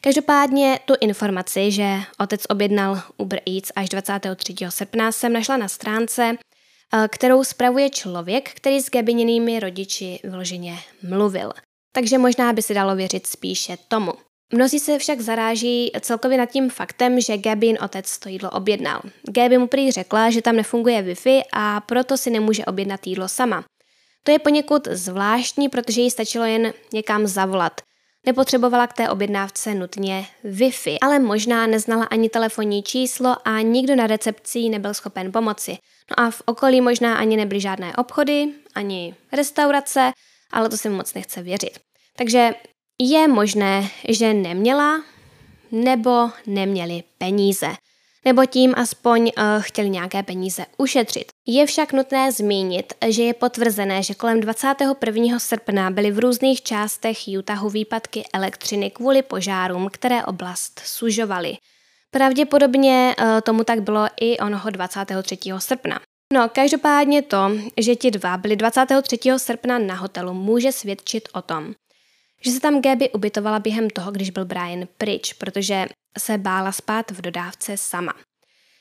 Každopádně 0.00 0.80
tu 0.84 0.94
informaci, 1.00 1.70
že 1.70 2.00
otec 2.18 2.42
objednal 2.48 3.02
Uber 3.16 3.40
Eats 3.46 3.72
až 3.76 3.88
23. 3.88 4.54
srpna, 4.68 5.12
jsem 5.12 5.32
našla 5.32 5.56
na 5.56 5.68
stránce, 5.68 6.36
kterou 7.08 7.44
spravuje 7.44 7.90
člověk, 7.90 8.50
který 8.54 8.80
s 8.80 8.90
Gabiněnými 8.90 9.60
rodiči 9.60 10.20
vyloženě 10.24 10.78
mluvil. 11.08 11.52
Takže 11.92 12.18
možná 12.18 12.52
by 12.52 12.62
se 12.62 12.74
dalo 12.74 12.96
věřit 12.96 13.26
spíše 13.26 13.76
tomu. 13.88 14.12
Mnozí 14.54 14.78
se 14.78 14.98
však 14.98 15.20
zaráží 15.20 15.92
celkově 16.00 16.38
nad 16.38 16.46
tím 16.46 16.70
faktem, 16.70 17.20
že 17.20 17.38
Gabin 17.38 17.78
otec 17.84 18.18
to 18.18 18.28
jídlo 18.28 18.50
objednal. 18.50 19.02
Gabi 19.28 19.58
mu 19.58 19.66
prý 19.66 19.90
řekla, 19.90 20.30
že 20.30 20.42
tam 20.42 20.56
nefunguje 20.56 21.02
Wi-Fi 21.02 21.42
a 21.52 21.80
proto 21.80 22.16
si 22.16 22.30
nemůže 22.30 22.64
objednat 22.64 23.06
jídlo 23.06 23.28
sama. 23.28 23.64
To 24.24 24.30
je 24.30 24.38
poněkud 24.38 24.88
zvláštní, 24.90 25.68
protože 25.68 26.00
jí 26.00 26.10
stačilo 26.10 26.44
jen 26.44 26.72
někam 26.92 27.26
zavolat. 27.26 27.80
Nepotřebovala 28.26 28.86
k 28.86 28.92
té 28.92 29.10
objednávce 29.10 29.74
nutně 29.74 30.26
Wi-Fi, 30.44 30.96
ale 31.02 31.18
možná 31.18 31.66
neznala 31.66 32.04
ani 32.04 32.28
telefonní 32.28 32.82
číslo 32.82 33.36
a 33.44 33.60
nikdo 33.60 33.96
na 33.96 34.06
recepci 34.06 34.68
nebyl 34.68 34.94
schopen 34.94 35.32
pomoci. 35.32 35.78
No 36.10 36.20
a 36.20 36.30
v 36.30 36.42
okolí 36.44 36.80
možná 36.80 37.16
ani 37.16 37.36
nebyly 37.36 37.60
žádné 37.60 37.96
obchody, 37.96 38.48
ani 38.74 39.14
restaurace, 39.32 40.12
ale 40.50 40.68
to 40.68 40.76
si 40.76 40.88
moc 40.88 41.14
nechce 41.14 41.42
věřit. 41.42 41.78
Takže 42.16 42.54
je 43.00 43.28
možné, 43.28 43.88
že 44.08 44.34
neměla 44.34 45.02
nebo 45.70 46.30
neměli 46.46 47.02
peníze. 47.18 47.66
Nebo 48.24 48.46
tím 48.46 48.74
aspoň 48.76 49.20
uh, 49.22 49.44
chtěli 49.60 49.90
nějaké 49.90 50.22
peníze 50.22 50.66
ušetřit. 50.78 51.24
Je 51.46 51.66
však 51.66 51.92
nutné 51.92 52.32
zmínit, 52.32 52.92
že 53.08 53.22
je 53.22 53.34
potvrzené, 53.34 54.02
že 54.02 54.14
kolem 54.14 54.40
21. 54.40 55.38
srpna 55.38 55.90
byly 55.90 56.10
v 56.10 56.18
různých 56.18 56.62
částech 56.62 57.18
Utahu 57.38 57.70
výpadky 57.70 58.24
elektřiny 58.32 58.90
kvůli 58.90 59.22
požárům, 59.22 59.88
které 59.92 60.24
oblast 60.24 60.80
sužovaly. 60.84 61.56
Pravděpodobně 62.10 63.14
uh, 63.18 63.40
tomu 63.40 63.64
tak 63.64 63.80
bylo 63.80 64.06
i 64.20 64.38
onoho 64.38 64.70
23. 64.70 65.38
srpna. 65.58 66.00
No, 66.32 66.48
každopádně 66.48 67.22
to, 67.22 67.50
že 67.80 67.96
ti 67.96 68.10
dva 68.10 68.36
byli 68.36 68.56
23. 68.56 69.18
srpna 69.36 69.78
na 69.78 69.94
hotelu, 69.94 70.34
může 70.34 70.72
svědčit 70.72 71.28
o 71.32 71.42
tom, 71.42 71.74
že 72.44 72.50
se 72.50 72.60
tam 72.60 72.82
Gaby 72.82 73.10
ubytovala 73.10 73.58
během 73.58 73.90
toho, 73.90 74.12
když 74.12 74.30
byl 74.30 74.44
Brian 74.44 74.88
pryč, 74.98 75.32
protože 75.32 75.86
se 76.18 76.38
bála 76.38 76.72
spát 76.72 77.10
v 77.10 77.20
dodávce 77.20 77.76
sama. 77.76 78.14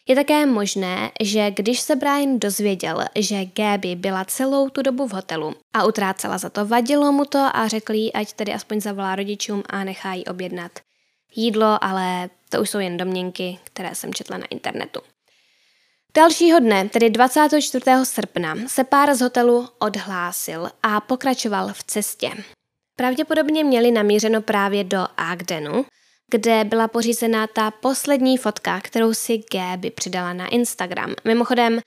Je 0.08 0.16
také 0.16 0.46
možné, 0.46 1.12
že 1.22 1.52
když 1.52 1.80
se 1.80 1.96
Brian 1.96 2.40
dozvěděl, 2.40 3.06
že 3.16 3.46
Gaby 3.46 3.96
byla 3.96 4.26
celou 4.26 4.70
tu 4.70 4.82
dobu 4.82 5.08
v 5.08 5.12
hotelu 5.12 5.54
a 5.74 5.86
utrácela 5.86 6.38
za 6.38 6.50
to, 6.50 6.66
vadilo 6.66 7.12
mu 7.12 7.26
to 7.26 7.50
a 7.54 7.68
řekl 7.68 7.94
jí, 7.94 8.14
ať 8.14 8.34
tedy 8.34 8.54
aspoň 8.54 8.82
zavolá 8.82 9.16
rodičům 9.16 9.64
a 9.70 9.84
nechá 9.84 10.14
jí 10.14 10.26
objednat 10.26 10.72
jídlo, 11.36 11.84
ale 11.84 12.30
to 12.50 12.62
už 12.62 12.70
jsou 12.70 12.80
jen 12.80 12.98
domněnky, 12.98 13.60
které 13.64 13.96
jsem 13.96 14.14
četla 14.14 14.38
na 14.38 14.46
internetu. 14.46 15.00
Dalšího 16.16 16.60
dne, 16.60 16.90
tedy 16.90 17.10
24. 17.10 17.86
srpna, 18.04 18.56
se 18.68 18.84
pár 18.84 19.16
z 19.16 19.22
hotelu 19.22 19.70
odhlásil 19.80 20.70
a 20.84 21.02
pokračoval 21.02 21.74
v 21.74 21.84
cestě. 21.84 22.32
Pravděpodobně 23.02 23.64
měli 23.64 23.92
namířeno 23.92 24.42
právě 24.42 24.84
do 24.84 25.08
Agdenu, 25.18 25.86
kde 26.32 26.64
byla 26.64 26.88
pořízená 26.88 27.48
ta 27.48 27.72
poslední 27.72 28.38
fotka, 28.38 28.82
kterou 28.82 29.14
si 29.14 29.44
Gaby 29.54 29.92
přidala 29.92 30.34
na 30.34 30.48
Instagram. 30.48 31.14
Mimochodem, 31.26 31.80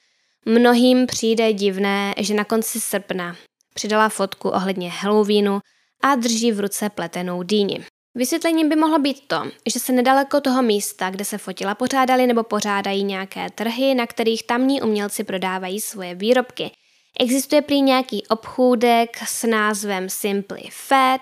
mnohým 0.47 1.07
přijde 1.07 1.53
divné, 1.53 2.15
že 2.19 2.35
na 2.35 2.45
konci 2.45 2.81
srpna 2.81 3.37
přidala 3.75 4.09
fotku 4.09 4.49
ohledně 4.49 4.91
Halloweenu 4.91 5.61
a 6.03 6.15
drží 6.15 6.53
v 6.53 6.61
ruce 6.61 6.91
pletenou 6.91 7.43
dýni. 7.43 7.85
Vysvětlením 8.15 8.69
by 8.69 8.77
mohlo 8.77 8.99
být 8.99 9.29
to, 9.29 9.43
že 9.73 9.81
se 9.81 9.93
nedaleko 9.93 10.41
toho 10.41 10.63
místa, 10.63 11.11
kde 11.11 11.25
se 11.25 11.39
fotila, 11.39 11.75
pořádali 11.75 12.27
nebo 12.27 12.43
pořádají 12.43 13.05
nějaké 13.05 13.51
trhy, 13.51 13.95
na 13.95 14.07
kterých 14.07 14.47
tamní 14.47 14.83
umělci 14.83 15.25
prodávají 15.25 15.81
svoje 15.81 16.15
výrobky– 16.15 16.71
Existuje 17.21 17.63
prý 17.63 17.83
nějaký 17.83 18.27
obchůdek 18.27 19.17
s 19.27 19.47
názvem 19.47 20.09
Simply 20.09 20.63
Fat. 20.71 21.21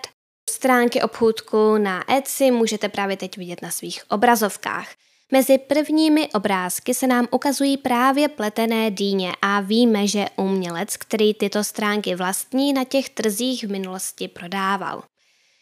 Stránky 0.51 1.03
obchůdku 1.03 1.79
na 1.79 2.17
Etsy 2.17 2.51
můžete 2.51 2.89
právě 2.89 3.17
teď 3.17 3.37
vidět 3.37 3.63
na 3.63 3.71
svých 3.71 4.03
obrazovkách. 4.09 4.89
Mezi 5.33 5.59
prvními 5.59 6.29
obrázky 6.29 6.95
se 6.95 7.07
nám 7.07 7.29
ukazují 7.31 7.77
právě 7.77 8.29
pletené 8.29 8.91
dýně 8.91 9.33
a 9.43 9.61
víme, 9.61 10.07
že 10.07 10.27
umělec, 10.37 10.97
který 10.97 11.35
tyto 11.35 11.65
stránky 11.65 12.15
vlastní, 12.15 12.73
na 12.73 12.85
těch 12.85 13.09
trzích 13.09 13.65
v 13.65 13.71
minulosti 13.71 14.29
prodával. 14.29 15.03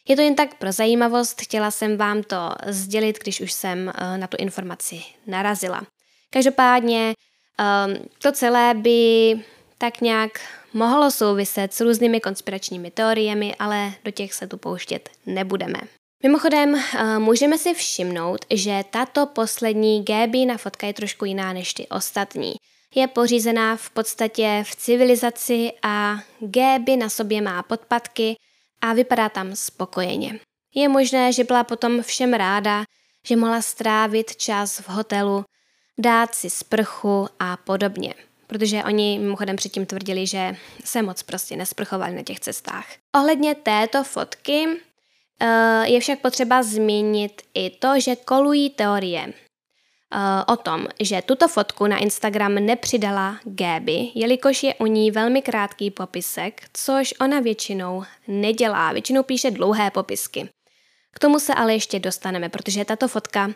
Je 0.09 0.17
to 0.17 0.23
jen 0.23 0.35
tak 0.35 0.55
pro 0.55 0.73
zajímavost, 0.73 1.41
chtěla 1.41 1.71
jsem 1.71 1.97
vám 1.97 2.23
to 2.23 2.51
sdělit, 2.67 3.19
když 3.19 3.41
už 3.41 3.53
jsem 3.53 3.93
eh, 3.95 4.19
na 4.19 4.27
tu 4.27 4.37
informaci 4.37 5.03
narazila. 5.27 5.83
Každopádně 6.31 7.15
ehm, 7.59 7.97
to 8.23 8.33
celé 8.33 8.75
by 8.75 9.35
tak 9.81 10.01
nějak 10.01 10.41
mohlo 10.73 11.11
souviset 11.11 11.75
s 11.75 11.81
různými 11.81 12.21
konspiračními 12.21 12.91
teoriemi, 12.91 13.55
ale 13.59 13.93
do 14.05 14.11
těch 14.11 14.35
se 14.35 14.47
tu 14.47 14.57
pouštět 14.57 15.11
nebudeme. 15.27 15.81
Mimochodem, 16.23 16.75
eh, 16.75 17.19
můžeme 17.19 17.59
si 17.59 17.75
všimnout, 17.75 18.45
že 18.51 18.85
tato 18.91 19.27
poslední 19.27 20.05
Gabina 20.05 20.57
fotka 20.57 20.87
je 20.87 20.93
trošku 20.93 21.25
jiná 21.25 21.53
než 21.53 21.75
ty 21.75 21.87
ostatní. 21.89 22.55
Je 22.95 23.07
pořízená 23.07 23.77
v 23.77 23.91
podstatě 23.91 24.65
v 24.67 24.77
civilizaci 24.77 25.73
a 25.83 26.19
Gaby 26.41 26.97
na 26.97 27.09
sobě 27.09 27.43
má 27.43 27.63
podpatky 27.63 28.37
a 28.81 28.93
vypadá 28.93 29.29
tam 29.29 29.57
spokojeně. 29.57 30.41
Je 30.75 30.89
možné, 30.89 31.33
že 31.33 31.45
byla 31.45 31.65
potom 31.65 32.03
všem 32.03 32.35
ráda, 32.35 32.85
že 33.27 33.37
mohla 33.37 33.63
strávit 33.63 34.37
čas 34.37 34.79
v 34.79 34.89
hotelu, 34.89 35.45
dát 35.99 36.35
si 36.35 36.51
sprchu 36.51 37.29
a 37.39 37.57
podobně. 37.57 38.15
Protože 38.51 38.85
oni 38.85 39.19
mimochodem 39.19 39.57
předtím 39.57 39.87
tvrdili, 39.87 40.27
že 40.27 40.57
se 40.85 41.03
moc 41.03 41.23
prostě 41.23 41.57
nesprchovali 41.57 42.15
na 42.15 42.23
těch 42.23 42.41
cestách. 42.41 42.87
Ohledně 43.17 43.55
této 43.55 44.05
fotky 44.05 44.67
eh, 45.41 45.89
je 45.89 46.01
však 46.01 46.19
potřeba 46.19 46.63
zmínit 46.63 47.43
i 47.55 47.71
to, 47.71 48.01
že 48.01 48.17
kolují 48.17 48.71
teorie 48.71 49.27
eh, 49.29 50.45
o 50.53 50.57
tom, 50.57 50.87
že 51.01 51.23
tuto 51.23 51.49
fotku 51.49 51.87
na 51.87 51.99
Instagram 51.99 52.55
nepřidala 52.55 53.39
Gaby, 53.45 54.11
jelikož 54.15 54.63
je 54.63 54.75
u 54.75 54.87
ní 54.87 55.11
velmi 55.11 55.43
krátký 55.43 55.91
popisek, 55.91 56.63
což 56.73 57.15
ona 57.21 57.41
většinou 57.41 58.05
nedělá, 58.29 58.93
většinou 58.93 59.23
píše 59.23 59.51
dlouhé 59.51 59.91
popisky. 59.91 60.49
K 61.15 61.19
tomu 61.19 61.39
se 61.39 61.55
ale 61.55 61.75
ještě 61.75 61.99
dostaneme, 61.99 62.49
protože 62.49 62.85
tato 62.85 63.09
fotka 63.09 63.51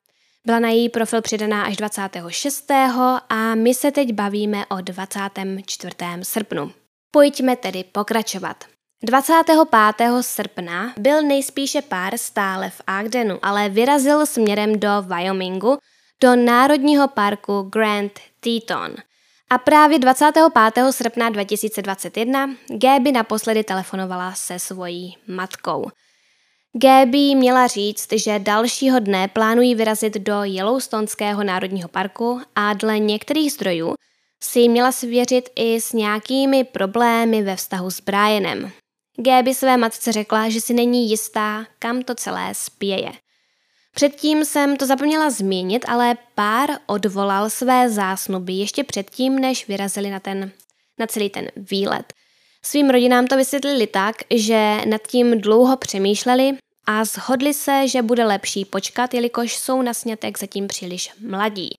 byla 0.47 0.59
na 0.59 0.68
její 0.68 0.88
profil 0.88 1.22
přidaná 1.22 1.62
až 1.62 1.76
26. 1.76 2.70
a 3.28 3.55
my 3.55 3.74
se 3.74 3.90
teď 3.90 4.12
bavíme 4.12 4.66
o 4.66 4.80
24. 4.80 5.97
srpnu. 6.22 6.72
Pojďme 7.11 7.57
tedy 7.57 7.84
pokračovat. 7.84 8.64
25. 9.03 9.59
srpna 10.20 10.95
byl 10.99 11.22
nejspíše 11.22 11.82
pár 11.82 12.18
stále 12.18 12.70
v 12.70 12.82
Agdenu, 12.86 13.38
ale 13.42 13.68
vyrazil 13.68 14.26
směrem 14.26 14.80
do 14.80 14.88
Wyomingu, 15.03 15.78
do 16.22 16.36
Národního 16.36 17.09
parku 17.09 17.62
Grand 17.62 18.12
Teton. 18.40 18.95
A 19.51 19.59
právě 19.59 19.99
25. 19.99 20.42
srpna 20.90 21.30
2021 21.30 22.51
Gaby 22.80 23.12
naposledy 23.12 23.64
telefonovala 23.64 24.32
se 24.32 24.59
svojí 24.59 25.16
matkou– 25.26 25.90
Gaby 26.83 27.35
měla 27.35 27.66
říct, 27.66 28.09
že 28.12 28.39
dalšího 28.39 28.99
dne 29.01 29.29
plánují 29.29 29.75
vyrazit 29.75 30.14
do 30.14 30.43
Yellowstoneského 30.43 31.45
národního 31.45 31.89
parku 31.89 32.41
a 32.57 32.72
dle 32.72 32.99
některých 32.99 33.53
zdrojů 33.53 33.95
si 34.43 34.68
měla 34.68 34.93
svěřit 34.93 35.49
i 35.57 35.81
s 35.81 35.93
nějakými 35.93 36.64
problémy 36.64 37.43
ve 37.43 37.57
vztahu 37.57 37.91
s 37.91 38.01
Brianem. 38.01 38.70
Gaby 39.16 39.55
své 39.55 39.77
matce 39.77 40.12
řekla, 40.12 40.49
že 40.49 40.61
si 40.61 40.75
není 40.75 41.11
jistá, 41.11 41.66
kam 41.79 42.03
to 42.03 42.14
celé 42.14 42.55
spěje. 42.55 43.12
Předtím 43.95 44.45
jsem 44.45 44.77
to 44.77 44.87
zapomněla 44.87 45.31
zmínit, 45.31 45.85
ale 45.89 46.16
pár 46.35 46.70
odvolal 46.87 47.51
své 47.51 47.91
zásnuby 47.91 48.53
ještě 48.53 48.85
předtím, 48.85 49.39
než 49.39 49.68
vyrazili 49.68 50.11
na, 50.11 50.20
ten, 50.20 50.51
na 50.99 51.07
celý 51.07 51.31
ten 51.31 51.49
výlet. 51.57 52.12
Svým 52.62 52.91
rodinám 52.91 53.27
to 53.27 53.37
vysvětlili 53.37 53.87
tak, 53.87 54.16
že 54.31 54.79
nad 54.89 55.03
tím 55.07 55.41
dlouho 55.41 55.77
přemýšleli 55.77 56.53
a 56.87 57.05
shodli 57.05 57.55
se, 57.55 57.89
že 57.89 58.03
bude 58.03 58.24
lepší 58.24 58.64
počkat, 58.64 59.14
jelikož 59.14 59.57
jsou 59.57 59.82
na 59.82 59.95
snětek 59.95 60.39
zatím 60.39 60.68
příliš 60.68 61.11
mladí. 61.28 61.70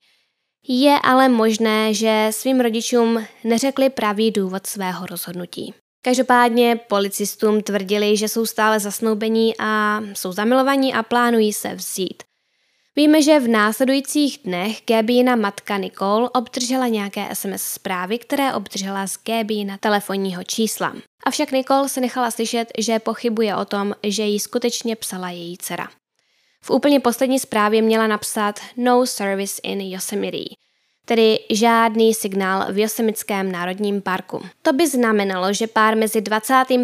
Je 0.68 0.98
ale 1.02 1.28
možné, 1.28 1.94
že 1.94 2.28
svým 2.30 2.60
rodičům 2.60 3.24
neřekli 3.44 3.90
pravý 3.90 4.30
důvod 4.30 4.66
svého 4.66 5.06
rozhodnutí. 5.06 5.74
Každopádně 6.02 6.80
policistům 6.88 7.62
tvrdili, 7.62 8.16
že 8.16 8.28
jsou 8.28 8.46
stále 8.46 8.80
zasnoubení 8.80 9.54
a 9.58 10.00
jsou 10.12 10.32
zamilovaní 10.32 10.94
a 10.94 11.02
plánují 11.02 11.52
se 11.52 11.74
vzít. 11.74 12.22
Víme, 12.98 13.22
že 13.22 13.40
v 13.40 13.48
následujících 13.48 14.38
dnech 14.44 14.82
Gabína 14.86 15.36
matka 15.36 15.76
Nicole 15.76 16.30
obdržela 16.30 16.88
nějaké 16.88 17.34
SMS 17.34 17.62
zprávy, 17.62 18.18
které 18.18 18.54
obdržela 18.54 19.06
z 19.06 19.18
Gabína 19.26 19.78
telefonního 19.78 20.44
čísla. 20.44 20.96
Avšak 21.26 21.52
Nicole 21.52 21.88
se 21.88 22.00
nechala 22.00 22.30
slyšet, 22.30 22.68
že 22.78 22.98
pochybuje 22.98 23.56
o 23.56 23.64
tom, 23.64 23.94
že 24.02 24.22
jí 24.22 24.40
skutečně 24.40 24.96
psala 24.96 25.30
její 25.30 25.58
dcera. 25.58 25.88
V 26.62 26.70
úplně 26.70 27.00
poslední 27.00 27.38
zprávě 27.38 27.82
měla 27.82 28.06
napsat 28.06 28.60
No 28.76 29.06
service 29.06 29.60
in 29.64 29.80
Yosemite– 29.80 30.54
tedy 31.06 31.38
žádný 31.50 32.14
signál 32.14 32.72
v 32.72 32.78
Josemickém 32.78 33.52
národním 33.52 34.02
parku. 34.02 34.42
To 34.62 34.72
by 34.72 34.88
znamenalo, 34.88 35.52
že 35.52 35.66
pár 35.66 35.96
mezi 35.96 36.20
25. 36.20 36.80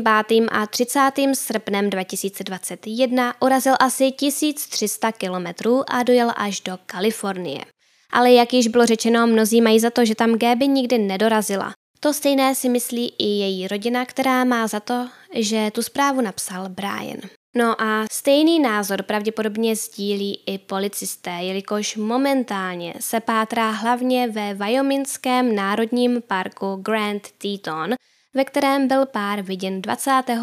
a 0.50 0.66
30. 0.66 1.10
srpnem 1.34 1.90
2021 1.90 3.34
urazil 3.40 3.74
asi 3.80 4.10
1300 4.10 5.12
kilometrů 5.12 5.90
a 5.90 6.02
dojel 6.02 6.32
až 6.36 6.60
do 6.60 6.78
Kalifornie. 6.86 7.64
Ale 8.12 8.32
jak 8.32 8.52
již 8.52 8.68
bylo 8.68 8.86
řečeno, 8.86 9.26
mnozí 9.26 9.60
mají 9.60 9.80
za 9.80 9.90
to, 9.90 10.04
že 10.04 10.14
tam 10.14 10.38
Gaby 10.38 10.68
nikdy 10.68 10.98
nedorazila. 10.98 11.72
To 12.00 12.12
stejné 12.12 12.54
si 12.54 12.68
myslí 12.68 13.14
i 13.18 13.24
její 13.24 13.68
rodina, 13.68 14.04
která 14.04 14.44
má 14.44 14.66
za 14.66 14.80
to, 14.80 15.08
že 15.34 15.70
tu 15.74 15.82
zprávu 15.82 16.20
napsal 16.20 16.68
Brian. 16.68 17.20
No 17.56 17.82
a 17.82 18.04
stejný 18.12 18.60
názor 18.60 19.02
pravděpodobně 19.02 19.76
sdílí 19.76 20.42
i 20.46 20.58
policisté, 20.58 21.30
jelikož 21.30 21.96
momentálně 21.96 22.94
se 23.00 23.20
pátrá 23.20 23.70
hlavně 23.70 24.28
ve 24.28 24.54
Wyomingském 24.54 25.54
národním 25.54 26.22
parku 26.22 26.76
Grand 26.76 27.28
Teton, 27.38 27.94
ve 28.34 28.44
kterém 28.44 28.88
byl 28.88 29.06
pár 29.06 29.42
viděn 29.42 29.82
25. 29.82 30.38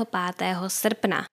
srpna. 0.67 1.25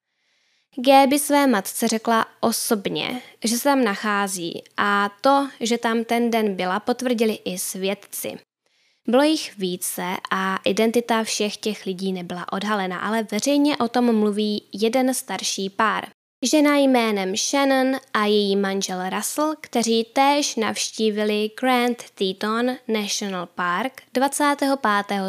Gaby 0.86 1.18
své 1.18 1.46
matce 1.46 1.88
řekla 1.88 2.26
osobně, 2.40 3.22
že 3.44 3.56
se 3.56 3.64
tam 3.64 3.84
nachází 3.84 4.62
a 4.76 5.10
to, 5.20 5.48
že 5.60 5.78
tam 5.78 6.04
ten 6.04 6.30
den 6.30 6.56
byla, 6.56 6.80
potvrdili 6.80 7.38
i 7.44 7.58
svědci. 7.58 8.38
Bylo 9.08 9.22
jich 9.22 9.58
více 9.58 10.16
a 10.30 10.58
identita 10.64 11.24
všech 11.24 11.56
těch 11.56 11.86
lidí 11.86 12.12
nebyla 12.12 12.52
odhalena, 12.52 12.98
ale 12.98 13.26
veřejně 13.30 13.76
o 13.76 13.88
tom 13.88 14.18
mluví 14.18 14.62
jeden 14.72 15.14
starší 15.14 15.70
pár. 15.70 16.08
Žena 16.42 16.76
jménem 16.76 17.36
Shannon 17.36 17.96
a 18.14 18.24
její 18.24 18.56
manžel 18.56 19.10
Russell, 19.10 19.54
kteří 19.60 20.04
též 20.04 20.56
navštívili 20.56 21.50
Grand 21.60 22.02
Teton 22.14 22.76
National 22.88 23.46
Park 23.46 24.02
25. 24.14 24.78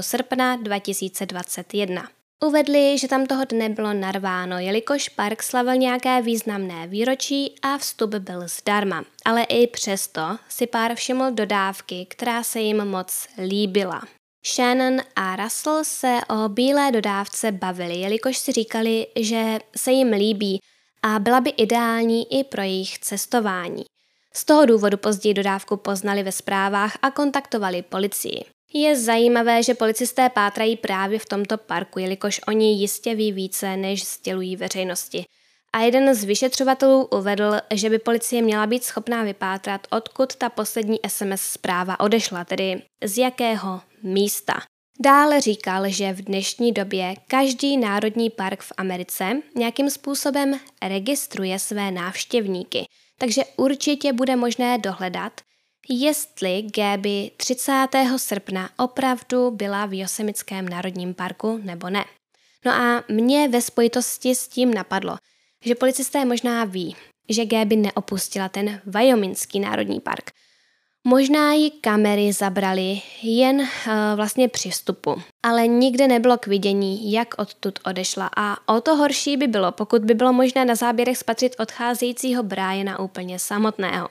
srpna 0.02 0.56
2021. 0.56 2.17
Uvedli, 2.46 2.98
že 2.98 3.08
tam 3.08 3.26
toho 3.26 3.46
dne 3.46 3.70
bylo 3.70 3.94
narváno, 3.94 4.60
jelikož 4.60 5.10
park 5.10 5.44
slavil 5.44 5.76
nějaké 5.76 6.22
významné 6.22 6.88
výročí 6.88 7.56
a 7.62 7.78
vstup 7.78 8.16
byl 8.16 8.48
zdarma. 8.48 9.04
Ale 9.26 9.44
i 9.44 9.68
přesto 9.68 10.38
si 10.50 10.68
pár 10.68 10.96
všiml 10.96 11.32
dodávky, 11.32 12.06
která 12.10 12.44
se 12.44 12.60
jim 12.60 12.86
moc 12.86 13.28
líbila. 13.48 14.02
Shannon 14.46 15.02
a 15.16 15.36
Russell 15.36 15.84
se 15.84 16.20
o 16.30 16.50
bílé 16.50 16.92
dodávce 16.92 17.52
bavili, 17.52 17.96
jelikož 17.96 18.38
si 18.38 18.52
říkali, 18.52 19.08
že 19.16 19.60
se 19.78 19.92
jim 19.92 20.08
líbí 20.08 20.60
a 21.04 21.20
byla 21.20 21.42
by 21.42 21.50
ideální 21.50 22.40
i 22.40 22.44
pro 22.44 22.62
jejich 22.62 23.00
cestování. 23.00 23.84
Z 24.34 24.46
toho 24.46 24.66
důvodu 24.66 24.98
později 24.98 25.34
dodávku 25.34 25.78
poznali 25.78 26.24
ve 26.24 26.32
zprávách 26.32 26.98
a 27.02 27.12
kontaktovali 27.12 27.82
policii. 27.82 28.57
Je 28.74 28.96
zajímavé, 28.96 29.64
že 29.64 29.74
policisté 29.74 30.30
pátrají 30.30 30.78
právě 30.78 31.20
v 31.20 31.26
tomto 31.26 31.58
parku, 31.58 32.00
jelikož 32.00 32.42
oni 32.48 32.74
jistě 32.74 33.16
ví 33.16 33.32
více, 33.32 33.78
než 33.78 34.08
sdělují 34.08 34.56
veřejnosti. 34.56 35.26
A 35.74 35.80
jeden 35.80 36.16
z 36.16 36.24
vyšetřovatelů 36.24 37.06
uvedl, 37.06 37.54
že 37.74 37.90
by 37.90 38.00
policie 38.00 38.42
měla 38.42 38.68
být 38.68 38.84
schopná 38.84 39.24
vypátrat, 39.24 39.88
odkud 39.90 40.36
ta 40.36 40.50
poslední 40.50 41.00
SMS 41.08 41.42
zpráva 41.42 42.00
odešla, 42.00 42.46
tedy 42.46 42.82
z 43.04 43.18
jakého 43.18 43.82
místa. 44.04 44.54
Dále 45.00 45.42
říkal, 45.42 45.90
že 45.90 46.14
v 46.14 46.22
dnešní 46.22 46.72
době 46.72 47.16
každý 47.28 47.78
národní 47.78 48.30
park 48.30 48.62
v 48.62 48.72
Americe 48.78 49.42
nějakým 49.56 49.90
způsobem 49.90 50.60
registruje 50.82 51.60
své 51.60 51.92
návštěvníky, 51.92 52.86
takže 53.20 53.42
určitě 53.58 54.14
bude 54.14 54.36
možné 54.36 54.78
dohledat, 54.78 55.42
jestli 55.90 56.62
Gaby 56.78 57.32
30. 57.38 57.88
srpna 58.18 58.70
opravdu 58.78 59.52
byla 59.52 59.86
v 59.86 60.00
Josemickém 60.00 60.70
národním 60.70 61.14
parku 61.14 61.60
nebo 61.64 61.90
ne. 61.90 62.06
No 62.66 62.72
a 62.72 63.04
mě 63.10 63.48
ve 63.48 63.62
spojitosti 63.62 64.36
s 64.36 64.48
tím 64.48 64.74
napadlo, 64.74 65.18
že 65.66 65.76
policisté 65.76 66.26
možná 66.26 66.66
ví, 66.66 66.96
že 67.30 67.46
Gaby 67.46 67.76
neopustila 67.76 68.50
ten 68.50 68.82
Wyomingský 68.86 69.60
národní 69.60 70.00
park. 70.00 70.32
Možná 71.04 71.54
ji 71.54 71.72
kamery 71.72 72.34
zabrali 72.34 73.02
jen 73.22 73.60
uh, 73.60 73.68
vlastně 74.16 74.48
při 74.48 74.70
vstupu, 74.70 75.22
ale 75.44 75.68
nikde 75.68 76.08
nebylo 76.08 76.38
k 76.38 76.48
vidění, 76.48 77.12
jak 77.12 77.28
odtud 77.38 77.80
odešla 77.86 78.30
a 78.38 78.76
o 78.76 78.82
to 78.82 78.96
horší 78.96 79.38
by 79.38 79.48
bylo, 79.48 79.72
pokud 79.72 80.02
by 80.02 80.14
bylo 80.14 80.34
možné 80.34 80.66
na 80.66 80.76
záběrech 80.76 81.18
spatřit 81.18 81.56
odcházejícího 81.60 82.44
Briana 82.44 83.00
úplně 83.00 83.40
samotného. 83.40 84.10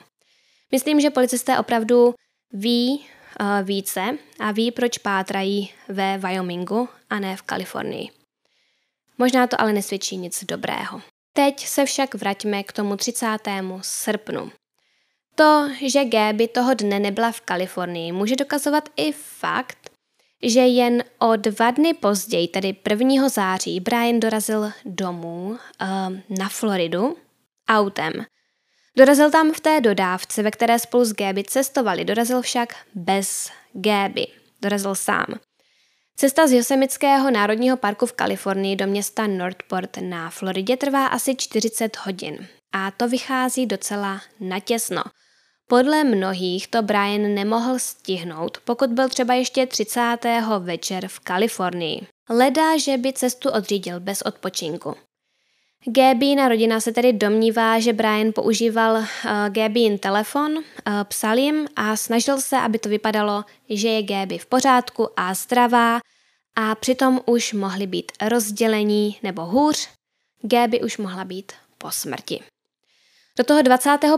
Myslím, 0.73 1.01
že 1.01 1.11
policisté 1.11 1.59
opravdu 1.59 2.15
ví 2.53 3.07
uh, 3.41 3.47
více 3.63 4.19
a 4.39 4.53
ví, 4.53 4.71
proč 4.71 4.99
pátrají 4.99 5.73
ve 5.89 6.19
Wyomingu 6.19 6.89
a 7.11 7.19
ne 7.19 7.37
v 7.37 7.43
Kalifornii. 7.43 8.09
Možná 9.19 9.47
to 9.47 9.61
ale 9.61 9.73
nesvědčí 9.73 10.17
nic 10.17 10.45
dobrého. 10.45 11.03
Teď 11.33 11.67
se 11.67 11.85
však 11.85 12.15
vraťme 12.15 12.63
k 12.63 12.73
tomu 12.73 12.97
30. 12.97 13.27
srpnu. 13.83 14.53
To, 15.35 15.69
že 15.87 16.05
Gaby 16.05 16.49
toho 16.49 16.75
dne 16.75 16.99
nebyla 17.01 17.33
v 17.33 17.41
Kalifornii, 17.41 18.13
může 18.13 18.37
dokazovat 18.37 18.89
i 18.97 19.13
fakt, 19.13 19.91
že 20.43 20.61
jen 20.61 21.05
o 21.19 21.37
dva 21.37 21.71
dny 21.71 21.95
později, 21.95 22.49
tedy 22.49 22.77
1. 22.91 23.29
září, 23.29 23.81
Brian 23.81 24.21
dorazil 24.21 24.73
domů 24.85 25.49
uh, 25.49 25.59
na 26.39 26.49
Floridu 26.49 27.17
autem. 27.69 28.13
Dorazil 28.99 29.31
tam 29.31 29.53
v 29.53 29.61
té 29.61 29.81
dodávce, 29.81 30.43
ve 30.43 30.51
které 30.51 30.79
spolu 30.79 31.05
s 31.05 31.13
Gaby 31.13 31.45
cestovali, 31.45 32.05
dorazil 32.05 32.43
však 32.43 32.75
bez 32.95 33.51
Gaby. 33.73 34.27
dorazil 34.63 34.95
sám. 34.95 35.27
Cesta 36.17 36.47
z 36.47 36.53
Yosemiteckého 36.53 37.31
národního 37.31 37.77
parku 37.77 38.07
v 38.07 38.13
Kalifornii 38.13 38.77
do 38.77 38.87
města 38.87 39.27
Northport 39.27 39.97
na 40.01 40.31
Floridě 40.31 40.77
trvá 40.77 41.07
asi 41.07 41.35
40 41.35 41.97
hodin 41.97 42.49
a 42.73 42.91
to 42.91 43.09
vychází 43.09 43.67
docela 43.67 44.21
natěsno. 44.41 45.03
Podle 45.69 46.05
mnohých 46.05 46.69
to 46.69 46.83
Brian 46.83 47.35
nemohl 47.35 47.79
stihnout, 47.79 48.59
pokud 48.65 48.91
byl 48.91 49.09
třeba 49.09 49.35
ještě 49.35 49.67
30. 49.67 50.17
večer 50.59 51.09
v 51.09 51.21
Kalifornii. 51.21 52.07
Leda, 52.31 52.79
že 52.79 52.99
by 52.99 53.13
cestu 53.13 53.51
odřídil 53.51 54.01
bez 54.01 54.23
odpočinku. 54.23 54.95
Gabin 55.89 56.49
rodina 56.49 56.81
se 56.81 56.93
tedy 56.93 57.13
domnívá, 57.13 57.81
že 57.81 57.93
Brian 57.93 58.33
používal 58.33 58.97
uh, 58.97 59.05
Gabin 59.49 59.99
telefon, 59.99 60.57
uh, 60.57 60.63
psal 61.05 61.39
jim 61.39 61.67
a 61.77 61.97
snažil 61.97 62.41
se, 62.41 62.57
aby 62.57 62.79
to 62.79 62.89
vypadalo, 62.89 63.45
že 63.69 63.89
je 63.89 64.03
Gaby 64.03 64.39
v 64.39 64.47
pořádku 64.47 65.09
a 65.17 65.35
zdravá 65.35 66.01
a 66.57 66.75
přitom 66.75 67.21
už 67.27 67.53
mohli 67.53 67.87
být 67.87 68.13
rozdělení 68.23 69.19
nebo 69.23 69.45
hůř, 69.45 69.89
Gaby 70.43 70.81
už 70.81 70.99
mohla 70.99 71.25
být 71.25 71.53
po 71.79 71.91
smrti. 71.91 72.41
Do 73.39 73.45
toho 73.45 73.63
25. 73.63 74.11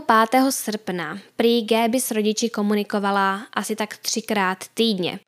srpna 0.49 1.19
prý 1.35 1.65
Gaby 1.65 2.01
s 2.01 2.11
rodiči 2.11 2.49
komunikovala 2.49 3.47
asi 3.53 3.75
tak 3.75 3.97
třikrát 3.97 4.57
týdně. 4.73 5.19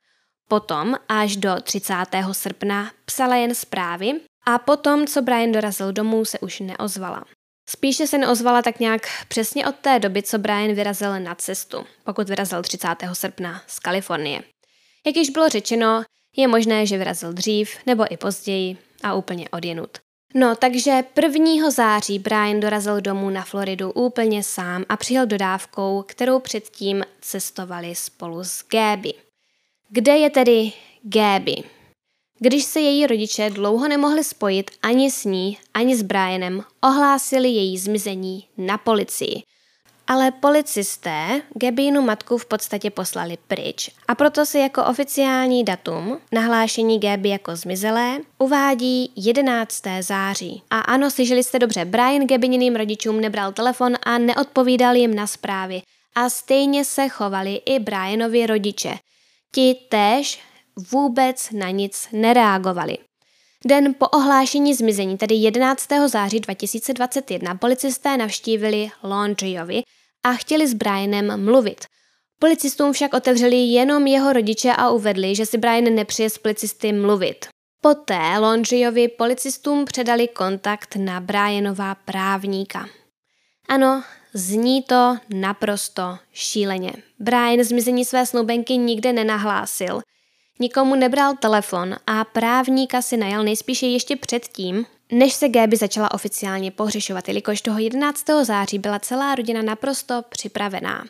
Potom 0.48 0.96
až 1.10 1.36
do 1.36 1.56
30. 1.64 1.94
srpna 2.32 2.92
psala 3.06 3.36
jen 3.36 3.56
zprávy 3.56 4.20
a 4.46 4.58
potom, 4.58 5.08
co 5.08 5.22
Brian 5.22 5.52
dorazil 5.52 5.94
domů, 5.94 6.26
se 6.26 6.40
už 6.40 6.60
neozvala. 6.60 7.26
Spíše 7.70 8.08
se 8.08 8.18
neozvala 8.18 8.62
tak 8.62 8.80
nějak 8.80 9.02
přesně 9.28 9.68
od 9.68 9.76
té 9.76 10.00
doby, 10.00 10.24
co 10.24 10.38
Brian 10.38 10.74
vyrazil 10.74 11.20
na 11.20 11.36
cestu, 11.36 11.86
pokud 12.04 12.30
vyrazil 12.30 12.62
30. 12.62 12.88
srpna 13.14 13.62
z 13.68 13.80
Kalifornie. 13.80 14.42
Jak 15.06 15.16
již 15.16 15.30
bylo 15.30 15.50
řečeno, 15.50 16.04
je 16.38 16.48
možné, 16.48 16.86
že 16.86 16.98
vyrazil 16.98 17.34
dřív 17.34 17.78
nebo 17.86 18.14
i 18.14 18.18
později 18.18 18.78
a 19.04 19.14
úplně 19.14 19.50
odjenut. 19.50 19.98
No, 20.36 20.56
takže 20.56 21.04
1. 21.22 21.72
září 21.72 22.20
Brian 22.20 22.60
dorazil 22.60 23.02
domů 23.02 23.30
na 23.30 23.44
Floridu 23.44 23.92
úplně 23.92 24.44
sám 24.44 24.86
a 24.90 24.98
přijel 24.98 25.26
dodávkou, 25.26 26.04
kterou 26.08 26.40
předtím 26.40 27.04
cestovali 27.22 27.96
spolu 27.96 28.44
s 28.44 28.66
Gaby. 28.72 29.14
Kde 29.90 30.18
je 30.18 30.30
tedy 30.30 30.72
Gaby? 31.04 31.64
Když 32.44 32.64
se 32.64 32.80
její 32.80 33.08
rodiče 33.08 33.50
dlouho 33.50 33.88
nemohli 33.88 34.24
spojit 34.24 34.72
ani 34.84 35.12
s 35.12 35.26
ní, 35.26 35.58
ani 35.74 35.96
s 35.96 36.02
Brianem, 36.02 36.64
ohlásili 36.84 37.50
její 37.50 37.78
zmizení 37.78 38.48
na 38.58 38.78
policii. 38.78 39.44
Ale 40.08 40.32
policisté 40.32 41.42
Gabínu 41.56 42.02
matku 42.02 42.38
v 42.38 42.46
podstatě 42.46 42.90
poslali 42.90 43.38
pryč 43.48 43.90
a 44.08 44.16
proto 44.16 44.46
se 44.46 44.60
jako 44.60 44.86
oficiální 44.86 45.64
datum 45.64 46.18
nahlášení 46.32 47.00
Gaby 47.00 47.30
jako 47.30 47.56
zmizelé 47.56 48.20
uvádí 48.38 49.12
11. 49.16 49.84
září. 50.00 50.64
A 50.70 50.80
ano, 50.80 51.12
slyšeli 51.12 51.44
jste 51.44 51.60
dobře, 51.60 51.86
Brian 51.86 52.28
Gabininým 52.28 52.76
rodičům 52.76 53.22
nebral 53.22 53.52
telefon 53.52 53.96
a 54.04 54.18
neodpovídal 54.18 54.96
jim 54.96 55.16
na 55.16 55.28
zprávy. 55.28 55.82
A 56.16 56.30
stejně 56.30 56.86
se 56.86 57.10
chovali 57.10 57.62
i 57.66 57.80
Brianovi 57.80 58.46
rodiče. 58.48 58.98
Ti 59.52 59.76
též 59.90 60.40
vůbec 60.92 61.52
na 61.52 61.70
nic 61.70 62.08
nereagovali. 62.12 62.98
Den 63.66 63.94
po 63.94 64.08
ohlášení 64.08 64.74
zmizení, 64.74 65.18
tedy 65.18 65.36
11. 65.36 65.88
září 66.08 66.40
2021, 66.40 67.56
policisté 67.56 68.18
navštívili 68.18 68.90
Laundryovi 69.04 69.82
a 70.24 70.34
chtěli 70.34 70.68
s 70.68 70.74
Brianem 70.74 71.46
mluvit. 71.46 71.86
Policistům 72.40 72.94
však 72.94 73.14
otevřeli 73.14 73.56
jenom 73.56 74.08
jeho 74.08 74.34
rodiče 74.34 74.74
a 74.74 74.90
uvedli, 74.90 75.36
že 75.36 75.46
si 75.46 75.58
Brian 75.58 75.96
nepřije 75.96 76.30
s 76.30 76.38
policisty 76.38 76.94
mluvit. 76.94 77.48
Poté 77.82 78.38
Laundryovi 78.40 79.08
policistům 79.08 79.86
předali 79.86 80.28
kontakt 80.28 80.96
na 80.96 81.20
Brianova 81.20 81.96
právníka. 81.96 82.90
Ano, 83.70 84.04
zní 84.34 84.84
to 84.84 85.18
naprosto 85.34 86.18
šíleně. 86.34 86.94
Brian 87.20 87.64
zmizení 87.64 88.06
své 88.06 88.26
snoubenky 88.26 88.78
nikde 88.78 89.14
nenahlásil– 89.14 90.02
Nikomu 90.62 90.96
nebral 90.96 91.36
telefon 91.36 91.96
a 92.08 92.24
právníka 92.24 93.02
si 93.02 93.18
najal 93.18 93.44
nejspíše 93.44 93.86
ještě 93.86 94.16
předtím, 94.16 94.86
než 95.12 95.34
se 95.34 95.50
Gaby 95.50 95.78
začala 95.78 96.14
oficiálně 96.14 96.72
pohřešovat, 96.72 97.28
jelikož 97.28 97.62
toho 97.62 97.80
11. 97.80 98.26
září 98.44 98.80
byla 98.80 99.00
celá 99.00 99.36
rodina 99.36 99.62
naprosto 99.62 100.24
připravená. 100.30 101.06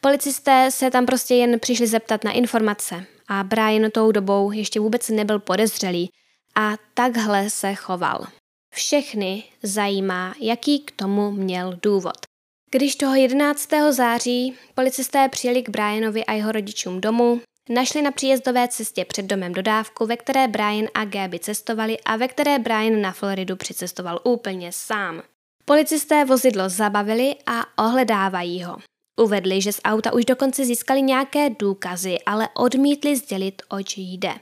Policisté 0.00 0.70
se 0.70 0.90
tam 0.90 1.06
prostě 1.06 1.34
jen 1.34 1.60
přišli 1.60 1.86
zeptat 1.86 2.24
na 2.24 2.30
informace 2.30 3.04
a 3.28 3.44
Brian 3.44 3.90
tou 3.90 4.12
dobou 4.12 4.52
ještě 4.52 4.80
vůbec 4.80 5.08
nebyl 5.08 5.38
podezřelý 5.38 6.10
a 6.54 6.72
takhle 6.94 7.50
se 7.50 7.74
choval. 7.74 8.26
Všechny 8.74 9.44
zajímá, 9.62 10.34
jaký 10.40 10.78
k 10.78 10.90
tomu 10.90 11.30
měl 11.30 11.78
důvod. 11.82 12.16
Když 12.70 12.96
toho 12.96 13.14
11. 13.14 13.68
září 13.90 14.54
policisté 14.74 15.28
přijeli 15.28 15.62
k 15.62 15.68
Brianovi 15.68 16.24
a 16.24 16.32
jeho 16.32 16.52
rodičům 16.52 17.00
domů, 17.00 17.40
Našli 17.68 18.02
na 18.02 18.10
příjezdové 18.10 18.68
cestě 18.68 19.04
před 19.04 19.26
domem 19.26 19.52
dodávku, 19.52 20.06
ve 20.06 20.16
které 20.16 20.48
Brian 20.48 20.86
a 20.94 21.04
Gaby 21.04 21.38
cestovali 21.38 22.00
a 22.00 22.16
ve 22.16 22.28
které 22.28 22.58
Brian 22.58 23.00
na 23.00 23.12
Floridu 23.12 23.56
přicestoval 23.56 24.20
úplně 24.24 24.72
sám. 24.72 25.22
Policisté 25.64 26.24
vozidlo 26.24 26.68
zabavili 26.68 27.34
a 27.46 27.82
ohledávají 27.84 28.62
ho. 28.62 28.76
Uvedli, 29.20 29.62
že 29.62 29.72
z 29.72 29.80
auta 29.84 30.12
už 30.12 30.24
dokonce 30.24 30.64
získali 30.64 31.02
nějaké 31.02 31.50
důkazy, 31.50 32.18
ale 32.26 32.48
odmítli 32.54 33.16
sdělit, 33.16 33.62
oč 33.68 33.94
jde. 33.96 34.34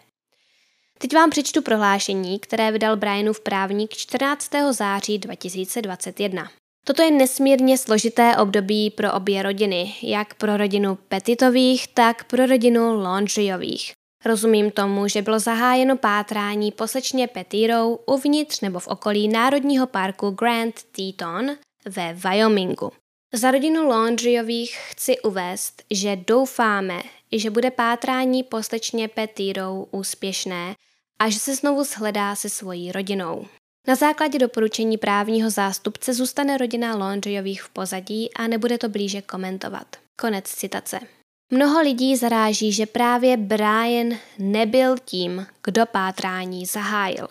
Teď 0.98 1.14
vám 1.14 1.30
přečtu 1.30 1.62
prohlášení, 1.62 2.38
které 2.38 2.72
vydal 2.72 2.96
Brianův 2.96 3.40
právník 3.40 3.90
14. 3.90 4.50
září 4.70 5.18
2021. 5.18 6.50
Toto 6.84 7.02
je 7.02 7.10
nesmírně 7.10 7.78
složité 7.78 8.36
období 8.36 8.90
pro 8.90 9.12
obě 9.12 9.42
rodiny, 9.42 9.94
jak 10.02 10.34
pro 10.34 10.56
rodinu 10.56 10.98
Petitových, 11.08 11.88
tak 11.88 12.24
pro 12.24 12.46
rodinu 12.46 13.02
Laundryových. 13.02 13.92
Rozumím 14.24 14.70
tomu, 14.70 15.08
že 15.08 15.22
bylo 15.22 15.38
zahájeno 15.38 15.96
pátrání 15.96 16.72
posečně 16.72 17.28
Petírou 17.28 17.98
uvnitř 18.06 18.60
nebo 18.60 18.78
v 18.78 18.88
okolí 18.88 19.28
Národního 19.28 19.86
parku 19.86 20.30
Grand 20.30 20.82
Teton 20.82 21.50
ve 21.84 22.14
Wyomingu. 22.14 22.92
Za 23.32 23.50
rodinu 23.50 23.88
Laundryových 23.88 24.78
chci 24.90 25.20
uvést, 25.20 25.82
že 25.90 26.16
doufáme, 26.16 27.02
že 27.32 27.50
bude 27.50 27.70
pátrání 27.70 28.42
poslečně 28.42 29.08
Petírou 29.08 29.88
úspěšné 29.90 30.74
a 31.18 31.30
že 31.30 31.38
se 31.38 31.54
znovu 31.54 31.84
shledá 31.84 32.34
se 32.34 32.48
svojí 32.48 32.92
rodinou. 32.92 33.46
Na 33.88 33.94
základě 33.94 34.38
doporučení 34.38 34.98
právního 34.98 35.50
zástupce 35.50 36.14
zůstane 36.14 36.58
rodina 36.58 36.96
Laundryových 36.96 37.62
v 37.62 37.68
pozadí 37.68 38.34
a 38.34 38.46
nebude 38.46 38.78
to 38.78 38.88
blíže 38.88 39.22
komentovat. 39.22 39.96
Konec 40.20 40.44
citace. 40.44 41.00
Mnoho 41.50 41.82
lidí 41.82 42.16
zaráží, 42.16 42.72
že 42.72 42.86
právě 42.86 43.36
Brian 43.36 44.18
nebyl 44.38 44.96
tím, 45.04 45.46
kdo 45.64 45.86
pátrání 45.86 46.66
zahájil. 46.66 47.28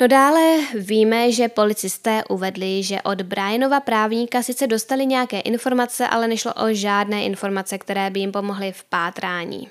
No 0.00 0.08
dále 0.08 0.58
víme, 0.74 1.32
že 1.32 1.48
policisté 1.48 2.22
uvedli, 2.30 2.82
že 2.82 3.02
od 3.02 3.22
Brianova 3.22 3.80
právníka 3.80 4.42
sice 4.42 4.66
dostali 4.66 5.06
nějaké 5.06 5.40
informace, 5.40 6.08
ale 6.08 6.28
nešlo 6.28 6.54
o 6.54 6.74
žádné 6.74 7.24
informace, 7.24 7.78
které 7.78 8.10
by 8.10 8.20
jim 8.20 8.32
pomohly 8.32 8.72
v 8.72 8.84
pátrání. 8.84 9.68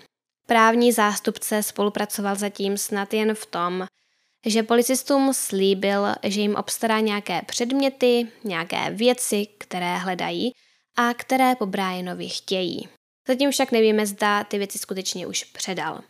Právní 0.47 0.91
zástupce 0.91 1.63
spolupracoval 1.63 2.35
zatím 2.35 2.77
snad 2.77 3.13
jen 3.13 3.35
v 3.35 3.45
tom, 3.45 3.87
že 4.45 4.63
policistům 4.63 5.33
slíbil, 5.33 6.07
že 6.23 6.41
jim 6.41 6.55
obstará 6.55 6.99
nějaké 6.99 7.41
předměty, 7.45 8.27
nějaké 8.43 8.89
věci, 8.89 9.47
které 9.57 9.97
hledají 9.97 10.51
a 10.97 11.13
které 11.13 11.55
po 11.55 11.65
Brianovi 11.65 12.29
chtějí. 12.29 12.87
Zatím 13.27 13.51
však 13.51 13.71
nevíme, 13.71 14.05
zda 14.05 14.43
ty 14.43 14.57
věci 14.57 14.77
skutečně 14.77 15.27
už 15.27 15.43
předal. 15.43 16.01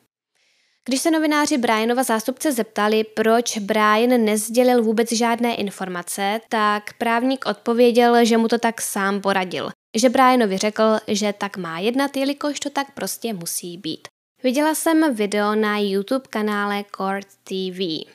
Když 0.86 1.02
se 1.02 1.12
novináři 1.12 1.58
Brianova 1.58 2.04
zástupce 2.04 2.52
zeptali, 2.52 3.04
proč 3.04 3.58
Brian 3.58 4.26
nezdělil 4.26 4.84
vůbec 4.84 5.12
žádné 5.12 5.56
informace, 5.56 6.42
tak 6.50 6.94
právník 6.98 7.46
odpověděl, 7.46 8.26
že 8.26 8.38
mu 8.38 8.48
to 8.48 8.58
tak 8.58 8.82
sám 8.82 9.22
poradil. 9.22 9.70
Že 9.96 10.10
Brianovi 10.10 10.58
řekl, 10.58 10.84
že 11.08 11.34
tak 11.34 11.58
má 11.58 11.80
jednat, 11.80 12.18
jelikož 12.18 12.60
to 12.60 12.70
tak 12.70 12.94
prostě 12.94 13.34
musí 13.34 13.78
být. 13.78 14.08
Viděla 14.44 14.76
jsem 14.76 15.16
video 15.16 15.56
na 15.56 15.80
YouTube 15.80 16.26
kanále 16.30 16.86
Court 16.98 17.28
TV. 17.44 18.10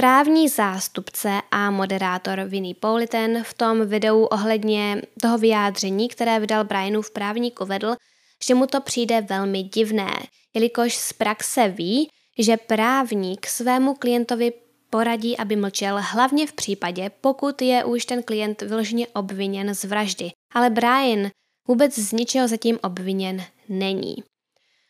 Právní 0.00 0.48
zástupce 0.48 1.40
a 1.50 1.70
moderátor 1.70 2.40
Vinny 2.40 2.74
Pauliten 2.74 3.44
v 3.44 3.54
tom 3.54 3.86
videu 3.86 4.24
ohledně 4.24 5.02
toho 5.22 5.38
vyjádření, 5.38 6.08
které 6.08 6.40
vydal 6.40 6.64
Brianův 6.64 7.10
právník, 7.10 7.60
uvedl, 7.60 7.96
že 8.44 8.54
mu 8.54 8.66
to 8.66 8.80
přijde 8.80 9.20
velmi 9.20 9.62
divné, 9.62 10.12
jelikož 10.54 10.94
z 10.96 11.12
praxe 11.12 11.68
ví, 11.68 12.08
že 12.38 12.56
právník 12.56 13.46
svému 13.46 13.94
klientovi 13.94 14.52
poradí, 14.90 15.36
aby 15.36 15.56
mlčel 15.56 15.98
hlavně 16.00 16.46
v 16.46 16.52
případě, 16.52 17.10
pokud 17.20 17.62
je 17.62 17.84
už 17.84 18.04
ten 18.04 18.22
klient 18.22 18.62
vyloženě 18.62 19.06
obviněn 19.06 19.74
z 19.74 19.84
vraždy. 19.84 20.30
Ale 20.54 20.70
Brian 20.70 21.30
vůbec 21.68 21.98
z 21.98 22.12
ničeho 22.12 22.48
zatím 22.48 22.78
obviněn 22.82 23.44
není. 23.68 24.16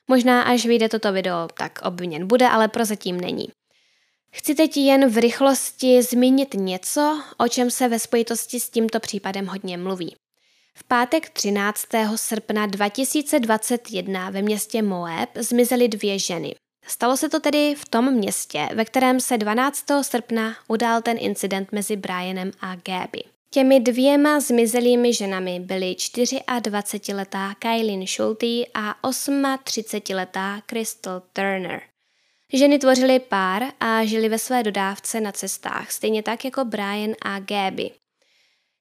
Možná 0.08 0.42
až 0.42 0.66
vyjde 0.66 0.88
toto 0.88 1.12
video, 1.12 1.48
tak 1.58 1.78
obviněn 1.82 2.26
bude, 2.26 2.48
ale 2.48 2.68
prozatím 2.68 3.20
není. 3.20 3.48
Chci 4.32 4.54
teď 4.54 4.76
jen 4.76 5.08
v 5.08 5.18
rychlosti 5.18 6.02
zmínit 6.02 6.54
něco, 6.54 7.22
o 7.38 7.48
čem 7.48 7.70
se 7.70 7.88
ve 7.88 7.98
spojitosti 7.98 8.60
s 8.60 8.70
tímto 8.70 9.00
případem 9.00 9.46
hodně 9.46 9.78
mluví. 9.78 10.16
V 10.74 10.84
pátek 10.84 11.30
13. 11.30 11.86
srpna 12.16 12.66
2021 12.66 14.30
ve 14.30 14.42
městě 14.42 14.82
Moab 14.82 15.28
zmizely 15.34 15.88
dvě 15.88 16.18
ženy. 16.18 16.54
Stalo 16.86 17.16
se 17.16 17.28
to 17.28 17.40
tedy 17.40 17.74
v 17.74 17.88
tom 17.88 18.12
městě, 18.14 18.68
ve 18.74 18.84
kterém 18.84 19.20
se 19.20 19.38
12. 19.38 19.84
srpna 20.02 20.56
udál 20.68 21.02
ten 21.02 21.16
incident 21.20 21.72
mezi 21.72 21.96
Brianem 21.96 22.50
a 22.60 22.74
Gaby. 22.74 23.22
Těmi 23.50 23.80
dvěma 23.80 24.40
zmizelými 24.40 25.14
ženami 25.14 25.60
byly 25.60 25.92
24-letá 25.92 27.54
Kailin 27.58 28.06
Schulte 28.06 28.46
a 28.74 29.04
38-letá 29.04 30.62
Crystal 30.66 31.22
Turner. 31.32 31.89
Ženy 32.52 32.78
tvořily 32.78 33.18
pár 33.18 33.62
a 33.80 34.04
žili 34.04 34.28
ve 34.28 34.38
své 34.38 34.62
dodávce 34.62 35.20
na 35.20 35.32
cestách, 35.32 35.90
stejně 35.90 36.22
tak 36.22 36.44
jako 36.44 36.64
Brian 36.64 37.10
a 37.22 37.38
Gaby. 37.38 37.90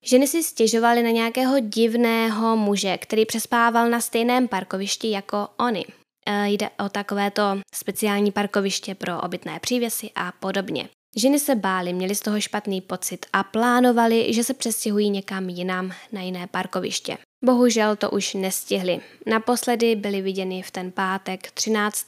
Ženy 0.03 0.27
si 0.27 0.43
stěžovaly 0.43 1.03
na 1.03 1.09
nějakého 1.09 1.59
divného 1.59 2.57
muže, 2.57 2.97
který 2.97 3.25
přespával 3.25 3.89
na 3.89 4.01
stejném 4.01 4.47
parkovišti 4.47 5.11
jako 5.11 5.47
oni. 5.57 5.85
E, 6.25 6.49
jde 6.49 6.69
o 6.85 6.89
takovéto 6.89 7.43
speciální 7.73 8.31
parkoviště 8.31 8.95
pro 8.95 9.21
obytné 9.21 9.59
přívěsy 9.59 10.09
a 10.15 10.31
podobně. 10.31 10.89
Ženy 11.15 11.39
se 11.39 11.55
bály, 11.55 11.93
měly 11.93 12.15
z 12.15 12.19
toho 12.19 12.41
špatný 12.41 12.81
pocit 12.81 13.25
a 13.33 13.43
plánovali, 13.43 14.33
že 14.33 14.43
se 14.43 14.53
přestěhují 14.53 15.09
někam 15.09 15.49
jinam 15.49 15.91
na 16.11 16.21
jiné 16.21 16.47
parkoviště. 16.47 17.17
Bohužel 17.45 17.95
to 17.95 18.11
už 18.11 18.33
nestihli. 18.33 18.99
Naposledy 19.25 19.95
byly 19.95 20.21
viděny 20.21 20.61
v 20.61 20.71
ten 20.71 20.91
pátek 20.91 21.51
13. 21.51 22.07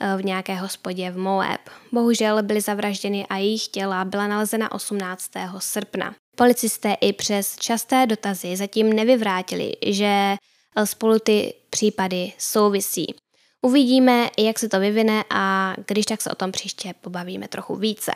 Eh, 0.00 0.16
v 0.16 0.24
nějaké 0.24 0.54
hospodě 0.54 1.10
v 1.10 1.18
Moab. 1.18 1.60
Bohužel 1.92 2.42
byly 2.42 2.60
zavražděny 2.60 3.26
a 3.26 3.36
jejich 3.36 3.68
těla 3.68 4.04
byla 4.04 4.26
nalezena 4.26 4.72
18. 4.72 5.30
srpna. 5.58 6.14
Policisté 6.36 6.96
i 7.00 7.12
přes 7.12 7.56
časté 7.56 8.06
dotazy 8.06 8.56
zatím 8.56 8.92
nevyvrátili, 8.92 9.72
že 9.86 10.36
eh, 10.76 10.86
spolu 10.86 11.18
ty 11.18 11.54
případy 11.70 12.32
souvisí. 12.38 13.14
Uvidíme, 13.62 14.30
jak 14.38 14.58
se 14.58 14.68
to 14.68 14.80
vyvine 14.80 15.24
a 15.30 15.74
když 15.86 16.06
tak 16.06 16.22
se 16.22 16.30
o 16.30 16.34
tom 16.34 16.52
příště 16.52 16.94
pobavíme 17.00 17.48
trochu 17.48 17.76
více. 17.76 18.12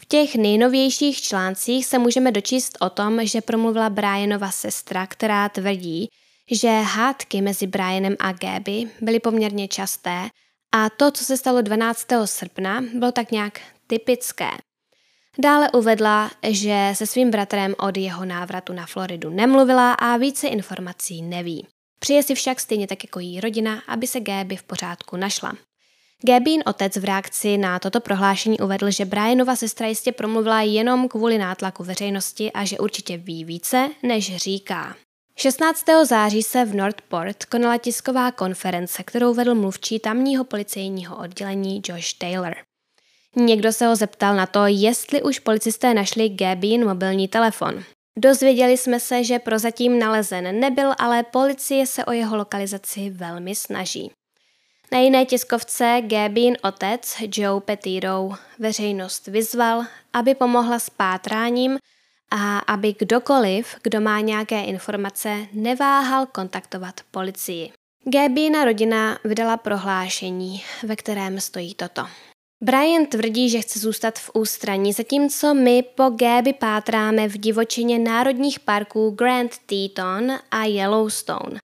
V 0.00 0.06
těch 0.06 0.34
nejnovějších 0.34 1.20
článcích 1.20 1.86
se 1.86 1.98
můžeme 1.98 2.32
dočíst 2.32 2.78
o 2.80 2.90
tom, 2.90 3.26
že 3.26 3.40
promluvila 3.40 3.90
Brianova 3.90 4.50
sestra, 4.50 5.06
která 5.06 5.48
tvrdí, 5.48 6.08
že 6.50 6.68
hádky 6.68 7.40
mezi 7.40 7.66
Brianem 7.66 8.16
a 8.18 8.32
Gaby 8.32 8.90
byly 9.00 9.20
poměrně 9.20 9.68
časté 9.68 10.28
a 10.72 10.90
to, 10.90 11.10
co 11.10 11.24
se 11.24 11.36
stalo 11.36 11.62
12. 11.62 12.06
srpna, 12.24 12.80
bylo 12.94 13.12
tak 13.12 13.30
nějak 13.30 13.60
typické. 13.86 14.50
Dále 15.38 15.70
uvedla, 15.70 16.30
že 16.48 16.90
se 16.92 17.06
svým 17.06 17.30
bratrem 17.30 17.74
od 17.78 17.96
jeho 17.96 18.24
návratu 18.24 18.72
na 18.72 18.86
Floridu 18.86 19.30
nemluvila 19.30 19.92
a 19.92 20.16
více 20.16 20.48
informací 20.48 21.22
neví. 21.22 21.66
Přeje 21.98 22.22
si 22.22 22.34
však 22.34 22.60
stejně 22.60 22.86
tak 22.86 23.04
jako 23.04 23.20
její 23.20 23.40
rodina, 23.40 23.82
aby 23.88 24.06
se 24.06 24.20
Gaby 24.20 24.56
v 24.56 24.62
pořádku 24.62 25.16
našla. 25.16 25.52
Gabin 26.26 26.62
otec 26.66 26.96
v 26.96 27.04
reakci 27.04 27.58
na 27.58 27.78
toto 27.78 28.00
prohlášení 28.00 28.58
uvedl, 28.58 28.90
že 28.90 29.04
Brianova 29.04 29.56
sestra 29.56 29.86
jistě 29.86 30.12
promluvila 30.12 30.62
jenom 30.62 31.08
kvůli 31.08 31.38
nátlaku 31.38 31.84
veřejnosti 31.84 32.52
a 32.52 32.64
že 32.64 32.78
určitě 32.78 33.16
ví 33.16 33.44
více, 33.44 33.90
než 34.02 34.36
říká. 34.36 34.96
16. 35.40 35.84
září 36.04 36.42
se 36.42 36.64
v 36.64 36.74
Northport 36.74 37.44
konala 37.44 37.78
tisková 37.78 38.30
konference, 38.32 39.02
kterou 39.02 39.34
vedl 39.34 39.54
mluvčí 39.54 39.98
tamního 39.98 40.44
policejního 40.44 41.16
oddělení 41.16 41.82
Josh 41.88 42.12
Taylor. 42.12 42.54
Někdo 43.36 43.72
se 43.72 43.86
ho 43.86 43.96
zeptal 43.96 44.36
na 44.36 44.46
to, 44.46 44.66
jestli 44.66 45.22
už 45.22 45.38
policisté 45.38 45.94
našli 45.94 46.28
Gabin 46.28 46.84
mobilní 46.84 47.28
telefon. 47.28 47.84
Dozvěděli 48.18 48.76
jsme 48.76 49.00
se, 49.00 49.24
že 49.24 49.38
prozatím 49.38 49.98
nalezen 49.98 50.60
nebyl, 50.60 50.94
ale 50.98 51.22
policie 51.22 51.86
se 51.86 52.04
o 52.04 52.12
jeho 52.12 52.36
lokalizaci 52.36 53.10
velmi 53.10 53.54
snaží. 53.54 54.10
Na 54.92 54.98
jiné 54.98 55.26
tiskovce 55.26 56.02
Gabin 56.06 56.56
otec 56.62 57.16
Joe 57.36 57.60
Petiro 57.60 58.30
veřejnost 58.58 59.26
vyzval, 59.26 59.84
aby 60.12 60.34
pomohla 60.34 60.78
s 60.78 60.90
pátráním 60.90 61.78
a 62.30 62.58
aby 62.58 62.94
kdokoliv, 62.98 63.74
kdo 63.82 64.00
má 64.00 64.20
nějaké 64.20 64.64
informace, 64.64 65.46
neváhal 65.52 66.26
kontaktovat 66.26 67.00
policii. 67.10 67.72
Gabina 68.04 68.64
rodina 68.64 69.18
vydala 69.24 69.56
prohlášení, 69.56 70.62
ve 70.82 70.96
kterém 70.96 71.40
stojí 71.40 71.74
toto. 71.74 72.06
Brian 72.62 73.06
tvrdí, 73.06 73.50
že 73.50 73.60
chce 73.60 73.78
zůstat 73.78 74.18
v 74.18 74.30
ústraní, 74.34 74.92
zatímco 74.92 75.54
my 75.54 75.82
po 75.82 76.10
Gaby 76.10 76.52
pátráme 76.52 77.28
v 77.28 77.38
divočině 77.38 77.98
národních 77.98 78.60
parků 78.60 79.10
Grand 79.10 79.58
Teton 79.66 80.32
a 80.50 80.64
Yellowstone. 80.64 81.60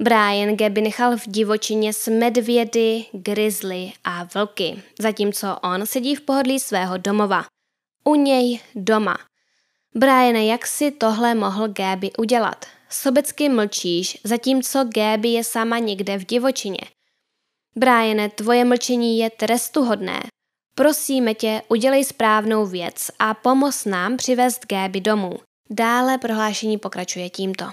Brian 0.00 0.56
Gaby 0.56 0.80
nechal 0.80 1.16
v 1.16 1.22
divočině 1.26 1.92
s 1.92 2.08
medvědy, 2.08 3.04
grizzly 3.12 3.92
a 4.04 4.28
vlky, 4.34 4.82
zatímco 5.00 5.58
on 5.62 5.86
sedí 5.86 6.14
v 6.14 6.20
pohodlí 6.20 6.60
svého 6.60 6.98
domova. 6.98 7.44
U 8.04 8.14
něj 8.14 8.60
doma– 8.74 9.18
Briane, 9.96 10.44
jak 10.44 10.66
si 10.66 10.90
tohle 10.90 11.34
mohl 11.34 11.68
Gaby 11.68 12.10
udělat? 12.18 12.66
Sobecky 12.90 13.48
mlčíš, 13.48 14.20
zatímco 14.24 14.84
Gaby 14.94 15.28
je 15.28 15.44
sama 15.44 15.78
někde 15.78 16.18
v 16.18 16.26
divočině. 16.26 16.78
Briane, 17.76 18.28
tvoje 18.28 18.64
mlčení 18.64 19.18
je 19.18 19.30
trestuhodné. 19.30 20.22
Prosíme 20.74 21.34
tě, 21.34 21.62
udělej 21.68 22.04
správnou 22.04 22.66
věc 22.66 23.10
a 23.18 23.34
pomoz 23.34 23.84
nám 23.84 24.16
přivést 24.16 24.66
Gaby 24.66 25.00
domů. 25.00 25.38
Dále 25.70 26.18
prohlášení 26.18 26.78
pokračuje 26.78 27.30
tímto. 27.30 27.64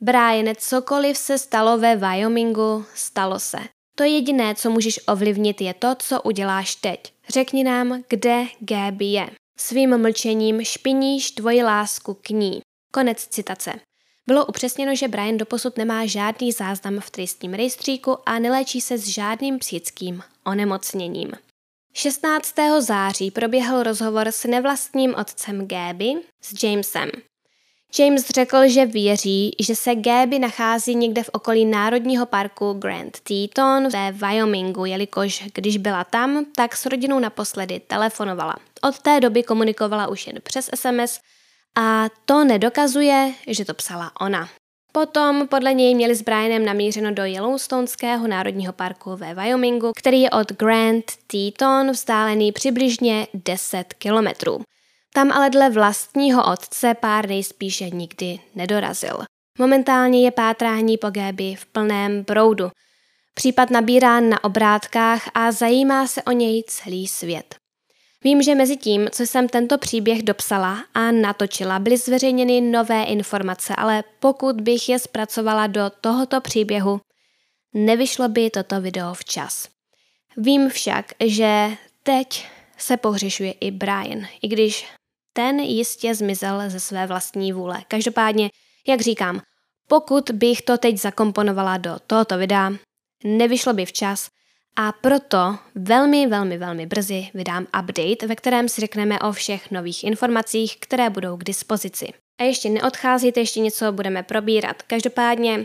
Brian, 0.00 0.54
cokoliv 0.56 1.16
se 1.16 1.38
stalo 1.38 1.78
ve 1.78 1.96
Wyomingu, 1.96 2.84
stalo 2.94 3.38
se. 3.38 3.58
To 3.94 4.04
jediné, 4.04 4.54
co 4.54 4.70
můžeš 4.70 5.00
ovlivnit, 5.08 5.60
je 5.60 5.74
to, 5.74 5.94
co 5.98 6.22
uděláš 6.22 6.74
teď. 6.74 7.12
Řekni 7.28 7.64
nám, 7.64 8.02
kde 8.08 8.44
Gaby 8.60 9.04
je. 9.04 9.28
Svým 9.60 9.98
mlčením 9.98 10.64
špiníš 10.64 11.30
tvoji 11.30 11.62
lásku 11.62 12.14
k 12.14 12.30
ní. 12.30 12.60
Konec 12.92 13.26
citace. 13.26 13.72
Bylo 14.26 14.46
upřesněno, 14.46 14.94
že 14.94 15.08
Brian 15.08 15.36
doposud 15.36 15.76
nemá 15.76 16.06
žádný 16.06 16.52
záznam 16.52 17.00
v 17.00 17.10
trestním 17.10 17.54
rejstříku 17.54 18.16
a 18.26 18.38
neléčí 18.38 18.80
se 18.80 18.98
s 18.98 19.08
žádným 19.08 19.58
psychickým 19.58 20.22
onemocněním. 20.46 21.32
16. 21.94 22.54
září 22.78 23.30
proběhl 23.30 23.82
rozhovor 23.82 24.28
s 24.28 24.44
nevlastním 24.44 25.14
otcem 25.14 25.68
Gaby, 25.68 26.12
s 26.42 26.62
Jamesem. 26.62 27.10
James 27.98 28.28
řekl, 28.28 28.68
že 28.68 28.86
věří, 28.86 29.50
že 29.60 29.76
se 29.76 29.94
Gaby 29.94 30.38
nachází 30.38 30.94
někde 30.94 31.22
v 31.22 31.30
okolí 31.32 31.64
Národního 31.64 32.26
parku 32.26 32.72
Grand 32.72 33.20
Teton 33.20 33.88
ve 33.88 34.12
Wyomingu, 34.12 34.84
jelikož 34.84 35.44
když 35.54 35.76
byla 35.76 36.04
tam, 36.04 36.44
tak 36.56 36.76
s 36.76 36.86
rodinou 36.86 37.18
naposledy 37.18 37.80
telefonovala. 37.86 38.56
Od 38.82 38.98
té 38.98 39.20
doby 39.20 39.42
komunikovala 39.42 40.06
už 40.06 40.26
jen 40.26 40.36
přes 40.42 40.70
SMS 40.74 41.20
a 41.76 42.08
to 42.24 42.44
nedokazuje, 42.44 43.34
že 43.46 43.64
to 43.64 43.74
psala 43.74 44.12
ona. 44.20 44.48
Potom 44.92 45.48
podle 45.48 45.74
něj 45.74 45.94
měli 45.94 46.14
s 46.14 46.22
Brianem 46.22 46.64
namířeno 46.64 47.14
do 47.14 47.24
Yellowstoneského 47.24 48.26
národního 48.26 48.72
parku 48.72 49.16
ve 49.16 49.34
Wyomingu, 49.34 49.92
který 49.96 50.20
je 50.20 50.30
od 50.30 50.52
Grand 50.52 51.04
Teton 51.26 51.90
vzdálený 51.90 52.52
přibližně 52.52 53.26
10 53.34 53.94
kilometrů. 53.94 54.60
Tam 55.14 55.32
ale 55.32 55.50
dle 55.50 55.70
vlastního 55.70 56.52
otce 56.52 56.94
pár 56.94 57.28
nejspíše 57.28 57.90
nikdy 57.90 58.40
nedorazil. 58.54 59.18
Momentálně 59.58 60.24
je 60.24 60.30
pátrání 60.30 60.98
po 60.98 61.10
Gaby 61.10 61.54
v 61.54 61.66
plném 61.66 62.24
proudu. 62.24 62.70
Případ 63.34 63.70
nabírá 63.70 64.20
na 64.20 64.44
obrátkách 64.44 65.30
a 65.34 65.52
zajímá 65.52 66.06
se 66.06 66.22
o 66.22 66.32
něj 66.32 66.64
celý 66.66 67.08
svět. 67.08 67.54
Vím, 68.24 68.42
že 68.42 68.54
mezi 68.54 68.76
tím, 68.76 69.08
co 69.12 69.22
jsem 69.22 69.48
tento 69.48 69.78
příběh 69.78 70.22
dopsala 70.22 70.84
a 70.94 71.10
natočila, 71.10 71.78
byly 71.78 71.96
zveřejněny 71.96 72.60
nové 72.60 73.04
informace, 73.04 73.74
ale 73.76 74.04
pokud 74.20 74.60
bych 74.60 74.88
je 74.88 74.98
zpracovala 74.98 75.66
do 75.66 75.90
tohoto 76.00 76.40
příběhu, 76.40 77.00
nevyšlo 77.74 78.28
by 78.28 78.50
toto 78.50 78.80
video 78.80 79.14
včas. 79.14 79.68
Vím 80.36 80.68
však, 80.68 81.12
že 81.24 81.70
teď 82.02 82.46
se 82.78 82.96
pohřešuje 82.96 83.52
i 83.52 83.70
Brian, 83.70 84.26
i 84.42 84.48
když 84.48 84.86
ten 85.38 85.60
jistě 85.60 86.14
zmizel 86.14 86.70
ze 86.70 86.80
své 86.80 87.06
vlastní 87.06 87.52
vůle. 87.52 87.82
Každopádně, 87.88 88.50
jak 88.88 89.00
říkám, 89.00 89.40
pokud 89.88 90.30
bych 90.30 90.62
to 90.62 90.78
teď 90.78 90.98
zakomponovala 90.98 91.76
do 91.76 91.96
tohoto 92.06 92.38
videa, 92.38 92.72
nevyšlo 93.24 93.72
by 93.72 93.86
včas 93.86 94.28
a 94.76 94.92
proto 94.92 95.58
velmi, 95.74 96.26
velmi, 96.26 96.58
velmi 96.58 96.86
brzy 96.86 97.28
vydám 97.34 97.62
update, 97.62 98.26
ve 98.26 98.36
kterém 98.36 98.68
si 98.68 98.80
řekneme 98.80 99.18
o 99.20 99.32
všech 99.32 99.70
nových 99.70 100.04
informacích, 100.04 100.76
které 100.80 101.10
budou 101.10 101.36
k 101.36 101.44
dispozici. 101.44 102.06
A 102.40 102.44
ještě 102.44 102.70
neodcházíte, 102.70 103.40
ještě 103.40 103.60
něco 103.60 103.92
budeme 103.92 104.22
probírat. 104.22 104.82
Každopádně 104.82 105.64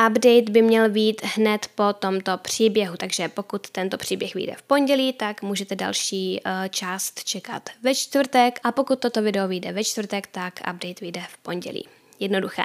Update 0.00 0.50
by 0.50 0.62
měl 0.62 0.90
být 0.90 1.22
hned 1.24 1.68
po 1.74 1.92
tomto 1.92 2.38
příběhu, 2.38 2.96
takže 2.96 3.28
pokud 3.28 3.70
tento 3.70 3.98
příběh 3.98 4.34
vyjde 4.34 4.54
v 4.54 4.62
pondělí, 4.62 5.12
tak 5.12 5.42
můžete 5.42 5.76
další 5.76 6.40
uh, 6.46 6.68
část 6.68 7.24
čekat 7.24 7.70
ve 7.82 7.94
čtvrtek 7.94 8.60
a 8.64 8.72
pokud 8.72 8.98
toto 8.98 9.22
video 9.22 9.48
vyjde 9.48 9.72
ve 9.72 9.84
čtvrtek, 9.84 10.26
tak 10.26 10.60
update 10.60 11.00
vyjde 11.00 11.22
v 11.28 11.38
pondělí. 11.38 11.88
Jednoduché. 12.18 12.64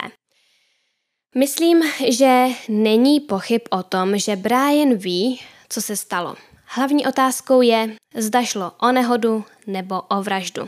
Myslím, 1.35 1.83
že 2.09 2.45
není 2.69 3.19
pochyb 3.19 3.61
o 3.69 3.83
tom, 3.83 4.17
že 4.17 4.35
Brian 4.35 4.95
ví, 4.95 5.41
co 5.69 5.81
se 5.81 5.95
stalo. 5.95 6.35
Hlavní 6.65 7.07
otázkou 7.07 7.61
je, 7.61 7.95
zda 8.15 8.43
šlo 8.43 8.71
o 8.81 8.91
nehodu 8.91 9.45
nebo 9.67 10.01
o 10.01 10.21
vraždu. 10.21 10.67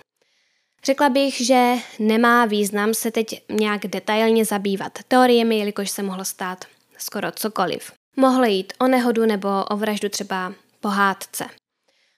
Řekla 0.84 1.10
bych, 1.10 1.42
že 1.42 1.76
nemá 2.00 2.46
význam 2.46 2.94
se 2.94 3.12
teď 3.12 3.44
nějak 3.50 3.88
detailně 3.88 4.46
zabývat 4.46 5.00
teoriemi, 5.08 5.60
jelikož 5.60 5.90
se 5.90 6.04
mohlo 6.04 6.26
stát 6.26 6.66
skoro 6.98 7.32
cokoliv. 7.32 7.92
Mohlo 8.16 8.46
jít 8.46 8.74
o 8.80 8.88
nehodu 8.88 9.26
nebo 9.26 9.50
o 9.70 9.78
vraždu 9.78 10.10
třeba 10.10 10.54
po 10.80 10.88
hádce. 10.88 11.46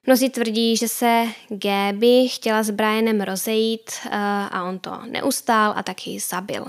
Mnozí 0.07 0.29
tvrdí, 0.29 0.77
že 0.77 0.87
se 0.87 1.25
Gaby 1.49 2.27
chtěla 2.29 2.63
s 2.63 2.69
Brianem 2.69 3.21
rozejít 3.21 3.91
uh, 4.05 4.11
a 4.51 4.63
on 4.63 4.79
to 4.79 4.99
neustál 5.05 5.73
a 5.75 5.83
taky 5.83 6.19
zabil. 6.19 6.65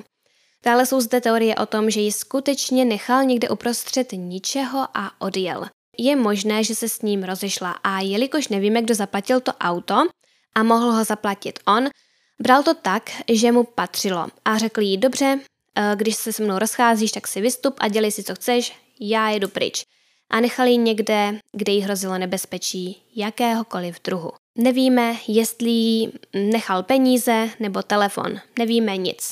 Dále 0.65 0.87
jsou 0.87 1.01
zde 1.01 1.21
teorie 1.21 1.55
o 1.55 1.67
tom, 1.67 1.91
že 1.91 2.01
ji 2.01 2.13
skutečně 2.13 2.85
nechal 2.85 3.25
někde 3.25 3.49
uprostřed 3.49 4.13
ničeho 4.13 4.87
a 4.95 5.11
odjel. 5.19 5.65
Je 5.99 6.17
možné, 6.17 6.65
že 6.65 6.75
se 6.75 6.89
s 6.89 7.03
ním 7.03 7.23
rozešla 7.23 7.71
a 7.85 8.01
jelikož 8.01 8.49
nevíme, 8.49 8.83
kdo 8.83 8.95
zaplatil 8.95 9.41
to 9.41 9.53
auto 9.53 10.07
a 10.55 10.63
mohl 10.63 10.93
ho 10.93 11.05
zaplatit 11.05 11.59
on, 11.67 11.89
bral 12.43 12.63
to 12.63 12.75
tak, 12.75 13.11
že 13.29 13.53
mu 13.53 13.65
patřilo 13.65 14.27
a 14.45 14.59
řekl 14.59 14.81
jí, 14.81 14.97
dobře, 14.97 15.41
eh, 15.77 15.93
když 15.97 16.17
se 16.17 16.33
se 16.33 16.43
mnou 16.43 16.59
rozcházíš, 16.59 17.13
tak 17.13 17.29
si 17.29 17.41
vystup 17.41 17.75
a 17.79 17.89
dělej 17.89 18.11
si, 18.11 18.23
co 18.23 18.35
chceš, 18.35 18.77
já 19.01 19.29
jedu 19.29 19.49
pryč. 19.49 19.85
A 20.31 20.41
nechal 20.41 20.67
ji 20.67 20.77
někde, 20.77 21.41
kde 21.53 21.73
jí 21.73 21.81
hrozilo 21.81 22.19
nebezpečí 22.19 23.03
jakéhokoliv 23.17 24.03
druhu. 24.05 24.33
Nevíme, 24.59 25.17
jestli 25.29 25.71
jí 25.71 26.13
nechal 26.35 26.83
peníze 26.83 27.49
nebo 27.61 27.83
telefon, 27.83 28.41
nevíme 28.59 28.97
nic. 28.97 29.31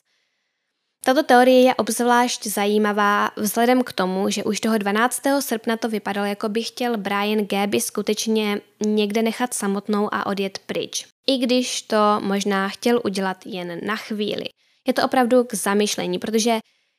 Tato 1.04 1.22
teorie 1.22 1.62
je 1.62 1.74
obzvlášť 1.74 2.46
zajímavá 2.46 3.30
vzhledem 3.36 3.82
k 3.82 3.92
tomu, 3.92 4.30
že 4.30 4.44
už 4.44 4.60
toho 4.60 4.78
12. 4.78 5.22
srpna 5.40 5.76
to 5.76 5.88
vypadalo, 5.88 6.26
jako 6.26 6.48
by 6.48 6.62
chtěl 6.62 6.96
Brian 6.96 7.46
Gaby 7.46 7.80
skutečně 7.80 8.60
někde 8.86 9.22
nechat 9.22 9.54
samotnou 9.54 10.14
a 10.14 10.26
odjet 10.26 10.58
pryč. 10.58 11.06
I 11.30 11.38
když 11.38 11.82
to 11.82 11.96
možná 12.20 12.68
chtěl 12.68 13.00
udělat 13.04 13.46
jen 13.46 13.80
na 13.86 13.96
chvíli. 13.96 14.44
Je 14.86 14.92
to 14.92 15.04
opravdu 15.04 15.44
k 15.44 15.54
zamyšlení, 15.54 16.18
protože 16.18 16.58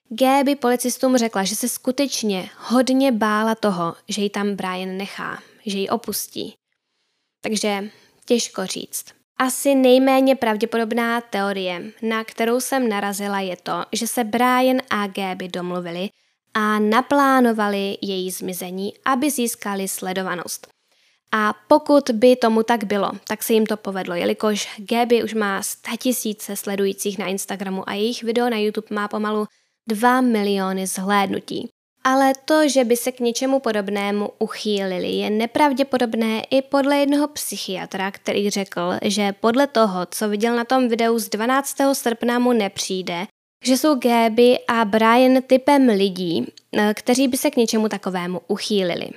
Gaby 0.09 0.55
policistům 0.55 1.17
řekla, 1.17 1.43
že 1.43 1.55
se 1.55 1.69
skutečně 1.69 2.49
hodně 2.57 3.11
bála 3.11 3.55
toho, 3.55 3.95
že 4.09 4.21
ji 4.21 4.29
tam 4.29 4.55
Brian 4.55 4.97
nechá, 4.97 5.43
že 5.65 5.77
ji 5.77 5.89
opustí. 5.89 6.53
Takže 7.43 7.89
těžko 8.25 8.65
říct. 8.65 9.05
Asi 9.39 9.75
nejméně 9.75 10.35
pravděpodobná 10.35 11.21
teorie, 11.21 11.83
na 12.01 12.23
kterou 12.23 12.59
jsem 12.59 12.89
narazila, 12.89 13.39
je 13.39 13.57
to, 13.57 13.85
že 13.91 14.07
se 14.07 14.23
Brian 14.23 14.77
a 14.89 15.07
Gaby 15.07 15.47
domluvili 15.47 16.09
a 16.53 16.79
naplánovali 16.79 17.97
její 18.01 18.31
zmizení, 18.31 18.93
aby 19.05 19.31
získali 19.31 19.87
sledovanost. 19.87 20.67
A 21.33 21.53
pokud 21.67 22.09
by 22.13 22.35
tomu 22.35 22.63
tak 22.63 22.83
bylo, 22.83 23.11
tak 23.27 23.43
se 23.43 23.53
jim 23.53 23.65
to 23.65 23.77
povedlo, 23.77 24.15
jelikož 24.15 24.67
Gaby 24.77 25.23
už 25.23 25.33
má 25.33 25.61
tisíce 25.99 26.55
sledujících 26.55 27.17
na 27.17 27.25
Instagramu 27.25 27.89
a 27.89 27.93
jejich 27.93 28.23
video 28.23 28.49
na 28.49 28.57
YouTube 28.57 28.87
má 28.89 29.07
pomalu 29.07 29.47
2 29.89 30.21
miliony 30.21 30.87
zhlédnutí. 30.87 31.69
Ale 32.03 32.33
to, 32.45 32.69
že 32.69 32.83
by 32.83 32.97
se 32.97 33.11
k 33.11 33.19
něčemu 33.19 33.59
podobnému 33.59 34.29
uchýlili, 34.39 35.11
je 35.11 35.29
nepravděpodobné 35.29 36.41
i 36.49 36.61
podle 36.61 36.97
jednoho 36.97 37.27
psychiatra, 37.27 38.11
který 38.11 38.49
řekl, 38.49 38.93
že 39.01 39.33
podle 39.39 39.67
toho, 39.67 40.05
co 40.05 40.29
viděl 40.29 40.55
na 40.55 40.63
tom 40.63 40.89
videu 40.89 41.19
z 41.19 41.29
12. 41.29 41.77
srpna 41.93 42.39
mu 42.39 42.53
nepřijde, 42.53 43.27
že 43.65 43.77
jsou 43.77 43.95
Gaby 43.95 44.59
a 44.67 44.85
Brian 44.85 45.41
typem 45.47 45.87
lidí, 45.87 46.45
eh, 46.77 46.93
kteří 46.93 47.27
by 47.27 47.37
se 47.37 47.51
k 47.51 47.55
něčemu 47.55 47.89
takovému 47.89 48.41
uchýlili. 48.47 49.09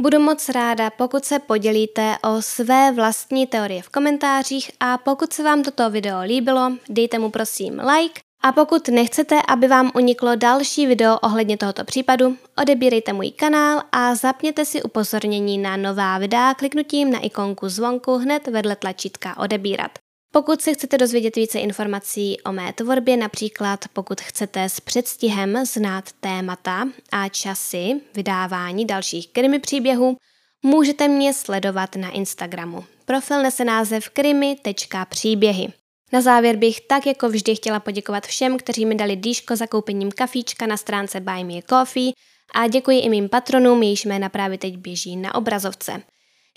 Budu 0.00 0.20
moc 0.20 0.48
ráda, 0.48 0.90
pokud 0.90 1.24
se 1.24 1.38
podělíte 1.38 2.16
o 2.22 2.42
své 2.42 2.92
vlastní 2.92 3.46
teorie 3.46 3.82
v 3.82 3.88
komentářích 3.88 4.70
a 4.80 4.98
pokud 4.98 5.32
se 5.32 5.42
vám 5.42 5.62
toto 5.62 5.90
video 5.90 6.22
líbilo, 6.22 6.72
dejte 6.88 7.18
mu 7.18 7.30
prosím 7.30 7.80
like 7.80 8.20
a 8.42 8.52
pokud 8.52 8.88
nechcete, 8.88 9.40
aby 9.48 9.68
vám 9.68 9.90
uniklo 9.94 10.36
další 10.36 10.86
video 10.86 11.18
ohledně 11.18 11.56
tohoto 11.56 11.84
případu, 11.84 12.36
odebírejte 12.62 13.12
můj 13.12 13.30
kanál 13.30 13.82
a 13.92 14.14
zapněte 14.14 14.64
si 14.64 14.82
upozornění 14.82 15.58
na 15.58 15.76
nová 15.76 16.18
videa 16.18 16.54
kliknutím 16.54 17.10
na 17.10 17.18
ikonku 17.18 17.68
zvonku 17.68 18.16
hned 18.16 18.46
vedle 18.46 18.76
tlačítka 18.76 19.38
odebírat. 19.38 19.90
Pokud 20.32 20.62
se 20.62 20.74
chcete 20.74 20.98
dozvědět 20.98 21.36
více 21.36 21.58
informací 21.58 22.40
o 22.40 22.52
mé 22.52 22.72
tvorbě, 22.72 23.16
například 23.16 23.84
pokud 23.92 24.20
chcete 24.20 24.64
s 24.64 24.80
předstihem 24.80 25.66
znát 25.66 26.04
témata 26.20 26.88
a 27.12 27.28
časy 27.28 28.00
vydávání 28.14 28.84
dalších 28.84 29.28
krimi 29.28 29.58
příběhů, 29.58 30.16
můžete 30.62 31.08
mě 31.08 31.34
sledovat 31.34 31.96
na 31.96 32.10
Instagramu. 32.10 32.84
Profil 33.04 33.42
nese 33.42 33.64
název 33.64 34.08
krimi.příběhy. 34.08 35.68
Na 36.12 36.20
závěr 36.20 36.56
bych 36.56 36.80
tak 36.80 37.06
jako 37.06 37.28
vždy 37.28 37.56
chtěla 37.56 37.80
poděkovat 37.80 38.26
všem, 38.26 38.58
kteří 38.58 38.86
mi 38.86 38.94
dali 38.94 39.16
dýško 39.16 39.56
za 39.56 39.66
koupením 39.66 40.12
kafíčka 40.12 40.66
na 40.66 40.76
stránce 40.76 41.20
Buy 41.20 41.44
Me 41.44 41.54
a 41.54 41.62
Coffee 41.68 42.12
a 42.54 42.68
děkuji 42.68 43.00
i 43.00 43.08
mým 43.08 43.28
patronům, 43.28 43.82
jejichž 43.82 44.04
jména 44.04 44.28
právě 44.28 44.58
teď 44.58 44.76
běží 44.76 45.16
na 45.16 45.34
obrazovce. 45.34 46.02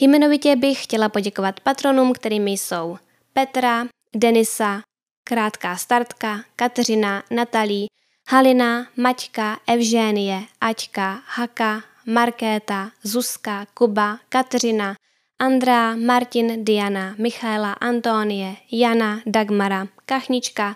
Jmenovitě 0.01 0.55
bych 0.55 0.83
chtěla 0.83 1.09
poděkovat 1.09 1.59
patronům, 1.59 2.13
kterými 2.13 2.51
jsou 2.51 2.97
Petra, 3.33 3.87
Denisa, 4.15 4.81
Krátká 5.23 5.77
startka, 5.77 6.39
Kateřina, 6.55 7.23
Natalí, 7.31 7.87
Halina, 8.27 8.87
Maťka, 8.97 9.59
Evžénie, 9.67 10.43
Aťka, 10.61 11.21
Haka, 11.25 11.81
Markéta, 12.05 12.91
Zuzka, 13.03 13.65
Kuba, 13.73 14.19
Kateřina, 14.29 14.95
Andrea, 15.39 15.95
Martin, 15.95 16.65
Diana, 16.65 17.15
Michaela, 17.17 17.73
Antonie, 17.73 18.55
Jana, 18.71 19.19
Dagmara, 19.25 19.87
Kachnička, 20.05 20.73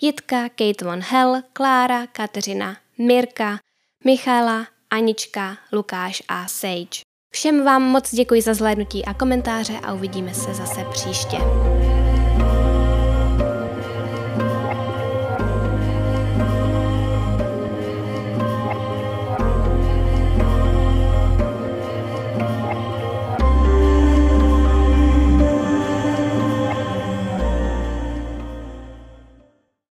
Jitka, 0.00 0.48
Kate 0.48 0.84
von 0.84 1.00
Hell, 1.00 1.42
Klára, 1.52 2.06
Kateřina, 2.06 2.76
Mirka, 2.98 3.58
Michaela, 4.04 4.66
Anička, 4.90 5.56
Lukáš 5.72 6.22
a 6.28 6.48
Sage. 6.48 7.00
Všem 7.30 7.64
vám 7.64 7.82
moc 7.82 8.14
děkuji 8.14 8.42
za 8.42 8.54
zhlédnutí 8.54 9.04
a 9.04 9.14
komentáře 9.14 9.80
a 9.82 9.92
uvidíme 9.92 10.34
se 10.34 10.54
zase 10.54 10.84
příště. 10.92 11.36